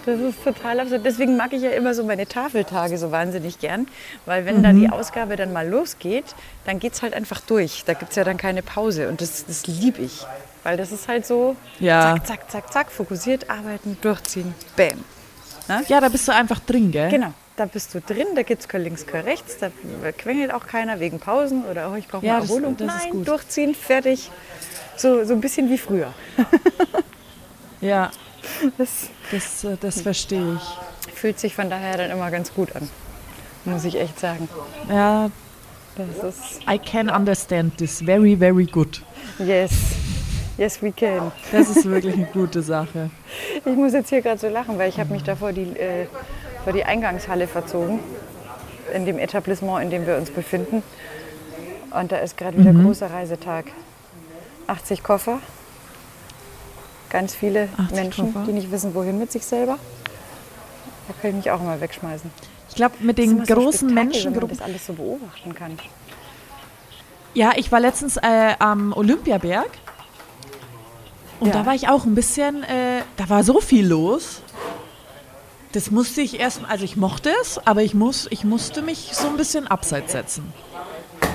Das 0.05 0.19
ist 0.19 0.43
total 0.43 0.81
absurd. 0.81 1.05
Deswegen 1.05 1.37
mag 1.37 1.53
ich 1.53 1.61
ja 1.61 1.71
immer 1.71 1.93
so 1.93 2.03
meine 2.03 2.27
Tafeltage 2.27 2.97
so 2.97 3.11
wahnsinnig 3.11 3.59
gern, 3.59 3.87
weil 4.25 4.45
wenn 4.45 4.57
mhm. 4.57 4.63
da 4.63 4.73
die 4.73 4.89
Ausgabe 4.89 5.35
dann 5.35 5.53
mal 5.53 5.67
losgeht, 5.67 6.25
dann 6.65 6.79
geht 6.79 6.93
es 6.93 7.01
halt 7.01 7.13
einfach 7.13 7.39
durch. 7.41 7.83
Da 7.85 7.93
gibt 7.93 8.11
es 8.11 8.15
ja 8.17 8.23
dann 8.23 8.37
keine 8.37 8.63
Pause 8.63 9.07
und 9.07 9.21
das, 9.21 9.45
das 9.45 9.67
liebe 9.67 10.01
ich. 10.01 10.25
Weil 10.63 10.77
das 10.77 10.91
ist 10.91 11.07
halt 11.07 11.25
so, 11.25 11.55
ja. 11.79 12.15
zack, 12.15 12.27
zack, 12.27 12.51
zack, 12.51 12.73
zack, 12.73 12.91
fokussiert, 12.91 13.49
arbeiten, 13.49 13.97
durchziehen, 14.01 14.53
bam. 14.75 15.03
Na? 15.67 15.81
Ja, 15.87 15.99
da 16.01 16.09
bist 16.09 16.27
du 16.27 16.33
einfach 16.33 16.59
drin, 16.59 16.91
gell? 16.91 17.09
Genau, 17.09 17.33
da 17.55 17.65
bist 17.65 17.93
du 17.93 18.01
drin, 18.01 18.27
da 18.35 18.43
gibt 18.43 18.61
es 18.61 18.67
kein 18.67 18.83
links, 18.83 19.05
kein 19.05 19.23
rechts, 19.23 19.57
da 19.57 19.69
quengelt 20.11 20.53
auch 20.53 20.65
keiner 20.65 20.99
wegen 20.99 21.19
Pausen 21.19 21.65
oder 21.65 21.91
oh, 21.91 21.95
ich 21.95 22.07
brauche 22.07 22.25
ja, 22.25 22.37
eine 22.37 22.45
Erholung. 22.45 22.77
Das, 22.77 22.87
das 22.87 23.03
Nein, 23.03 23.25
durchziehen, 23.25 23.75
fertig. 23.75 24.31
So, 24.95 25.23
so 25.25 25.33
ein 25.33 25.41
bisschen 25.41 25.69
wie 25.69 25.77
früher. 25.77 26.13
ja, 27.83 28.11
das, 28.77 29.09
das, 29.31 29.63
äh, 29.63 29.77
das 29.79 30.01
verstehe 30.01 30.55
ich. 30.55 31.13
Fühlt 31.13 31.39
sich 31.39 31.55
von 31.55 31.69
daher 31.69 31.97
dann 31.97 32.11
immer 32.11 32.31
ganz 32.31 32.53
gut 32.53 32.75
an, 32.75 32.89
muss 33.65 33.85
ich 33.85 33.99
echt 33.99 34.19
sagen. 34.19 34.49
Ja, 34.89 35.29
das 35.95 36.35
ist. 36.35 36.61
I 36.69 36.77
can 36.79 37.09
understand 37.09 37.77
this 37.77 38.01
very, 38.01 38.35
very 38.35 38.65
good. 38.65 39.01
Yes. 39.39 39.71
Yes, 40.57 40.81
we 40.81 40.91
can. 40.91 41.31
Das 41.51 41.69
ist 41.69 41.85
wirklich 41.85 42.13
eine 42.13 42.27
gute 42.27 42.61
Sache. 42.61 43.09
Ich 43.65 43.75
muss 43.75 43.93
jetzt 43.93 44.09
hier 44.09 44.21
gerade 44.21 44.39
so 44.39 44.47
lachen, 44.49 44.77
weil 44.77 44.89
ich 44.89 44.99
habe 44.99 45.11
mich 45.11 45.23
da 45.23 45.35
vor 45.35 45.51
die, 45.51 45.77
äh, 45.77 46.05
vor 46.63 46.73
die 46.73 46.83
Eingangshalle 46.83 47.47
verzogen, 47.47 47.99
in 48.93 49.05
dem 49.05 49.17
Etablissement, 49.17 49.83
in 49.83 49.89
dem 49.89 50.05
wir 50.05 50.15
uns 50.15 50.29
befinden. 50.29 50.83
Und 51.89 52.11
da 52.11 52.17
ist 52.17 52.37
gerade 52.37 52.57
wieder 52.57 52.73
mhm. 52.73 52.85
großer 52.85 53.09
Reisetag. 53.09 53.65
80 54.67 55.03
Koffer, 55.03 55.39
ganz 57.13 57.33
viele 57.33 57.69
Menschen, 57.93 58.33
Koffer. 58.33 58.45
die 58.45 58.51
nicht 58.51 58.71
wissen, 58.71 58.93
wohin 58.93 59.17
mit 59.17 59.31
sich 59.31 59.45
selber. 59.45 59.77
Da 61.07 61.13
kann 61.21 61.29
ich 61.29 61.37
mich 61.37 61.51
auch 61.51 61.61
immer 61.61 61.79
wegschmeißen. 61.79 62.29
Ich 62.67 62.75
glaube, 62.75 62.95
mit 62.99 63.17
den 63.17 63.43
großen 63.43 63.87
so 63.87 63.95
Menschengruppen. 63.95 64.41
Wenn 64.41 64.57
man 64.57 64.57
das 64.57 64.67
alles 64.67 64.87
so 64.87 64.93
beobachten 64.93 65.55
kann. 65.55 65.77
Ja, 67.33 67.51
ich 67.55 67.71
war 67.71 67.79
letztens 67.79 68.17
äh, 68.17 68.55
am 68.59 68.93
Olympiaberg 68.93 69.69
und 71.39 71.47
ja. 71.47 71.53
da 71.53 71.65
war 71.65 71.75
ich 71.75 71.87
auch 71.87 72.05
ein 72.05 72.15
bisschen, 72.15 72.63
äh, 72.63 73.01
da 73.17 73.29
war 73.29 73.43
so 73.43 73.59
viel 73.59 73.87
los. 73.87 74.41
Das 75.71 75.91
musste 75.91 76.21
ich 76.21 76.39
erst, 76.39 76.61
also 76.67 76.85
ich 76.85 76.95
mochte 76.97 77.31
es, 77.41 77.59
aber 77.65 77.81
ich, 77.81 77.93
muss, 77.93 78.27
ich 78.29 78.43
musste 78.43 78.81
mich 78.81 79.09
so 79.13 79.27
ein 79.27 79.37
bisschen 79.37 79.67
abseits 79.67 80.11
setzen. 80.11 80.53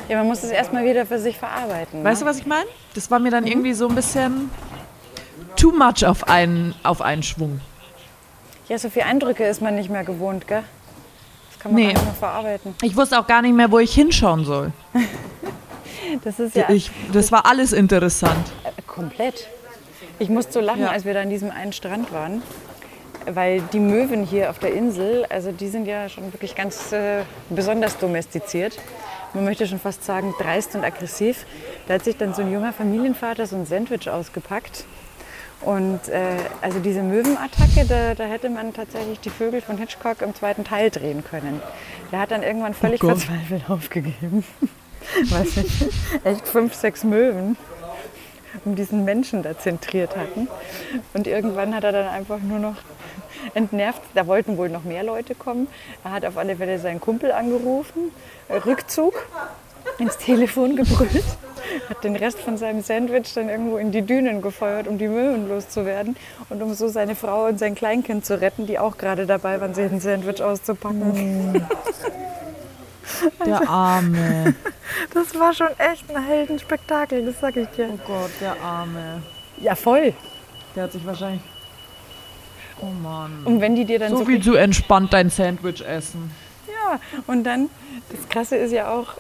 Ja, 0.09 0.19
man 0.19 0.29
muss 0.29 0.43
es 0.43 0.51
erstmal 0.51 0.85
wieder 0.85 1.05
für 1.07 1.19
sich 1.19 1.37
verarbeiten. 1.37 2.03
Weißt 2.03 2.23
ne? 2.23 2.25
du, 2.25 2.31
was 2.31 2.38
ich 2.38 2.47
meine? 2.47 2.67
Das 2.95 3.11
war 3.11 3.19
mir 3.19 3.31
dann 3.31 3.47
irgendwie 3.47 3.75
so 3.75 3.88
ein 3.88 3.95
bisschen 3.95 4.51
too 5.57 5.73
much 5.73 6.05
auf 6.07 6.29
einen, 6.29 6.75
auf 6.83 7.01
einen 7.03 7.23
Schwung. 7.23 7.61
Ja, 8.69 8.79
so 8.79 8.91
viele 8.91 9.07
Eindrücke 9.07 9.45
ist 9.47 9.63
man 9.63 9.75
nicht 9.77 9.91
mehr 9.91 10.05
gewohnt, 10.05 10.47
gell? 10.47 10.63
Das 11.51 11.59
kann 11.61 11.73
man 11.73 11.81
Nee. 11.81 11.87
gar 11.87 11.93
nicht 11.95 12.05
mehr 12.05 12.15
verarbeiten. 12.15 12.75
Ich 12.83 12.97
wusste 12.97 13.19
auch 13.19 13.27
gar 13.27 13.43
nicht 13.43 13.55
mehr, 13.55 13.71
wo 13.73 13.79
ich 13.79 13.95
hinschauen 13.95 14.45
soll. 14.45 14.73
Das 16.25 16.39
ist 16.39 16.57
ja 16.57 16.71
Ich, 16.71 16.91
das 17.13 17.33
war 17.33 17.45
alles 17.45 17.73
interessant. 17.73 18.47
äh, 18.65 18.71
komplett. 18.87 19.47
Ich 20.19 20.29
musste 20.31 20.53
so 20.55 20.61
lachen, 20.61 20.81
Ja. 20.83 20.89
als 20.91 21.05
wir 21.05 21.13
da 21.13 21.21
an 21.21 21.29
diesem 21.29 21.51
einen 21.51 21.73
Strand 21.73 22.13
waren. 22.13 22.43
Weil 23.27 23.61
die 23.73 23.79
Möwen 23.81 24.25
hier 24.25 24.49
auf 24.49 24.59
der 24.59 24.73
Insel, 24.73 25.27
also 25.29 25.53
die 25.53 25.69
sind 25.69 25.87
ja 25.87 26.09
schon 26.09 26.33
wirklich 26.33 26.55
ganz 26.55 26.93
äh, 26.93 27.25
besonders 27.51 27.99
domestiziert. 27.99 28.79
Man 29.35 29.45
möchte 29.45 29.67
schon 29.67 29.79
fast 29.79 30.03
sagen, 30.05 30.35
dreist 30.39 30.75
und 30.75 30.83
aggressiv. 30.85 31.45
Da 31.89 31.95
hat 31.95 32.05
sich 32.05 32.17
dann 32.17 32.33
so 32.33 32.41
ein 32.41 32.51
junger 32.51 32.73
Familienvater 32.73 33.47
so 33.47 33.57
ein 33.57 33.67
Sandwich 33.67 34.09
ausgepackt. 34.09 34.85
Und 35.61 36.09
äh, 36.09 36.37
also 36.62 36.79
diese 36.79 37.03
Möwenattacke, 37.03 37.85
da, 37.88 38.14
da 38.14 38.25
hätte 38.25 38.49
man 38.49 38.73
tatsächlich 38.73 39.18
die 39.21 39.31
Vögel 39.31 39.61
von 39.61 39.77
Hitchcock 39.77 40.23
im 40.23 40.35
zweiten 40.35 40.64
Teil 40.64 40.90
drehen 40.90 41.25
können. 41.25 41.61
Der 42.12 42.21
hat 42.21 42.31
dann 42.31 42.42
irgendwann 42.42 42.75
völlig 42.75 43.01
Gott. 43.01 43.18
verzweifelt 43.18 43.64
aufgegeben. 43.68 44.44
Weiß 45.31 45.57
nicht, 45.57 45.88
echt 46.25 46.47
fünf, 46.47 46.75
sechs 46.75 47.03
Möwen 47.05 47.57
um 48.64 48.75
diesen 48.75 49.05
Menschen 49.05 49.42
da 49.42 49.59
zentriert 49.59 50.16
hatten. 50.16 50.49
Und 51.14 51.27
irgendwann 51.27 51.75
hat 51.75 51.85
er 51.85 51.92
dann 51.92 52.09
einfach 52.09 52.40
nur 52.40 52.59
noch 52.59 52.77
entnervt, 53.55 54.03
da 54.14 54.27
wollten 54.27 54.57
wohl 54.57 54.68
noch 54.68 54.85
mehr 54.85 55.03
Leute 55.03 55.35
kommen. 55.35 55.68
Er 56.05 56.12
hat 56.12 56.25
auf 56.25 56.37
alle 56.37 56.57
Fälle 56.57 56.79
seinen 56.79 57.01
Kumpel 57.01 57.33
angerufen, 57.33 58.11
äh, 58.49 58.57
Rückzug, 58.57 59.27
ins 59.99 60.17
Telefon 60.17 60.77
gebrüllt, 60.77 61.25
hat 61.89 62.05
den 62.05 62.17
Rest 62.17 62.39
von 62.39 62.57
seinem 62.57 62.83
Sandwich 62.83 63.35
dann 63.35 63.49
irgendwo 63.49 63.77
in 63.79 63.91
die 63.93 64.03
Dünen 64.03 64.43
gefeuert, 64.43 64.89
um 64.89 64.99
die 64.99 65.09
Möwen 65.09 65.49
loszuwerden 65.49 66.17
und 66.49 66.63
um 66.63 66.75
so 66.75 66.89
seine 66.89 67.15
Frau 67.15 67.47
und 67.47 67.59
sein 67.59 67.75
Kleinkind 67.75 68.25
zu 68.25 68.41
retten, 68.41 68.67
die 68.67 68.79
auch 68.79 68.97
gerade 68.97 69.27
dabei 69.27 69.61
waren, 69.61 69.75
sich 69.75 69.91
ein 69.91 70.01
Sandwich 70.01 70.43
auszupacken. 70.43 71.67
Der 73.45 73.69
Arme. 73.69 74.55
Das 75.13 75.39
war 75.39 75.53
schon 75.53 75.69
echt 75.79 76.15
ein 76.15 76.25
Heldenspektakel, 76.25 77.25
das 77.25 77.41
sag 77.41 77.57
ich 77.57 77.69
dir. 77.69 77.91
Oh 77.93 77.99
Gott, 78.07 78.31
der 78.41 78.61
Arme. 78.63 79.23
Ja, 79.61 79.75
voll. 79.75 80.13
Der 80.77 80.85
hat 80.85 80.93
sich 80.93 81.05
wahrscheinlich. 81.05 81.43
Oh 82.81 82.87
Mann. 83.03 83.43
Und 83.45 83.61
wenn 83.61 83.75
die 83.75 83.85
dir 83.85 83.99
dann 83.99 84.11
So 84.11 84.19
so 84.19 84.25
viel 84.25 84.41
zu 84.41 84.55
entspannt 84.55 85.13
dein 85.13 85.31
Sandwich 85.31 85.85
essen. 85.85 86.31
Ja, 86.69 87.01
und 87.27 87.45
dann, 87.45 87.71
das 88.11 88.29
Krasse 88.29 88.57
ist 88.57 88.73
ja 88.73 88.91
auch, 88.91 89.15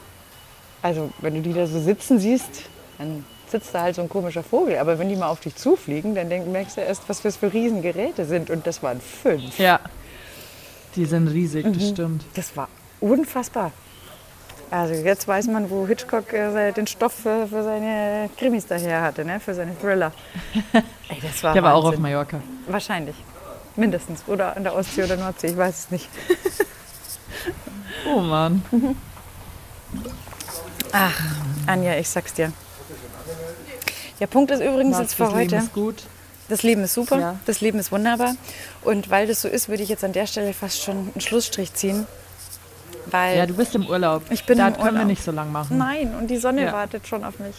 also 0.82 1.10
wenn 1.20 1.34
du 1.34 1.40
die 1.40 1.52
da 1.52 1.66
so 1.66 1.80
sitzen 1.80 2.18
siehst, 2.18 2.62
dann 2.98 3.24
sitzt 3.48 3.74
da 3.74 3.82
halt 3.82 3.96
so 3.96 4.02
ein 4.02 4.08
komischer 4.08 4.42
Vogel. 4.42 4.78
Aber 4.78 4.98
wenn 4.98 5.08
die 5.08 5.16
mal 5.16 5.28
auf 5.28 5.40
dich 5.40 5.56
zufliegen, 5.56 6.14
dann 6.14 6.28
denk, 6.28 6.46
merkst 6.46 6.76
du 6.76 6.80
erst, 6.80 7.08
was 7.08 7.22
das 7.22 7.36
für 7.36 7.52
Riesengeräte 7.52 8.24
sind. 8.24 8.50
Und 8.50 8.66
das 8.66 8.82
waren 8.82 9.00
fünf. 9.00 9.58
Ja. 9.58 9.80
Die 10.96 11.04
sind 11.04 11.28
riesig, 11.28 11.66
das 11.72 11.88
stimmt. 11.88 12.24
Das 12.34 12.56
war 12.56 12.68
unfassbar. 13.00 13.72
Also 14.70 14.94
jetzt 14.94 15.26
weiß 15.26 15.46
man, 15.46 15.70
wo 15.70 15.86
Hitchcock 15.86 16.32
äh, 16.32 16.72
den 16.72 16.86
Stoff 16.86 17.12
für, 17.14 17.46
für 17.46 17.62
seine 17.62 18.28
Krimis 18.36 18.66
daher 18.66 19.00
hatte, 19.00 19.24
ne? 19.24 19.40
für 19.40 19.54
seine 19.54 19.78
Thriller. 19.78 20.12
Ey, 20.72 21.18
das 21.22 21.42
war 21.42 21.54
Der 21.54 21.62
war 21.62 21.74
auch 21.74 21.84
auf. 21.84 21.98
Mallorca. 21.98 22.40
Wahrscheinlich. 22.66 23.16
Mindestens. 23.76 24.24
Oder 24.26 24.56
an 24.56 24.64
der 24.64 24.74
Ostsee 24.74 25.04
oder 25.04 25.16
Nordsee, 25.16 25.48
ich 25.48 25.56
weiß 25.56 25.78
es 25.78 25.90
nicht. 25.90 26.08
Oh 28.06 28.20
Mann. 28.20 28.62
Ach, 30.92 31.20
Anja, 31.66 31.96
ich 31.96 32.08
sag's 32.08 32.34
dir. 32.34 32.52
Der 34.20 34.26
Punkt 34.26 34.50
ist 34.50 34.60
übrigens 34.60 34.94
Was, 34.94 35.02
jetzt 35.02 35.14
für 35.14 35.24
das 35.24 35.32
Leben 35.34 35.52
heute. 35.52 35.56
ist 35.64 35.72
gut. 35.72 36.02
Das 36.48 36.62
Leben 36.62 36.82
ist 36.84 36.94
super, 36.94 37.18
Ja. 37.18 37.36
das 37.46 37.60
Leben 37.60 37.78
ist 37.78 37.92
wunderbar. 37.92 38.34
Und 38.82 39.10
weil 39.10 39.26
das 39.26 39.42
so 39.42 39.48
ist, 39.48 39.68
würde 39.68 39.82
ich 39.82 39.88
jetzt 39.90 40.02
an 40.02 40.12
der 40.12 40.26
Stelle 40.26 40.54
fast 40.54 40.82
schon 40.82 40.96
einen 41.12 41.20
Schlussstrich 41.20 41.74
ziehen. 41.74 42.06
Weil 43.06 43.36
Ja, 43.38 43.46
du 43.46 43.54
bist 43.54 43.74
im 43.74 43.86
Urlaub. 43.86 44.22
Ich 44.30 44.44
bin 44.44 44.58
da 44.58 44.68
im 44.68 44.74
können 44.74 44.86
wir 44.86 44.92
Urlaub. 44.92 45.06
nicht 45.06 45.22
so 45.22 45.30
lang 45.30 45.52
machen. 45.52 45.76
Nein, 45.78 46.14
und 46.14 46.28
die 46.28 46.38
Sonne 46.38 46.64
Ja. 46.64 46.72
wartet 46.72 47.06
schon 47.06 47.22
auf 47.24 47.38
mich. 47.38 47.54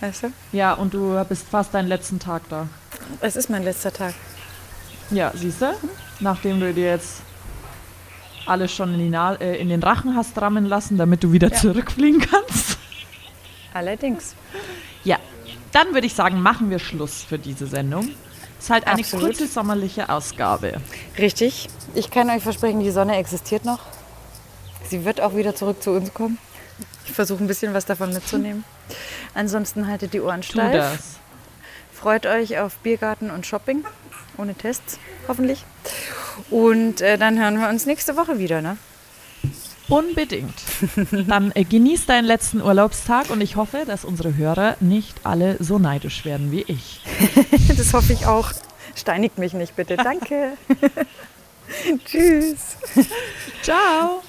Weißt 0.00 0.24
du? 0.24 0.32
Ja, 0.52 0.74
und 0.74 0.94
du 0.94 1.22
bist 1.28 1.46
fast 1.50 1.74
deinen 1.74 1.88
letzten 1.88 2.20
Tag 2.20 2.42
da. 2.48 2.68
Es 3.20 3.34
ist 3.36 3.50
mein 3.50 3.64
letzter 3.64 3.92
Tag. 3.92 4.14
Ja, 5.10 5.32
siehst 5.34 5.60
du? 5.60 5.74
Nachdem 6.20 6.60
du 6.60 6.72
dir 6.72 6.90
jetzt 6.90 7.14
alles 8.48 8.72
schon 8.72 8.94
in, 8.98 9.12
äh, 9.14 9.56
in 9.56 9.68
den 9.68 9.82
Rachen 9.82 10.16
hast 10.16 10.40
rammen 10.40 10.64
lassen, 10.66 10.96
damit 10.98 11.22
du 11.24 11.32
wieder 11.32 11.48
Ja. 11.50 11.56
zurückfliegen 11.56 12.20
kannst. 12.20 12.78
Allerdings. 13.74 14.34
Ja, 15.04 15.18
dann 15.72 15.92
würde 15.94 16.06
ich 16.06 16.14
sagen, 16.14 16.40
machen 16.40 16.70
wir 16.70 16.78
Schluss 16.78 17.22
für 17.22 17.38
diese 17.38 17.66
Sendung. 17.66 18.08
Ist 18.58 18.70
halt 18.70 18.86
eine 18.86 19.00
Absolut. 19.00 19.26
kurze 19.26 19.46
sommerliche 19.46 20.08
Ausgabe. 20.08 20.80
Richtig. 21.16 21.68
Ich 21.94 22.10
kann 22.10 22.28
euch 22.30 22.42
versprechen, 22.42 22.80
die 22.80 22.90
Sonne 22.90 23.16
existiert 23.16 23.64
noch. 23.64 23.80
Sie 24.88 25.04
wird 25.04 25.20
auch 25.20 25.36
wieder 25.36 25.54
zurück 25.54 25.82
zu 25.82 25.90
uns 25.92 26.12
kommen. 26.12 26.38
Ich 27.06 27.12
versuche 27.12 27.42
ein 27.42 27.46
bisschen 27.46 27.74
was 27.74 27.84
davon 27.86 28.12
mitzunehmen. 28.12 28.64
Ansonsten 29.34 29.86
haltet 29.86 30.12
die 30.12 30.20
Ohren 30.20 30.40
Tu 30.40 30.52
steif. 30.52 30.72
das. 30.72 31.18
Freut 31.92 32.26
euch 32.26 32.58
auf 32.58 32.76
Biergarten 32.78 33.30
und 33.30 33.46
Shopping. 33.46 33.84
Ohne 34.36 34.54
Tests, 34.54 34.98
hoffentlich. 35.28 35.64
Und 36.50 37.00
äh, 37.00 37.18
dann 37.18 37.38
hören 37.38 37.58
wir 37.60 37.68
uns 37.68 37.86
nächste 37.86 38.16
Woche 38.16 38.38
wieder, 38.38 38.62
ne? 38.62 38.76
Unbedingt. 39.88 40.54
Dann 41.28 41.50
äh, 41.54 41.64
genieß 41.64 42.06
deinen 42.06 42.26
letzten 42.26 42.60
Urlaubstag 42.60 43.30
und 43.30 43.40
ich 43.40 43.56
hoffe, 43.56 43.84
dass 43.86 44.04
unsere 44.04 44.36
Hörer 44.36 44.76
nicht 44.80 45.24
alle 45.24 45.56
so 45.60 45.78
neidisch 45.78 46.24
werden 46.24 46.52
wie 46.52 46.62
ich. 46.62 47.00
Das 47.76 47.94
hoffe 47.94 48.12
ich 48.12 48.26
auch. 48.26 48.52
Steinigt 48.94 49.38
mich 49.38 49.52
nicht, 49.54 49.76
bitte. 49.76 49.96
Danke. 49.96 50.54
Tschüss. 52.04 52.76
Ciao. 53.62 54.22